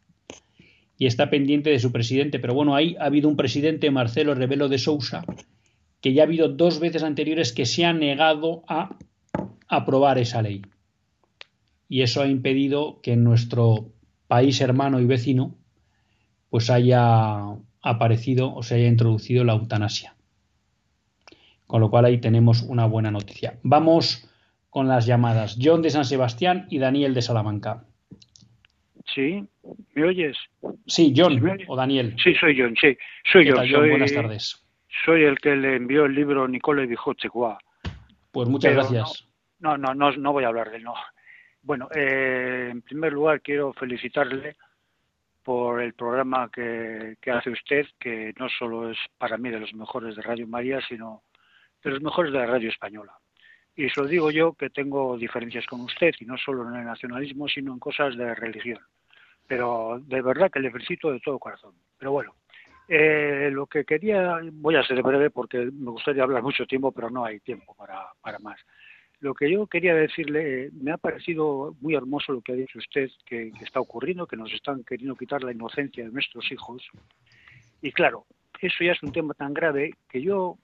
y 0.99 1.07
está 1.07 1.29
pendiente 1.29 1.71
de 1.71 1.79
su 1.79 1.91
presidente. 1.91 2.39
Pero 2.39 2.53
bueno, 2.53 2.75
ahí 2.75 2.95
ha 2.99 3.05
habido 3.05 3.29
un 3.29 3.37
presidente, 3.37 3.89
Marcelo 3.89 4.35
Rebelo 4.35 4.67
de 4.67 4.77
Sousa, 4.77 5.25
que 6.01 6.13
ya 6.13 6.21
ha 6.21 6.25
habido 6.25 6.49
dos 6.49 6.79
veces 6.79 7.03
anteriores 7.03 7.53
que 7.53 7.65
se 7.65 7.85
ha 7.85 7.93
negado 7.93 8.63
a 8.67 8.97
aprobar 9.67 10.19
esa 10.19 10.41
ley. 10.41 10.61
Y 11.87 12.01
eso 12.01 12.21
ha 12.21 12.27
impedido 12.27 12.99
que 13.01 13.15
nuestro 13.15 13.93
país 14.29 14.61
hermano 14.61 14.99
y 14.99 15.05
vecino 15.05 15.55
pues 16.51 16.69
haya 16.69 17.57
aparecido 17.81 18.53
o 18.53 18.61
se 18.61 18.75
haya 18.75 18.87
introducido 18.87 19.43
la 19.43 19.53
eutanasia. 19.53 20.15
Con 21.65 21.81
lo 21.81 21.89
cual 21.89 22.05
ahí 22.05 22.19
tenemos 22.19 22.61
una 22.61 22.85
buena 22.85 23.11
noticia. 23.11 23.59
Vamos 23.63 24.29
con 24.69 24.87
las 24.87 25.05
llamadas. 25.07 25.57
John 25.61 25.81
de 25.81 25.89
San 25.89 26.05
Sebastián 26.05 26.67
y 26.69 26.77
Daniel 26.77 27.13
de 27.13 27.21
Salamanca. 27.21 27.85
Sí, 29.13 29.43
¿me 29.95 30.05
oyes? 30.05 30.37
Sí, 30.85 31.13
John 31.15 31.41
o 31.67 31.75
Daniel. 31.75 32.15
Sí, 32.23 32.35
soy 32.35 32.55
John, 32.59 32.75
sí, 32.79 32.95
soy 33.31 33.47
yo. 33.47 33.55
Soy, 33.55 33.89
Buenas 33.89 34.13
tardes. 34.13 34.63
Soy 35.05 35.23
el 35.23 35.39
que 35.39 35.55
le 35.55 35.75
envió 35.75 36.05
el 36.05 36.13
libro 36.13 36.47
Nicole 36.47 36.85
dijo 36.85 37.13
Pues 38.31 38.47
muchas 38.47 38.73
gracias. 38.73 39.25
No, 39.59 39.77
no, 39.77 39.93
no, 39.93 40.11
no, 40.11 40.33
voy 40.33 40.43
a 40.43 40.47
hablar 40.47 40.69
de 40.69 40.77
él, 40.77 40.83
no. 40.83 40.93
Bueno, 41.61 41.89
eh, 41.93 42.69
en 42.71 42.81
primer 42.81 43.13
lugar 43.13 43.41
quiero 43.41 43.73
felicitarle 43.73 44.55
por 45.43 45.81
el 45.81 45.93
programa 45.93 46.49
que, 46.51 47.17
hace 47.31 47.49
usted, 47.49 47.85
que 47.99 48.33
no 48.37 48.47
solo 48.49 48.91
es 48.91 48.97
para 49.17 49.37
mí 49.37 49.49
de 49.49 49.59
los 49.59 49.73
mejores 49.73 50.15
de 50.15 50.21
Radio 50.21 50.47
María, 50.47 50.79
sino 50.87 51.23
de 51.83 51.91
los 51.91 52.01
mejores 52.01 52.31
de 52.31 52.39
la 52.39 52.45
radio 52.45 52.69
española. 52.69 53.13
Y 53.75 53.85
eso 53.85 54.05
digo 54.05 54.31
yo 54.31 54.53
que 54.53 54.69
tengo 54.69 55.17
diferencias 55.17 55.65
con 55.65 55.81
usted, 55.81 56.13
y 56.19 56.25
no 56.25 56.37
solo 56.37 56.67
en 56.69 56.75
el 56.75 56.85
nacionalismo, 56.85 57.47
sino 57.47 57.73
en 57.73 57.79
cosas 57.79 58.17
de 58.17 58.35
religión 58.35 58.79
pero 59.49 59.99
de 60.05 60.21
verdad 60.21 60.51
que 60.51 60.59
le 60.59 60.69
felicito 60.69 61.11
de 61.11 61.19
todo 61.19 61.39
corazón. 61.39 61.73
Pero 61.97 62.11
bueno, 62.11 62.35
eh, 62.87 63.49
lo 63.51 63.65
que 63.65 63.83
quería, 63.83 64.39
voy 64.53 64.75
a 64.75 64.83
ser 64.83 65.01
breve 65.01 65.31
porque 65.31 65.57
me 65.57 65.89
gustaría 65.89 66.21
hablar 66.21 66.43
mucho 66.43 66.67
tiempo, 66.67 66.91
pero 66.91 67.09
no 67.09 67.25
hay 67.25 67.39
tiempo 67.39 67.73
para, 67.73 68.05
para 68.21 68.37
más. 68.37 68.59
Lo 69.21 69.33
que 69.33 69.51
yo 69.51 69.67
quería 69.67 69.93
decirle, 69.93 70.65
eh, 70.65 70.69
me 70.73 70.91
ha 70.91 70.97
parecido 70.97 71.75
muy 71.81 71.95
hermoso 71.95 72.31
lo 72.31 72.41
que 72.41 72.53
ha 72.53 72.55
dicho 72.55 72.79
usted, 72.79 73.09
que, 73.25 73.51
está 73.61 73.79
ocurriendo, 73.79 74.27
que 74.27 74.37
nos 74.37 74.51
están 74.53 74.83
queriendo 74.83 75.15
quitar 75.15 75.43
la 75.43 75.51
inocencia 75.51 76.05
de 76.05 76.11
nuestros 76.11 76.49
hijos. 76.51 76.87
Y 77.81 77.91
claro, 77.91 78.25
eso 78.61 78.83
ya 78.83 78.93
es 78.93 79.03
un 79.03 79.11
tema 79.11 79.33
tan 79.33 79.53
grave 79.53 79.95
que 80.09 80.21
yo 80.21 80.57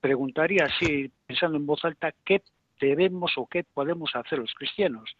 preguntaría 0.00 0.66
así, 0.66 1.10
pensando 1.26 1.56
en 1.56 1.66
voz 1.66 1.84
alta, 1.84 2.12
¿qué 2.24 2.42
debemos 2.78 3.32
o 3.36 3.46
qué 3.46 3.64
podemos 3.64 4.14
hacer 4.14 4.38
los 4.38 4.52
cristianos? 4.54 5.16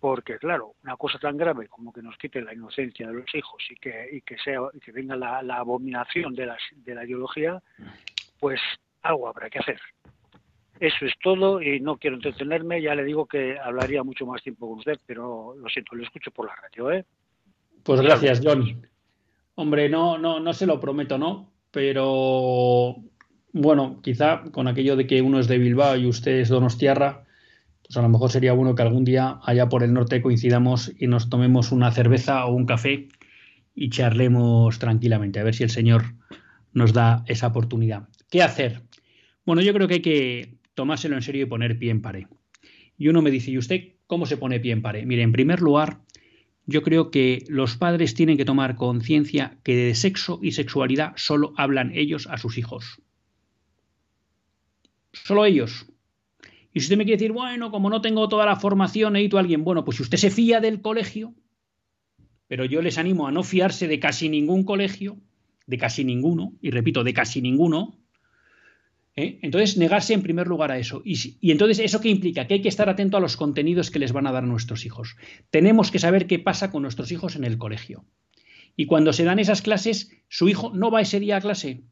porque 0.00 0.38
claro, 0.38 0.74
una 0.84 0.96
cosa 0.96 1.18
tan 1.18 1.36
grave 1.36 1.68
como 1.68 1.92
que 1.92 2.02
nos 2.02 2.16
quite 2.16 2.40
la 2.42 2.54
inocencia 2.54 3.08
de 3.08 3.14
los 3.14 3.34
hijos 3.34 3.62
y 3.70 3.76
que, 3.76 4.08
y 4.12 4.20
que 4.20 4.36
sea 4.38 4.60
y 4.72 4.78
que 4.78 4.92
venga 4.92 5.16
la, 5.16 5.38
abominación 5.56 6.34
de 6.34 6.46
la, 6.46 6.56
de 6.76 6.94
la 6.94 7.04
ideología, 7.04 7.60
pues 8.38 8.60
algo 9.02 9.28
habrá 9.28 9.48
que 9.48 9.58
hacer. 9.58 9.80
Eso 10.80 11.06
es 11.06 11.12
todo 11.22 11.62
y 11.62 11.80
no 11.80 11.96
quiero 11.96 12.16
entretenerme, 12.16 12.82
ya 12.82 12.94
le 12.94 13.04
digo 13.04 13.26
que 13.26 13.58
hablaría 13.58 14.02
mucho 14.02 14.26
más 14.26 14.42
tiempo 14.42 14.68
con 14.68 14.78
usted, 14.78 14.98
pero 15.06 15.54
lo 15.56 15.68
siento, 15.68 15.94
lo 15.94 16.02
escucho 16.02 16.30
por 16.30 16.46
la 16.46 16.54
radio, 16.54 16.92
¿eh? 16.92 17.04
Pues 17.82 18.00
gracias, 18.00 18.40
John. 18.42 18.82
Hombre, 19.54 19.88
no, 19.88 20.18
no, 20.18 20.40
no 20.40 20.52
se 20.52 20.66
lo 20.66 20.78
prometo, 20.78 21.16
¿no? 21.16 21.50
Pero 21.70 22.96
bueno, 23.52 24.00
quizá 24.02 24.42
con 24.50 24.68
aquello 24.68 24.96
de 24.96 25.06
que 25.06 25.22
uno 25.22 25.38
es 25.38 25.48
de 25.48 25.58
Bilbao 25.58 25.96
y 25.96 26.06
usted 26.06 26.40
es 26.40 26.48
Donostiarra, 26.50 27.24
pues 27.86 27.96
a 27.96 28.02
lo 28.02 28.08
mejor 28.08 28.30
sería 28.30 28.52
bueno 28.52 28.74
que 28.74 28.82
algún 28.82 29.04
día 29.04 29.38
allá 29.42 29.68
por 29.68 29.82
el 29.82 29.94
norte 29.94 30.20
coincidamos 30.20 30.92
y 30.98 31.06
nos 31.06 31.30
tomemos 31.30 31.72
una 31.72 31.90
cerveza 31.92 32.44
o 32.44 32.54
un 32.54 32.66
café 32.66 33.08
y 33.74 33.88
charlemos 33.90 34.78
tranquilamente, 34.78 35.38
a 35.38 35.44
ver 35.44 35.54
si 35.54 35.62
el 35.62 35.70
Señor 35.70 36.02
nos 36.72 36.92
da 36.92 37.24
esa 37.26 37.46
oportunidad. 37.46 38.08
¿Qué 38.30 38.42
hacer? 38.42 38.82
Bueno, 39.46 39.62
yo 39.62 39.72
creo 39.72 39.86
que 39.86 39.94
hay 39.94 40.02
que 40.02 40.56
tomárselo 40.76 41.16
en 41.16 41.22
serio 41.22 41.42
y 41.42 41.46
poner 41.46 41.76
pie 41.76 41.90
en 41.90 42.02
pared. 42.02 42.26
Y 42.96 43.08
uno 43.08 43.22
me 43.22 43.32
dice, 43.32 43.50
¿y 43.50 43.58
usted 43.58 43.94
cómo 44.06 44.26
se 44.26 44.36
pone 44.36 44.60
pie 44.60 44.72
en 44.72 44.82
pared? 44.82 45.04
Mire, 45.04 45.22
en 45.22 45.32
primer 45.32 45.60
lugar, 45.60 46.02
yo 46.66 46.82
creo 46.82 47.10
que 47.10 47.44
los 47.48 47.76
padres 47.76 48.14
tienen 48.14 48.36
que 48.36 48.44
tomar 48.44 48.76
conciencia 48.76 49.58
que 49.64 49.74
de 49.74 49.94
sexo 49.94 50.38
y 50.42 50.52
sexualidad 50.52 51.14
solo 51.16 51.54
hablan 51.56 51.92
ellos 51.94 52.28
a 52.28 52.38
sus 52.38 52.58
hijos. 52.58 53.02
Solo 55.12 55.44
ellos. 55.44 55.86
Y 56.72 56.80
si 56.80 56.86
usted 56.86 56.98
me 56.98 57.04
quiere 57.04 57.18
decir, 57.18 57.32
bueno, 57.32 57.70
como 57.70 57.88
no 57.88 58.02
tengo 58.02 58.28
toda 58.28 58.44
la 58.44 58.56
formación, 58.56 59.14
necesito 59.14 59.38
a 59.38 59.40
alguien, 59.40 59.64
bueno, 59.64 59.84
pues 59.84 59.96
si 59.96 60.02
usted 60.02 60.18
se 60.18 60.30
fía 60.30 60.60
del 60.60 60.82
colegio, 60.82 61.34
pero 62.48 62.66
yo 62.66 62.82
les 62.82 62.98
animo 62.98 63.26
a 63.26 63.32
no 63.32 63.42
fiarse 63.42 63.88
de 63.88 63.98
casi 63.98 64.28
ningún 64.28 64.64
colegio, 64.64 65.16
de 65.66 65.78
casi 65.78 66.04
ninguno, 66.04 66.52
y 66.60 66.70
repito, 66.70 67.02
de 67.02 67.14
casi 67.14 67.40
ninguno, 67.40 67.98
¿eh? 69.16 69.38
entonces 69.42 69.76
negarse 69.76 70.14
en 70.14 70.22
primer 70.22 70.46
lugar 70.46 70.70
a 70.70 70.78
eso. 70.78 71.02
Y, 71.04 71.50
entonces, 71.50 71.78
¿eso 71.78 72.00
qué 72.00 72.08
implica? 72.08 72.46
Que 72.46 72.54
hay 72.54 72.62
que 72.62 72.68
estar 72.68 72.88
atento 72.88 73.16
a 73.16 73.20
los 73.20 73.36
contenidos 73.36 73.90
que 73.90 73.98
les 73.98 74.12
van 74.12 74.26
a 74.26 74.32
dar 74.32 74.44
nuestros 74.44 74.84
hijos. 74.84 75.16
Tenemos 75.50 75.90
que 75.90 75.98
saber 75.98 76.26
qué 76.26 76.38
pasa 76.38 76.70
con 76.70 76.82
nuestros 76.82 77.10
hijos 77.10 77.34
en 77.36 77.44
el 77.44 77.58
colegio. 77.58 78.04
Y 78.76 78.86
cuando 78.86 79.12
se 79.12 79.24
dan 79.24 79.38
esas 79.38 79.62
clases, 79.62 80.12
su 80.28 80.48
hijo 80.48 80.70
no 80.74 80.90
va 80.90 81.00
ese 81.00 81.18
día 81.18 81.38
a 81.38 81.40
clase. 81.40 81.84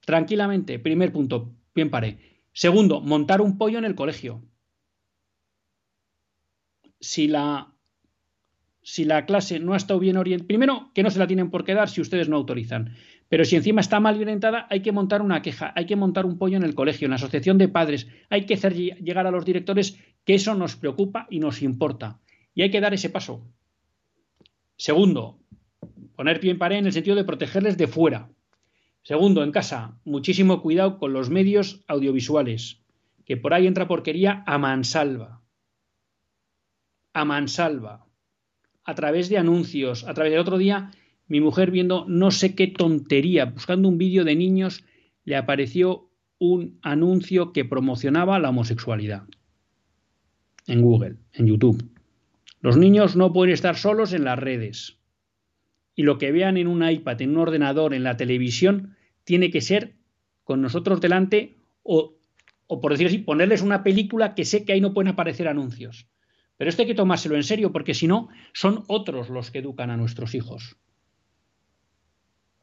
Tranquilamente, 0.00 0.78
primer 0.78 1.12
punto, 1.12 1.54
bien 1.74 1.90
pare. 1.90 2.18
Segundo, 2.52 3.00
montar 3.00 3.40
un 3.40 3.58
pollo 3.58 3.78
en 3.78 3.84
el 3.84 3.94
colegio. 3.94 4.42
Si 6.98 7.28
la, 7.28 7.71
si 8.82 9.04
la 9.04 9.26
clase 9.26 9.60
no 9.60 9.74
ha 9.74 9.76
estado 9.76 10.00
bien 10.00 10.16
orientada, 10.16 10.46
primero 10.46 10.90
que 10.94 11.02
no 11.02 11.10
se 11.10 11.18
la 11.18 11.26
tienen 11.26 11.50
por 11.50 11.64
qué 11.64 11.74
dar 11.74 11.88
si 11.88 12.00
ustedes 12.00 12.28
no 12.28 12.36
autorizan. 12.36 12.94
Pero 13.28 13.44
si 13.44 13.56
encima 13.56 13.80
está 13.80 14.00
mal 14.00 14.20
orientada, 14.20 14.66
hay 14.68 14.80
que 14.80 14.92
montar 14.92 15.22
una 15.22 15.40
queja, 15.40 15.72
hay 15.74 15.86
que 15.86 15.96
montar 15.96 16.26
un 16.26 16.36
pollo 16.36 16.56
en 16.56 16.64
el 16.64 16.74
colegio, 16.74 17.06
en 17.06 17.10
la 17.10 17.16
asociación 17.16 17.58
de 17.58 17.68
padres, 17.68 18.08
hay 18.28 18.44
que 18.44 18.54
hacer 18.54 18.74
llegar 18.74 19.26
a 19.26 19.30
los 19.30 19.44
directores 19.44 19.98
que 20.24 20.34
eso 20.34 20.54
nos 20.54 20.76
preocupa 20.76 21.26
y 21.30 21.38
nos 21.38 21.62
importa. 21.62 22.20
Y 22.54 22.62
hay 22.62 22.70
que 22.70 22.80
dar 22.80 22.92
ese 22.92 23.08
paso. 23.08 23.46
Segundo, 24.76 25.38
poner 26.16 26.40
pie 26.40 26.50
en 26.50 26.58
pared 26.58 26.76
en 26.76 26.86
el 26.86 26.92
sentido 26.92 27.16
de 27.16 27.24
protegerles 27.24 27.78
de 27.78 27.86
fuera. 27.86 28.28
Segundo, 29.02 29.42
en 29.42 29.52
casa, 29.52 29.98
muchísimo 30.04 30.60
cuidado 30.60 30.98
con 30.98 31.12
los 31.12 31.30
medios 31.30 31.82
audiovisuales, 31.88 32.82
que 33.24 33.36
por 33.36 33.54
ahí 33.54 33.66
entra 33.66 33.88
porquería 33.88 34.44
a 34.46 34.58
mansalva. 34.58 35.40
A 37.14 37.24
mansalva. 37.24 38.06
A 38.84 38.94
través 38.94 39.28
de 39.28 39.38
anuncios, 39.38 40.04
a 40.04 40.14
través 40.14 40.32
del 40.32 40.40
otro 40.40 40.58
día 40.58 40.90
mi 41.28 41.40
mujer 41.40 41.70
viendo 41.70 42.04
no 42.08 42.30
sé 42.30 42.54
qué 42.54 42.66
tontería, 42.66 43.46
buscando 43.46 43.88
un 43.88 43.96
vídeo 43.96 44.24
de 44.24 44.36
niños, 44.36 44.84
le 45.24 45.36
apareció 45.36 46.10
un 46.38 46.78
anuncio 46.82 47.52
que 47.52 47.64
promocionaba 47.64 48.38
la 48.38 48.50
homosexualidad. 48.50 49.22
En 50.66 50.82
Google, 50.82 51.16
en 51.32 51.46
YouTube. 51.46 51.82
Los 52.60 52.76
niños 52.76 53.16
no 53.16 53.32
pueden 53.32 53.54
estar 53.54 53.76
solos 53.76 54.12
en 54.12 54.24
las 54.24 54.38
redes. 54.38 54.98
Y 55.94 56.02
lo 56.02 56.18
que 56.18 56.32
vean 56.32 56.56
en 56.56 56.66
un 56.66 56.86
iPad, 56.88 57.22
en 57.22 57.30
un 57.30 57.38
ordenador, 57.38 57.94
en 57.94 58.04
la 58.04 58.16
televisión, 58.16 58.96
tiene 59.24 59.50
que 59.50 59.60
ser 59.60 59.94
con 60.44 60.60
nosotros 60.60 61.00
delante 61.00 61.56
o, 61.82 62.18
o 62.66 62.80
por 62.80 62.92
decir 62.92 63.06
así, 63.06 63.18
ponerles 63.18 63.62
una 63.62 63.82
película 63.82 64.34
que 64.34 64.44
sé 64.44 64.64
que 64.64 64.72
ahí 64.72 64.80
no 64.80 64.92
pueden 64.92 65.12
aparecer 65.12 65.48
anuncios. 65.48 66.08
Pero 66.62 66.70
esto 66.70 66.82
hay 66.82 66.86
que 66.86 66.94
tomárselo 66.94 67.34
en 67.34 67.42
serio 67.42 67.72
porque 67.72 67.92
si 67.92 68.06
no, 68.06 68.28
son 68.52 68.84
otros 68.86 69.30
los 69.30 69.50
que 69.50 69.58
educan 69.58 69.90
a 69.90 69.96
nuestros 69.96 70.32
hijos. 70.36 70.76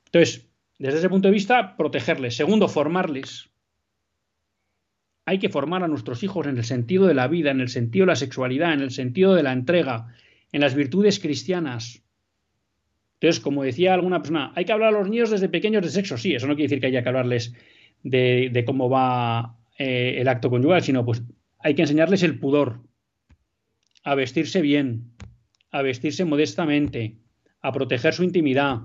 Entonces, 0.06 0.48
desde 0.78 1.00
ese 1.00 1.10
punto 1.10 1.28
de 1.28 1.34
vista, 1.34 1.76
protegerles. 1.76 2.38
Segundo, 2.38 2.70
formarles. 2.70 3.50
Hay 5.26 5.38
que 5.38 5.50
formar 5.50 5.84
a 5.84 5.90
nuestros 5.90 6.24
hijos 6.24 6.48
en 6.48 6.58
el 6.58 6.64
sentido 6.64 7.08
de 7.08 7.14
la 7.14 7.28
vida, 7.28 7.52
en 7.52 7.60
el 7.60 7.68
sentido 7.68 8.06
de 8.06 8.12
la 8.14 8.16
sexualidad, 8.16 8.72
en 8.72 8.80
el 8.80 8.92
sentido 8.92 9.36
de 9.36 9.44
la 9.44 9.52
entrega, 9.52 10.16
en 10.54 10.62
las 10.62 10.76
virtudes 10.76 11.20
cristianas. 11.20 12.02
Entonces, 13.16 13.42
como 13.42 13.64
decía 13.64 13.96
alguna 13.96 14.20
persona, 14.20 14.54
hay 14.56 14.64
que 14.64 14.72
hablar 14.72 14.96
a 14.96 14.98
los 14.98 15.10
niños 15.10 15.30
desde 15.30 15.50
pequeños 15.50 15.84
de 15.84 15.90
sexo. 15.90 16.18
Sí, 16.18 16.34
eso 16.34 16.48
no 16.48 16.56
quiere 16.56 16.70
decir 16.70 16.80
que 16.80 16.88
haya 16.88 17.04
que 17.04 17.10
hablarles 17.10 17.54
de, 18.04 18.64
cómo 18.66 18.90
va 18.90 19.58
eh, 19.78 20.16
el 20.20 20.30
acto 20.30 20.50
conyugal, 20.50 20.84
sino 20.84 21.04
pues 21.04 21.22
hay 21.60 21.76
que 21.76 21.82
enseñarles 21.82 22.24
el 22.24 22.40
pudor, 22.40 22.88
a 24.04 24.16
vestirse 24.16 24.62
bien, 24.62 25.12
a 25.72 25.82
vestirse 25.82 26.26
modestamente, 26.26 27.18
a 27.62 27.72
proteger 27.72 28.14
su 28.14 28.24
intimidad, 28.24 28.82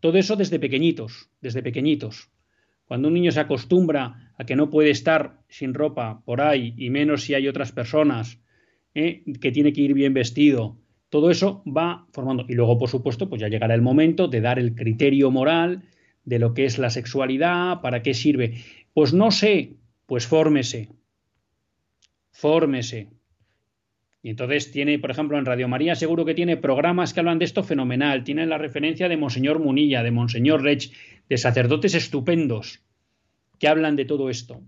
todo 0.00 0.18
eso 0.18 0.36
desde 0.36 0.58
pequeñitos, 0.58 1.30
desde 1.40 1.62
pequeñitos. 1.62 2.30
Cuando 2.86 3.08
un 3.08 3.14
niño 3.14 3.30
se 3.30 3.40
acostumbra 3.40 4.32
a 4.36 4.44
que 4.44 4.56
no 4.56 4.70
puede 4.70 4.90
estar 4.90 5.42
sin 5.48 5.74
ropa 5.74 6.22
por 6.24 6.40
ahí, 6.40 6.74
y 6.76 6.90
menos 6.90 7.22
si 7.22 7.34
hay 7.34 7.46
otras 7.48 7.72
personas, 7.72 8.40
¿eh? 8.94 9.22
que 9.40 9.52
tiene 9.52 9.72
que 9.72 9.82
ir 9.82 9.94
bien 9.94 10.14
vestido, 10.14 10.78
todo 11.10 11.30
eso 11.30 11.62
va 11.66 12.06
formando. 12.12 12.46
Y 12.48 12.54
luego, 12.54 12.78
por 12.78 12.88
supuesto, 12.88 13.28
pues 13.28 13.40
ya 13.40 13.48
llegará 13.48 13.74
el 13.74 13.82
momento 13.82 14.28
de 14.28 14.40
dar 14.40 14.58
el 14.58 14.74
criterio 14.74 15.30
moral 15.30 15.82
de 16.24 16.38
lo 16.38 16.54
que 16.54 16.64
es 16.64 16.78
la 16.78 16.90
sexualidad, 16.90 17.80
para 17.80 18.02
qué 18.02 18.14
sirve. 18.14 18.62
Pues 18.94 19.12
no 19.12 19.30
sé, 19.30 19.74
pues 20.06 20.26
fórmese. 20.26 20.88
Fórmese. 22.30 23.08
Y 24.22 24.30
entonces 24.30 24.70
tiene, 24.70 24.98
por 24.98 25.10
ejemplo, 25.10 25.38
en 25.38 25.46
Radio 25.46 25.66
María 25.66 25.94
seguro 25.94 26.24
que 26.24 26.34
tiene 26.34 26.56
programas 26.56 27.14
que 27.14 27.20
hablan 27.20 27.38
de 27.38 27.46
esto 27.46 27.62
fenomenal. 27.62 28.22
Tiene 28.22 28.46
la 28.46 28.58
referencia 28.58 29.08
de 29.08 29.16
Monseñor 29.16 29.60
Munilla, 29.60 30.02
de 30.02 30.10
Monseñor 30.10 30.62
Rech, 30.62 30.92
de 31.28 31.38
sacerdotes 31.38 31.94
estupendos 31.94 32.82
que 33.58 33.68
hablan 33.68 33.96
de 33.96 34.04
todo 34.04 34.28
esto. 34.28 34.62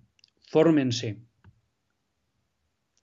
Fórmense. 0.48 1.18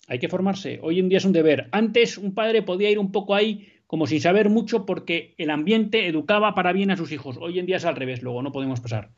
Hay 0.08 0.18
que 0.18 0.30
formarse. 0.30 0.80
Hoy 0.82 1.00
en 1.00 1.10
día 1.10 1.20
es 1.20 1.26
un 1.26 1.34
deber. 1.34 1.70
Antes 1.72 2.18
un 2.18 2.34
padre 2.34 2.64
podía 2.64 2.90
ir 2.90 2.98
un 2.98 3.12
poco 3.12 3.36
ahí 3.36 3.68
como 3.86 4.08
sin 4.08 4.22
saber 4.22 4.50
mucho 4.50 4.86
porque 4.86 5.36
el 5.38 5.50
ambiente 5.50 6.08
educaba 6.08 6.56
para 6.56 6.74
bien 6.74 6.92
a 6.92 6.98
sus 6.98 7.12
hijos. 7.12 7.38
Hoy 7.40 7.60
en 7.60 7.66
día 7.66 7.78
es 7.78 7.86
al 7.86 7.96
revés, 7.96 8.24
luego 8.24 8.42
no 8.42 8.52
podemos 8.52 8.82
pasar. 8.82 9.12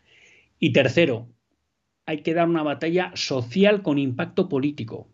Y 0.59 0.71
tercero, 0.73 1.27
hay 2.05 2.21
que 2.23 2.33
dar 2.33 2.47
una 2.47 2.63
batalla 2.63 3.11
social 3.15 3.83
con 3.83 3.99
impacto 3.99 4.49
político 4.49 5.09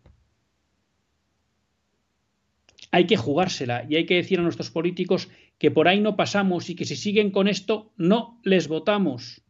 hay 2.90 3.06
que 3.06 3.16
jugársela 3.16 3.86
y 3.88 3.96
hay 3.96 4.06
que 4.06 4.14
decir 4.14 4.38
a 4.38 4.42
nuestros 4.42 4.70
políticos 4.70 5.28
que 5.58 5.70
por 5.70 5.88
ahí 5.88 6.00
no 6.00 6.16
pasamos 6.16 6.70
y 6.70 6.74
que 6.74 6.84
si 6.84 6.96
siguen 6.96 7.30
con 7.30 7.48
esto 7.48 7.92
no 7.96 8.40
les 8.44 8.68
votamos, 8.68 9.42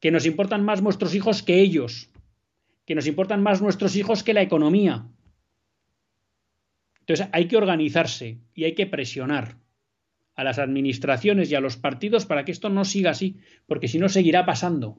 que 0.00 0.10
nos 0.10 0.26
importan 0.26 0.64
más 0.64 0.82
nuestros 0.82 1.14
hijos 1.14 1.42
que 1.42 1.60
ellos, 1.60 2.10
que 2.84 2.94
nos 2.94 3.06
importan 3.06 3.42
más 3.42 3.60
nuestros 3.60 3.96
hijos 3.96 4.22
que 4.22 4.34
la 4.34 4.42
economía. 4.42 5.06
Entonces 7.00 7.28
hay 7.32 7.48
que 7.48 7.56
organizarse 7.56 8.38
y 8.54 8.64
hay 8.64 8.74
que 8.74 8.86
presionar 8.86 9.58
a 10.34 10.44
las 10.44 10.58
administraciones 10.58 11.50
y 11.50 11.54
a 11.54 11.60
los 11.60 11.76
partidos 11.76 12.26
para 12.26 12.44
que 12.44 12.52
esto 12.52 12.68
no 12.68 12.84
siga 12.84 13.10
así, 13.10 13.38
porque 13.66 13.88
si 13.88 13.98
no 13.98 14.08
seguirá 14.08 14.46
pasando. 14.46 14.98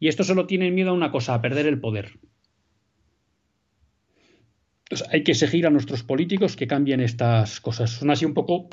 Y 0.00 0.08
esto 0.08 0.24
solo 0.24 0.46
tiene 0.46 0.70
miedo 0.70 0.90
a 0.90 0.94
una 0.94 1.10
cosa, 1.10 1.34
a 1.34 1.40
perder 1.40 1.66
el 1.66 1.80
poder. 1.80 2.18
Entonces 4.88 5.08
hay 5.12 5.22
que 5.22 5.32
exigir 5.32 5.66
a 5.66 5.70
nuestros 5.70 6.02
políticos 6.02 6.56
que 6.56 6.66
cambien 6.66 7.00
estas 7.00 7.60
cosas. 7.60 7.90
Son 7.90 8.10
así 8.10 8.24
un 8.24 8.32
poco 8.32 8.68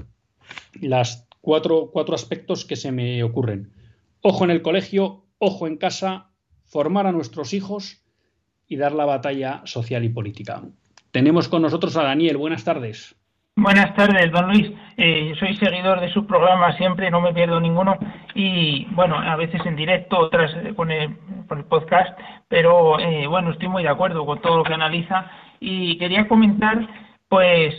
las 0.80 1.28
cuatro, 1.42 1.90
cuatro 1.92 2.16
aspectos 2.16 2.64
que 2.64 2.78
se 2.78 2.94
me 2.94 3.22
ocurren. 3.22 3.74
Ojo 4.22 4.46
en 4.46 4.52
el 4.52 4.62
colegio, 4.62 5.26
ojo 5.40 5.68
en 5.68 5.76
casa, 5.76 6.32
formar 6.64 7.06
a 7.06 7.12
nuestros 7.12 7.54
hijos 7.54 8.02
y 8.68 8.78
dar 8.78 8.94
la 8.94 9.06
batalla 9.06 9.62
social 9.66 10.06
y 10.06 10.10
política. 10.10 10.64
Tenemos 11.12 11.50
con 11.50 11.62
nosotros 11.62 11.98
a 11.98 12.04
Daniel. 12.04 12.38
Buenas 12.38 12.64
tardes. 12.64 13.16
Buenas 13.58 13.94
tardes, 13.96 14.32
don 14.32 14.48
Luis. 14.48 14.72
Eh, 14.98 15.34
soy 15.40 15.56
seguidor 15.56 16.00
de 16.02 16.12
su 16.12 16.26
programa 16.26 16.76
siempre, 16.78 17.12
no 17.12 17.22
me 17.22 17.34
pierdo 17.34 17.60
ninguno. 17.60 17.98
Y 18.34 18.86
bueno, 18.92 19.18
a 19.18 19.36
veces 19.36 19.62
en 19.66 19.76
directo, 19.76 20.18
otras 20.18 20.52
con 20.76 20.92
el, 20.92 21.18
con 21.48 21.60
el 21.60 21.66
podcast, 21.66 22.18
pero 22.48 23.00
eh, 23.00 23.28
bueno, 23.28 23.52
estoy 23.52 23.68
muy 23.68 23.84
de 23.84 23.90
acuerdo 23.90 24.26
con 24.26 24.42
todo 24.42 24.58
lo 24.58 24.64
que 24.64 24.74
analiza 24.74 25.30
y 25.68 25.98
quería 25.98 26.28
comentar, 26.28 26.88
pues, 27.28 27.74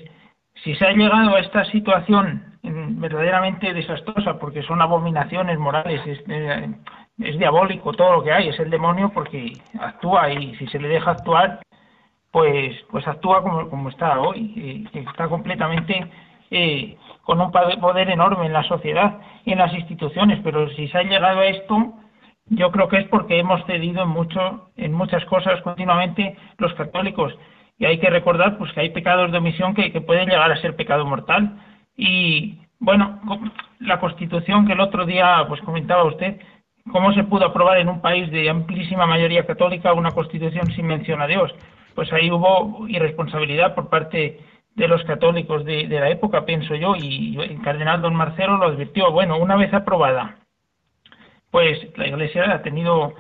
si 0.65 0.75
se 0.75 0.85
ha 0.85 0.91
llegado 0.91 1.37
a 1.37 1.41
esta 1.41 1.65
situación 1.67 2.59
verdaderamente 2.63 3.73
desastrosa, 3.73 4.41
porque 4.41 4.63
son 4.65 4.83
abominaciones 4.83 5.57
morales, 5.57 6.01
es, 6.05 6.19
eh, 6.27 6.69
es, 7.19 7.39
diabólico 7.39 7.93
todo 7.93 8.15
lo 8.15 8.25
que 8.25 8.33
hay, 8.33 8.49
es 8.49 8.59
el 8.59 8.71
demonio 8.71 9.13
porque 9.15 9.53
actúa 9.79 10.33
y 10.33 10.57
si 10.57 10.67
se 10.67 10.81
le 10.81 10.89
deja 10.89 11.13
actuar, 11.13 11.61
pues, 12.33 12.75
pues 12.91 13.07
actúa 13.07 13.41
como, 13.43 13.71
como 13.71 13.89
está 13.89 14.19
hoy, 14.19 14.89
está 14.93 15.29
completamente 15.29 16.11
eh, 16.51 16.97
con 17.23 17.41
un 17.41 17.53
poder 17.53 18.11
enorme 18.11 18.47
en 18.47 18.53
la 18.53 18.65
sociedad 18.65 19.21
y 19.45 19.53
en 19.53 19.59
las 19.59 19.73
instituciones, 19.75 20.41
pero 20.43 20.69
si 20.71 20.89
se 20.89 20.99
ha 20.99 21.03
llegado 21.05 21.39
a 21.39 21.47
esto, 21.47 21.95
yo 22.47 22.73
creo 22.73 22.89
que 22.89 22.99
es 22.99 23.09
porque 23.09 23.39
hemos 23.39 23.65
cedido 23.67 24.03
en 24.03 24.09
mucho, 24.09 24.71
en 24.77 24.93
muchas 24.93 25.25
cosas 25.27 25.63
continuamente 25.63 26.37
los 26.59 26.75
católicos 26.75 27.33
y 27.79 27.85
hay 27.85 27.99
que 27.99 28.11
recordar 28.11 28.59
pues 28.59 28.73
que 28.73 28.81
hay 28.81 28.91
pecados 28.91 29.31
de 29.31 29.39
omisión 29.39 29.75
que, 29.75 29.91
pueden 30.01 30.29
llegar 30.29 30.51
a 30.51 30.61
ser 30.61 30.77
pecado 30.77 31.05
mortal. 31.05 31.59
Y 31.97 32.59
bueno 32.79 33.21
la 33.81 34.01
constitución 34.01 34.67
que 34.67 34.73
el 34.73 34.81
otro 34.81 35.07
día 35.07 35.45
pues 35.49 35.61
comentaba 35.63 36.05
usted 36.05 36.39
cómo 36.93 37.13
se 37.13 37.25
pudo 37.25 37.47
aprobar 37.47 37.79
en 37.79 37.89
un 37.89 38.01
país 38.01 38.31
de 38.31 38.49
amplísima 38.49 39.07
mayoría 39.07 39.47
católica 39.47 39.93
una 39.93 40.11
constitución 40.11 40.67
sin 40.73 40.87
mención 40.87 41.21
a 41.21 41.27
Dios 41.27 41.55
pues 41.95 42.13
ahí 42.13 42.31
hubo 42.31 42.87
irresponsabilidad 42.89 43.75
por 43.75 43.89
parte 43.89 44.39
de 44.75 44.89
los 44.89 45.03
católicos 45.05 45.65
de, 45.65 45.87
la 45.89 46.11
época 46.11 46.45
pienso 46.45 46.75
yo 46.75 46.97
y 46.97 47.39
el 47.41 47.63
cardenal 47.63 48.03
don 48.03 48.15
Marcelo 48.15 48.59
lo 48.59 48.67
advirtió. 48.67 49.11
Bueno 49.11 49.39
una 49.39 49.57
vez 49.57 49.73
aprobada 49.73 50.37
pues 51.51 51.79
la 51.97 52.07
Iglesia 52.07 52.53
ha 52.53 52.63
tenido 52.63 53.15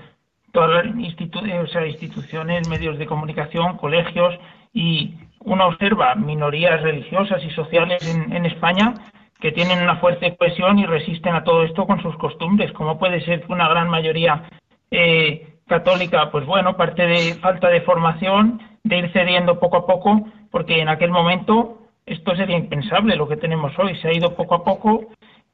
todas 0.57 0.87
las 0.87 1.87
instituciones, 1.87 2.67
medios 2.67 2.97
de 2.97 3.05
comunicación, 3.05 3.77
colegios 3.77 4.35
y 4.73 5.15
uno 5.41 5.67
observa 5.67 6.15
minorías 6.15 6.81
religiosas 6.81 7.45
y 7.45 7.51
sociales 7.51 8.01
en, 8.09 8.47
España 8.47 8.95
que 9.39 9.53
tienen 9.53 9.83
una 9.83 9.97
fuerte 9.97 10.35
cohesión 10.35 10.79
y 10.79 10.87
resisten 10.87 11.35
a 11.35 11.45
todo 11.45 11.63
esto 11.63 11.87
con 11.87 12.01
sus 12.01 12.17
costumbres. 12.17 12.73
¿Cómo 12.73 12.99
puede 12.99 13.21
ser 13.21 13.43
que 13.43 13.53
una 13.53 13.69
gran 13.69 13.91
mayoría 13.91 14.45
eh, 14.91 15.47
católica, 15.67 16.31
pues 16.31 16.47
bueno, 16.47 16.75
parte 16.75 17.07
de 17.07 17.35
falta 17.35 17.69
de 17.69 17.83
formación, 17.83 18.63
de 18.83 18.97
ir 18.97 19.13
cediendo 19.13 19.61
poco 19.61 19.77
a 19.77 19.87
poco, 19.87 20.25
porque 20.51 20.81
en 20.81 20.89
aquel 20.89 21.11
momento 21.11 21.83
esto 22.07 22.35
sería 22.35 22.57
impensable 22.57 23.15
lo 23.15 23.29
que 23.29 23.37
tenemos 23.37 23.79
hoy. 23.79 23.95
Se 23.97 24.09
ha 24.09 24.15
ido 24.15 24.35
poco 24.35 24.55
a 24.55 24.65
poco 24.65 25.09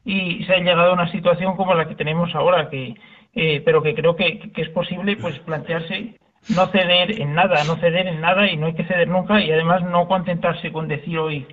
y 0.04 0.44
se 0.44 0.54
ha 0.54 0.58
llegado 0.58 0.90
a 0.90 0.94
una 0.94 1.10
situación 1.10 1.56
como 1.56 1.74
la 1.74 1.88
que 1.88 1.96
tenemos 1.96 2.32
ahora, 2.36 2.70
que 2.70 2.94
eh, 3.34 3.62
pero 3.64 3.82
que 3.82 3.94
creo 3.94 4.16
que, 4.16 4.52
es 4.56 4.68
posible 4.70 5.16
pues 5.16 5.38
plantearse 5.40 6.16
no 6.54 6.66
ceder 6.66 7.20
en 7.20 7.34
nada, 7.34 7.62
no 7.64 7.76
ceder 7.76 8.08
en 8.08 8.20
nada 8.20 8.50
y 8.50 8.56
no 8.56 8.66
hay 8.66 8.74
que 8.74 8.84
ceder 8.84 9.08
nunca 9.08 9.40
y 9.40 9.52
además 9.52 9.82
no 9.84 10.08
contentarse 10.08 10.72
con 10.72 10.88
decir 10.88 11.18
hoy, 11.18 11.46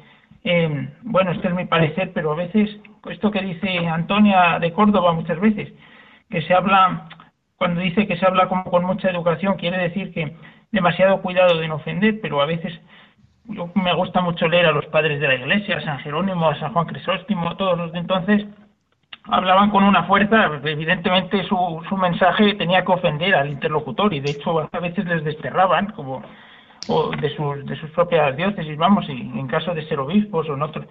eh, 0.43 0.89
bueno, 1.03 1.31
este 1.31 1.47
es 1.47 1.53
mi 1.53 1.65
parecer, 1.65 2.11
pero 2.13 2.31
a 2.31 2.35
veces, 2.35 2.69
esto 3.09 3.29
que 3.29 3.41
dice 3.41 3.87
Antonia 3.87 4.57
de 4.59 4.73
Córdoba 4.73 5.13
muchas 5.13 5.39
veces, 5.39 5.71
que 6.29 6.41
se 6.41 6.53
habla, 6.53 7.07
cuando 7.55 7.81
dice 7.81 8.07
que 8.07 8.17
se 8.17 8.25
habla 8.25 8.47
como 8.47 8.63
con 8.63 8.83
mucha 8.83 9.09
educación, 9.09 9.57
quiere 9.57 9.77
decir 9.77 10.11
que 10.11 10.35
demasiado 10.71 11.21
cuidado 11.21 11.59
de 11.59 11.67
no 11.67 11.75
ofender, 11.75 12.19
pero 12.21 12.41
a 12.41 12.45
veces 12.45 12.73
yo 13.45 13.71
me 13.75 13.93
gusta 13.93 14.21
mucho 14.21 14.47
leer 14.47 14.67
a 14.67 14.71
los 14.71 14.85
padres 14.87 15.19
de 15.19 15.27
la 15.27 15.35
Iglesia, 15.35 15.77
a 15.77 15.81
San 15.81 15.99
Jerónimo, 15.99 16.49
a 16.49 16.59
San 16.59 16.73
Juan 16.73 16.87
Crisóstomo, 16.87 17.57
todos 17.57 17.77
los 17.77 17.91
de 17.91 17.99
entonces, 17.99 18.45
hablaban 19.31 19.69
con 19.69 19.83
una 19.83 20.03
fuerza, 20.03 20.59
evidentemente 20.63 21.43
su, 21.43 21.83
su 21.87 21.97
mensaje 21.97 22.55
tenía 22.55 22.83
que 22.83 22.91
ofender 22.91 23.35
al 23.35 23.49
interlocutor 23.49 24.13
y 24.13 24.19
de 24.19 24.31
hecho 24.31 24.59
a 24.59 24.79
veces 24.79 25.05
les 25.05 25.23
desterraban 25.23 25.87
como 25.91 26.21
de 27.21 27.35
sus, 27.35 27.65
de 27.65 27.75
sus 27.75 27.91
propias 27.91 28.35
diócesis, 28.35 28.77
vamos, 28.77 29.07
y 29.09 29.11
en 29.11 29.47
caso 29.47 29.73
de 29.73 29.87
ser 29.87 29.99
obispos 29.99 30.49
o 30.49 30.55
en 30.55 30.61
otros, 30.63 30.85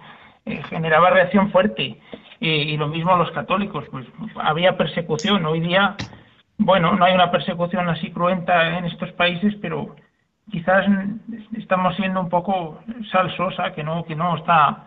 eh, 0.45 0.61
generaba 0.69 1.09
reacción 1.09 1.51
fuerte. 1.51 1.99
Y, 2.39 2.49
y, 2.49 2.77
lo 2.77 2.87
mismo 2.87 3.17
los 3.17 3.31
católicos, 3.31 3.83
pues 3.91 4.05
había 4.37 4.77
persecución. 4.77 5.45
Hoy 5.45 5.59
día, 5.59 5.95
bueno, 6.57 6.93
no 6.93 7.03
hay 7.03 7.13
una 7.13 7.31
persecución 7.31 7.89
así 7.89 8.11
cruenta 8.11 8.77
en 8.77 8.85
estos 8.85 9.11
países, 9.11 9.55
pero 9.61 9.95
quizás 10.49 10.85
estamos 11.57 11.97
siendo 11.97 12.21
un 12.21 12.29
poco 12.29 12.79
salsosa, 13.11 13.73
que 13.73 13.83
no, 13.83 14.05
que 14.05 14.15
no 14.15 14.37
está 14.37 14.85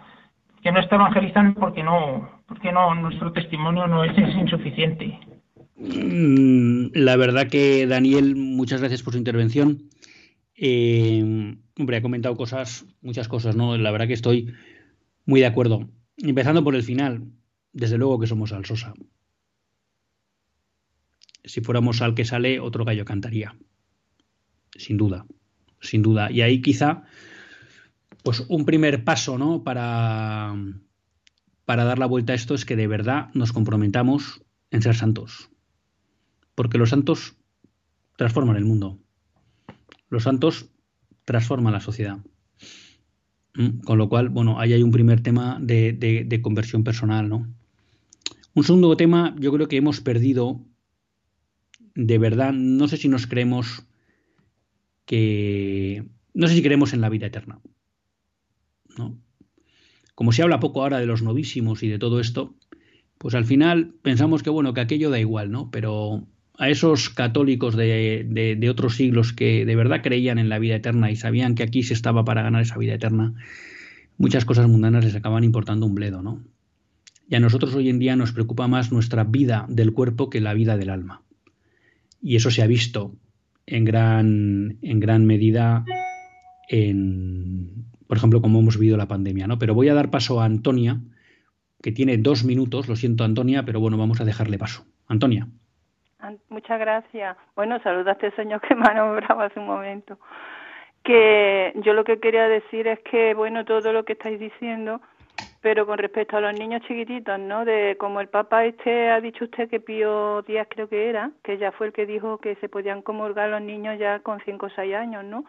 que 0.62 0.70
no 0.70 0.78
está 0.78 0.94
evangelizando 0.94 1.58
porque 1.58 1.82
no, 1.82 2.30
porque 2.52 2.70
no, 2.70 2.94
nuestro 2.94 3.32
testimonio 3.32 3.86
no 3.86 4.04
es, 4.04 4.12
insuficiente. 4.18 5.18
Mm, 5.76 6.88
la 6.92 7.16
verdad 7.16 7.48
que 7.48 7.86
Daniel, 7.86 8.36
muchas 8.36 8.80
gracias 8.80 9.02
por 9.02 9.14
su 9.14 9.18
intervención. 9.18 9.88
Eh, 10.54 11.56
hombre, 11.78 11.96
ha 11.96 12.02
comentado 12.02 12.36
cosas, 12.36 12.86
muchas 13.00 13.26
cosas, 13.26 13.56
¿no? 13.56 13.78
La 13.78 13.90
verdad 13.90 14.06
que 14.06 14.12
estoy 14.12 14.52
muy 15.24 15.40
de 15.40 15.46
acuerdo. 15.46 15.88
Empezando 16.18 16.62
por 16.62 16.74
el 16.74 16.82
final, 16.82 17.24
desde 17.72 17.96
luego 17.96 18.20
que 18.20 18.26
somos 18.26 18.52
Alsosa. 18.52 18.92
Si 21.44 21.62
fuéramos 21.62 22.02
al 22.02 22.14
que 22.14 22.26
sale, 22.26 22.60
otro 22.60 22.84
gallo 22.84 23.06
cantaría. 23.06 23.56
Sin 24.76 24.98
duda, 24.98 25.24
sin 25.80 26.02
duda. 26.02 26.30
Y 26.30 26.42
ahí 26.42 26.60
quizá 26.60 27.04
pues 28.22 28.44
un 28.48 28.66
primer 28.66 29.04
paso 29.04 29.38
¿no? 29.38 29.64
para, 29.64 30.54
para 31.64 31.84
dar 31.84 31.98
la 31.98 32.06
vuelta 32.06 32.32
a 32.32 32.36
esto 32.36 32.54
es 32.54 32.64
que 32.64 32.76
de 32.76 32.86
verdad 32.86 33.30
nos 33.34 33.52
comprometamos 33.52 34.42
en 34.70 34.82
ser 34.82 34.96
santos. 34.96 35.50
Porque 36.54 36.78
los 36.78 36.90
santos 36.90 37.36
transforman 38.16 38.56
el 38.56 38.64
mundo. 38.64 38.98
Los 40.08 40.24
santos 40.24 40.70
transforman 41.24 41.72
la 41.72 41.80
sociedad. 41.80 42.18
Mm, 43.54 43.80
con 43.80 43.98
lo 43.98 44.08
cual, 44.08 44.28
bueno, 44.28 44.58
ahí 44.58 44.72
hay 44.72 44.82
un 44.82 44.92
primer 44.92 45.22
tema 45.22 45.58
de, 45.60 45.92
de, 45.92 46.42
conversión 46.42 46.84
personal, 46.84 47.28
¿no? 47.28 47.46
Un 48.54 48.64
segundo 48.64 48.96
tema, 48.96 49.34
yo 49.38 49.52
creo 49.52 49.68
que 49.68 49.76
hemos 49.76 50.00
perdido, 50.00 50.60
de 51.94 52.18
verdad, 52.18 52.52
no 52.52 52.88
sé 52.88 52.96
si 52.96 53.08
nos 53.08 53.26
creemos 53.26 53.86
que, 55.06 56.06
no 56.34 56.48
sé 56.48 56.54
si 56.54 56.62
creemos 56.62 56.92
en 56.92 57.00
la 57.00 57.08
vida 57.08 57.26
eterna. 57.26 57.60
Como 60.22 60.30
se 60.30 60.44
habla 60.44 60.60
poco 60.60 60.82
ahora 60.82 61.00
de 61.00 61.06
los 61.06 61.20
novísimos 61.20 61.82
y 61.82 61.88
de 61.88 61.98
todo 61.98 62.20
esto, 62.20 62.54
pues 63.18 63.34
al 63.34 63.44
final 63.44 63.94
pensamos 64.02 64.44
que 64.44 64.50
bueno, 64.50 64.72
que 64.72 64.80
aquello 64.80 65.10
da 65.10 65.18
igual, 65.18 65.50
¿no? 65.50 65.68
Pero 65.72 66.28
a 66.56 66.70
esos 66.70 67.10
católicos 67.10 67.74
de, 67.74 68.24
de, 68.56 68.70
otros 68.70 68.94
siglos 68.94 69.32
que 69.32 69.66
de 69.66 69.74
verdad 69.74 70.00
creían 70.00 70.38
en 70.38 70.48
la 70.48 70.60
vida 70.60 70.76
eterna 70.76 71.10
y 71.10 71.16
sabían 71.16 71.56
que 71.56 71.64
aquí 71.64 71.82
se 71.82 71.94
estaba 71.94 72.24
para 72.24 72.42
ganar 72.42 72.62
esa 72.62 72.78
vida 72.78 72.94
eterna, 72.94 73.34
muchas 74.16 74.44
cosas 74.44 74.68
mundanas 74.68 75.04
les 75.04 75.16
acaban 75.16 75.42
importando 75.42 75.86
un 75.86 75.96
bledo, 75.96 76.22
¿no? 76.22 76.40
Y 77.28 77.34
a 77.34 77.40
nosotros 77.40 77.74
hoy 77.74 77.88
en 77.88 77.98
día 77.98 78.14
nos 78.14 78.30
preocupa 78.30 78.68
más 78.68 78.92
nuestra 78.92 79.24
vida 79.24 79.66
del 79.68 79.92
cuerpo 79.92 80.30
que 80.30 80.40
la 80.40 80.54
vida 80.54 80.76
del 80.76 80.90
alma. 80.90 81.22
Y 82.22 82.36
eso 82.36 82.52
se 82.52 82.62
ha 82.62 82.68
visto 82.68 83.16
en 83.66 83.84
gran, 83.84 84.78
en 84.82 85.00
gran 85.00 85.26
medida 85.26 85.84
en, 86.68 87.81
por 88.12 88.18
ejemplo, 88.18 88.42
como 88.42 88.58
hemos 88.58 88.78
vivido 88.78 88.98
la 88.98 89.08
pandemia, 89.08 89.46
¿no? 89.46 89.58
Pero 89.58 89.72
voy 89.72 89.88
a 89.88 89.94
dar 89.94 90.10
paso 90.10 90.42
a 90.42 90.44
Antonia, 90.44 90.98
que 91.82 91.92
tiene 91.92 92.18
dos 92.18 92.44
minutos, 92.44 92.86
lo 92.86 92.94
siento 92.94 93.24
Antonia, 93.24 93.62
pero 93.64 93.80
bueno, 93.80 93.96
vamos 93.96 94.20
a 94.20 94.26
dejarle 94.26 94.58
paso. 94.58 94.84
Antonia. 95.08 95.46
Muchas 96.50 96.78
gracias. 96.78 97.38
Bueno, 97.56 97.80
saluda 97.82 98.10
a 98.10 98.12
este 98.12 98.30
señor 98.32 98.60
que 98.68 98.74
me 98.74 98.84
ha 98.84 98.92
nombrado 98.92 99.40
hace 99.40 99.58
un 99.58 99.66
momento. 99.66 100.18
Que 101.02 101.72
yo 101.76 101.94
lo 101.94 102.04
que 102.04 102.20
quería 102.20 102.48
decir 102.48 102.86
es 102.86 102.98
que, 103.10 103.32
bueno, 103.32 103.64
todo 103.64 103.94
lo 103.94 104.04
que 104.04 104.12
estáis 104.12 104.38
diciendo, 104.38 105.00
pero 105.62 105.86
con 105.86 105.96
respecto 105.96 106.36
a 106.36 106.42
los 106.42 106.52
niños 106.52 106.82
chiquititos, 106.82 107.40
¿no? 107.40 107.64
De 107.64 107.96
como 107.98 108.20
el 108.20 108.28
Papa 108.28 108.66
este 108.66 109.08
ha 109.08 109.22
dicho 109.22 109.46
usted 109.46 109.70
que 109.70 109.80
Pío 109.80 110.42
Díaz 110.42 110.66
creo 110.68 110.86
que 110.86 111.08
era, 111.08 111.30
que 111.42 111.56
ya 111.56 111.72
fue 111.72 111.86
el 111.86 111.94
que 111.94 112.04
dijo 112.04 112.36
que 112.36 112.56
se 112.56 112.68
podían 112.68 113.00
comulgar 113.00 113.48
los 113.48 113.62
niños 113.62 113.98
ya 113.98 114.18
con 114.18 114.38
cinco 114.44 114.66
o 114.66 114.70
seis 114.76 114.94
años, 114.94 115.24
¿no? 115.24 115.46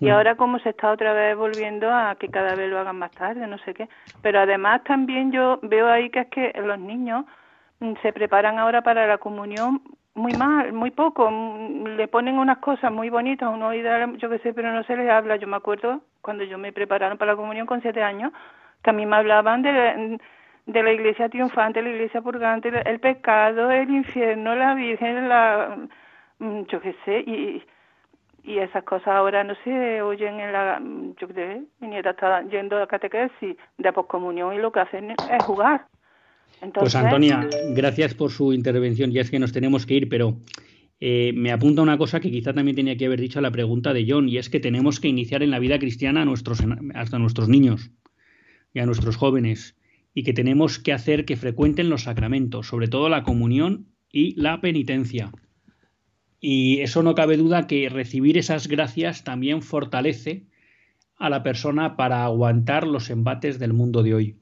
Y 0.00 0.08
ahora 0.08 0.34
como 0.34 0.58
se 0.60 0.70
está 0.70 0.90
otra 0.90 1.12
vez 1.12 1.36
volviendo 1.36 1.92
a 1.92 2.14
que 2.14 2.28
cada 2.28 2.54
vez 2.54 2.70
lo 2.70 2.78
hagan 2.78 2.98
más 2.98 3.10
tarde, 3.10 3.46
no 3.46 3.58
sé 3.58 3.74
qué. 3.74 3.88
Pero 4.22 4.40
además 4.40 4.82
también 4.84 5.30
yo 5.30 5.58
veo 5.62 5.88
ahí 5.88 6.08
que 6.08 6.20
es 6.20 6.28
que 6.28 6.52
los 6.62 6.78
niños 6.78 7.26
mm, 7.80 7.92
se 8.00 8.12
preparan 8.12 8.58
ahora 8.58 8.82
para 8.82 9.06
la 9.06 9.18
comunión 9.18 9.82
muy 10.14 10.32
mal, 10.32 10.72
muy 10.72 10.90
poco. 10.90 11.30
Mm, 11.30 11.96
le 11.96 12.08
ponen 12.08 12.38
unas 12.38 12.58
cosas 12.58 12.90
muy 12.90 13.10
bonitas, 13.10 13.50
uno 13.52 13.74
yo 13.74 14.30
qué 14.30 14.38
sé, 14.38 14.54
pero 14.54 14.72
no 14.72 14.82
se 14.84 14.96
les 14.96 15.10
habla. 15.10 15.36
Yo 15.36 15.46
me 15.46 15.56
acuerdo 15.56 16.00
cuando 16.22 16.44
yo 16.44 16.56
me 16.56 16.72
prepararon 16.72 17.18
para 17.18 17.32
la 17.32 17.36
comunión 17.36 17.66
con 17.66 17.82
siete 17.82 18.02
años, 18.02 18.32
que 18.82 18.90
a 18.90 18.92
mí 18.94 19.04
me 19.04 19.16
hablaban 19.16 19.60
de, 19.60 20.18
de 20.66 20.82
la 20.82 20.92
iglesia 20.92 21.28
triunfante, 21.28 21.82
la 21.82 21.90
iglesia 21.90 22.22
purgante, 22.22 22.70
el 22.88 23.00
pecado, 23.00 23.70
el 23.70 23.90
infierno, 23.90 24.54
la 24.54 24.74
Virgen, 24.74 25.28
la... 25.28 25.76
Mm, 26.38 26.62
yo 26.68 26.80
qué 26.80 26.94
sé, 27.04 27.20
y 27.20 27.62
y 28.42 28.58
esas 28.58 28.84
cosas 28.84 29.08
ahora 29.08 29.44
no 29.44 29.54
se 29.64 30.02
oyen 30.02 30.40
en 30.40 30.52
la 30.52 30.80
yo 31.20 31.28
creo 31.28 31.62
mi 31.80 31.88
nieta 31.88 32.10
está 32.10 32.42
yendo 32.48 32.80
a 32.80 32.86
catequesis 32.86 33.56
de 33.78 33.92
poscomunión 33.92 34.54
y 34.54 34.58
lo 34.58 34.72
que 34.72 34.80
hacen 34.80 35.10
es 35.10 35.44
jugar. 35.44 35.86
Pues 36.74 36.94
Antonia 36.94 37.48
gracias 37.74 38.14
por 38.14 38.30
su 38.30 38.52
intervención. 38.52 39.12
Ya 39.12 39.22
es 39.22 39.30
que 39.30 39.38
nos 39.38 39.52
tenemos 39.52 39.86
que 39.86 39.94
ir 39.94 40.08
pero 40.08 40.36
eh, 41.00 41.32
me 41.34 41.52
apunta 41.52 41.82
una 41.82 41.98
cosa 41.98 42.20
que 42.20 42.30
quizá 42.30 42.52
también 42.52 42.76
tenía 42.76 42.96
que 42.96 43.06
haber 43.06 43.20
dicho 43.20 43.38
a 43.38 43.42
la 43.42 43.50
pregunta 43.50 43.92
de 43.92 44.06
John 44.08 44.28
y 44.28 44.38
es 44.38 44.50
que 44.50 44.60
tenemos 44.60 45.00
que 45.00 45.08
iniciar 45.08 45.42
en 45.42 45.50
la 45.50 45.58
vida 45.58 45.78
cristiana 45.78 46.22
a 46.22 46.24
nuestros 46.24 46.62
hasta 46.94 47.18
nuestros 47.18 47.48
niños 47.48 47.90
y 48.72 48.80
a 48.80 48.86
nuestros 48.86 49.16
jóvenes 49.16 49.76
y 50.14 50.24
que 50.24 50.32
tenemos 50.32 50.78
que 50.78 50.92
hacer 50.92 51.24
que 51.24 51.36
frecuenten 51.36 51.88
los 51.88 52.02
sacramentos 52.02 52.66
sobre 52.66 52.88
todo 52.88 53.08
la 53.08 53.22
comunión 53.22 53.86
y 54.12 54.34
la 54.40 54.60
penitencia 54.60 55.30
y 56.40 56.80
eso 56.80 57.02
no 57.02 57.14
cabe 57.14 57.36
duda 57.36 57.66
que 57.66 57.88
recibir 57.90 58.38
esas 58.38 58.66
gracias 58.66 59.24
también 59.24 59.60
fortalece 59.60 60.46
a 61.16 61.28
la 61.28 61.42
persona 61.42 61.96
para 61.96 62.24
aguantar 62.24 62.86
los 62.86 63.10
embates 63.10 63.58
del 63.58 63.74
mundo 63.74 64.02
de 64.02 64.14
hoy. 64.14 64.36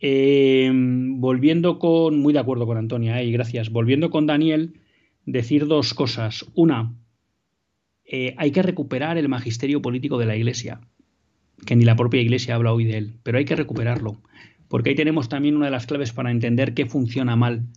Em, 0.00 1.20
volviendo 1.20 1.78
con, 1.78 2.18
muy 2.18 2.32
de 2.32 2.40
acuerdo 2.40 2.66
con 2.66 2.76
Antonia, 2.76 3.20
eh, 3.20 3.26
y 3.26 3.32
gracias, 3.32 3.70
volviendo 3.70 4.10
con 4.10 4.26
Daniel, 4.26 4.80
decir 5.24 5.68
dos 5.68 5.94
cosas. 5.94 6.44
Una, 6.54 6.92
eh, 8.04 8.34
hay 8.36 8.50
que 8.50 8.62
recuperar 8.62 9.16
el 9.16 9.28
magisterio 9.28 9.80
político 9.80 10.18
de 10.18 10.26
la 10.26 10.34
Iglesia, 10.34 10.80
que 11.64 11.76
ni 11.76 11.84
la 11.84 11.94
propia 11.94 12.20
Iglesia 12.20 12.56
habla 12.56 12.72
hoy 12.72 12.84
de 12.84 12.98
él, 12.98 13.14
pero 13.22 13.38
hay 13.38 13.44
que 13.44 13.54
recuperarlo, 13.54 14.20
porque 14.66 14.90
ahí 14.90 14.96
tenemos 14.96 15.28
también 15.28 15.54
una 15.54 15.66
de 15.66 15.70
las 15.70 15.86
claves 15.86 16.12
para 16.12 16.32
entender 16.32 16.74
qué 16.74 16.86
funciona 16.86 17.36
mal 17.36 17.68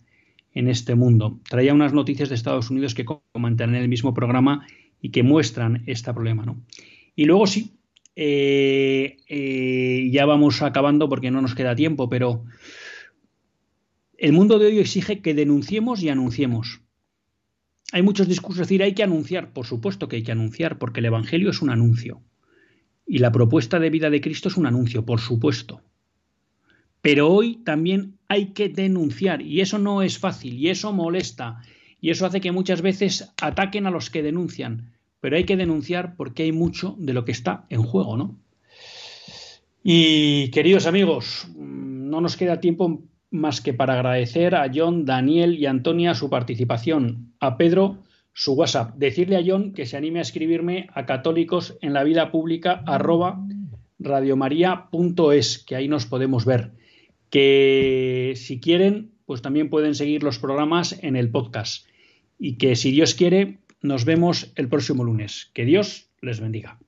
en 0.56 0.68
este 0.68 0.94
mundo. 0.94 1.38
Traía 1.48 1.74
unas 1.74 1.92
noticias 1.92 2.30
de 2.30 2.34
Estados 2.34 2.70
Unidos 2.70 2.94
que 2.94 3.04
comentan 3.04 3.74
en 3.74 3.82
el 3.82 3.88
mismo 3.88 4.14
programa 4.14 4.66
y 5.02 5.10
que 5.10 5.22
muestran 5.22 5.82
este 5.86 6.12
problema. 6.14 6.46
¿no? 6.46 6.64
Y 7.14 7.26
luego 7.26 7.46
sí, 7.46 7.74
eh, 8.16 9.18
eh, 9.28 10.08
ya 10.10 10.24
vamos 10.24 10.62
acabando 10.62 11.10
porque 11.10 11.30
no 11.30 11.42
nos 11.42 11.54
queda 11.54 11.76
tiempo, 11.76 12.08
pero 12.08 12.44
el 14.16 14.32
mundo 14.32 14.58
de 14.58 14.66
hoy 14.66 14.78
exige 14.78 15.20
que 15.20 15.34
denunciemos 15.34 16.02
y 16.02 16.08
anunciemos. 16.08 16.80
Hay 17.92 18.00
muchos 18.00 18.26
discursos, 18.26 18.62
es 18.62 18.68
decir, 18.68 18.82
hay 18.82 18.94
que 18.94 19.02
anunciar, 19.02 19.52
por 19.52 19.66
supuesto 19.66 20.08
que 20.08 20.16
hay 20.16 20.22
que 20.22 20.32
anunciar, 20.32 20.78
porque 20.78 21.00
el 21.00 21.06
Evangelio 21.06 21.50
es 21.50 21.60
un 21.60 21.68
anuncio. 21.68 22.22
Y 23.06 23.18
la 23.18 23.30
propuesta 23.30 23.78
de 23.78 23.90
vida 23.90 24.08
de 24.08 24.22
Cristo 24.22 24.48
es 24.48 24.56
un 24.56 24.64
anuncio, 24.64 25.04
por 25.04 25.20
supuesto. 25.20 25.82
Pero 27.06 27.32
hoy 27.32 27.58
también 27.58 28.18
hay 28.26 28.46
que 28.46 28.68
denunciar 28.68 29.40
y 29.40 29.60
eso 29.60 29.78
no 29.78 30.02
es 30.02 30.18
fácil 30.18 30.54
y 30.54 30.70
eso 30.70 30.92
molesta 30.92 31.62
y 32.00 32.10
eso 32.10 32.26
hace 32.26 32.40
que 32.40 32.50
muchas 32.50 32.82
veces 32.82 33.32
ataquen 33.40 33.86
a 33.86 33.92
los 33.92 34.10
que 34.10 34.24
denuncian. 34.24 34.90
Pero 35.20 35.36
hay 35.36 35.44
que 35.44 35.56
denunciar 35.56 36.16
porque 36.16 36.42
hay 36.42 36.50
mucho 36.50 36.96
de 36.98 37.12
lo 37.12 37.24
que 37.24 37.30
está 37.30 37.64
en 37.70 37.84
juego, 37.84 38.16
¿no? 38.16 38.36
Y 39.84 40.50
queridos 40.50 40.88
amigos, 40.88 41.46
no 41.54 42.20
nos 42.20 42.36
queda 42.36 42.58
tiempo 42.58 43.04
más 43.30 43.60
que 43.60 43.72
para 43.72 43.94
agradecer 43.94 44.56
a 44.56 44.68
John, 44.74 45.04
Daniel 45.04 45.54
y 45.54 45.66
Antonia 45.66 46.12
su 46.16 46.28
participación, 46.28 47.34
a 47.38 47.56
Pedro 47.56 47.98
su 48.32 48.54
WhatsApp, 48.54 48.96
decirle 48.96 49.36
a 49.36 49.44
John 49.46 49.74
que 49.74 49.86
se 49.86 49.96
anime 49.96 50.18
a 50.18 50.22
escribirme 50.22 50.88
a 50.92 51.06
católicos 51.06 51.78
en 51.82 51.92
la 51.92 52.02
vida 52.02 52.32
pública 52.32 52.82
arroba 52.84 53.46
que 55.66 55.76
ahí 55.76 55.86
nos 55.86 56.06
podemos 56.06 56.44
ver. 56.44 56.72
Que 57.30 58.34
si 58.36 58.60
quieren, 58.60 59.12
pues 59.26 59.42
también 59.42 59.68
pueden 59.68 59.94
seguir 59.94 60.22
los 60.22 60.38
programas 60.38 60.98
en 61.02 61.16
el 61.16 61.30
podcast. 61.30 61.86
Y 62.38 62.58
que 62.58 62.76
si 62.76 62.90
Dios 62.90 63.14
quiere, 63.14 63.58
nos 63.82 64.04
vemos 64.04 64.52
el 64.56 64.68
próximo 64.68 65.04
lunes. 65.04 65.50
Que 65.54 65.64
Dios 65.64 66.10
les 66.20 66.40
bendiga. 66.40 66.78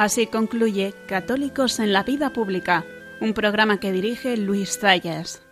Así 0.00 0.26
concluye 0.26 0.94
Católicos 1.06 1.78
en 1.78 1.92
la 1.92 2.04
Vida 2.04 2.32
Pública, 2.32 2.86
un 3.20 3.34
programa 3.34 3.80
que 3.80 3.92
dirige 3.92 4.34
Luis 4.38 4.78
Zayas. 4.78 5.42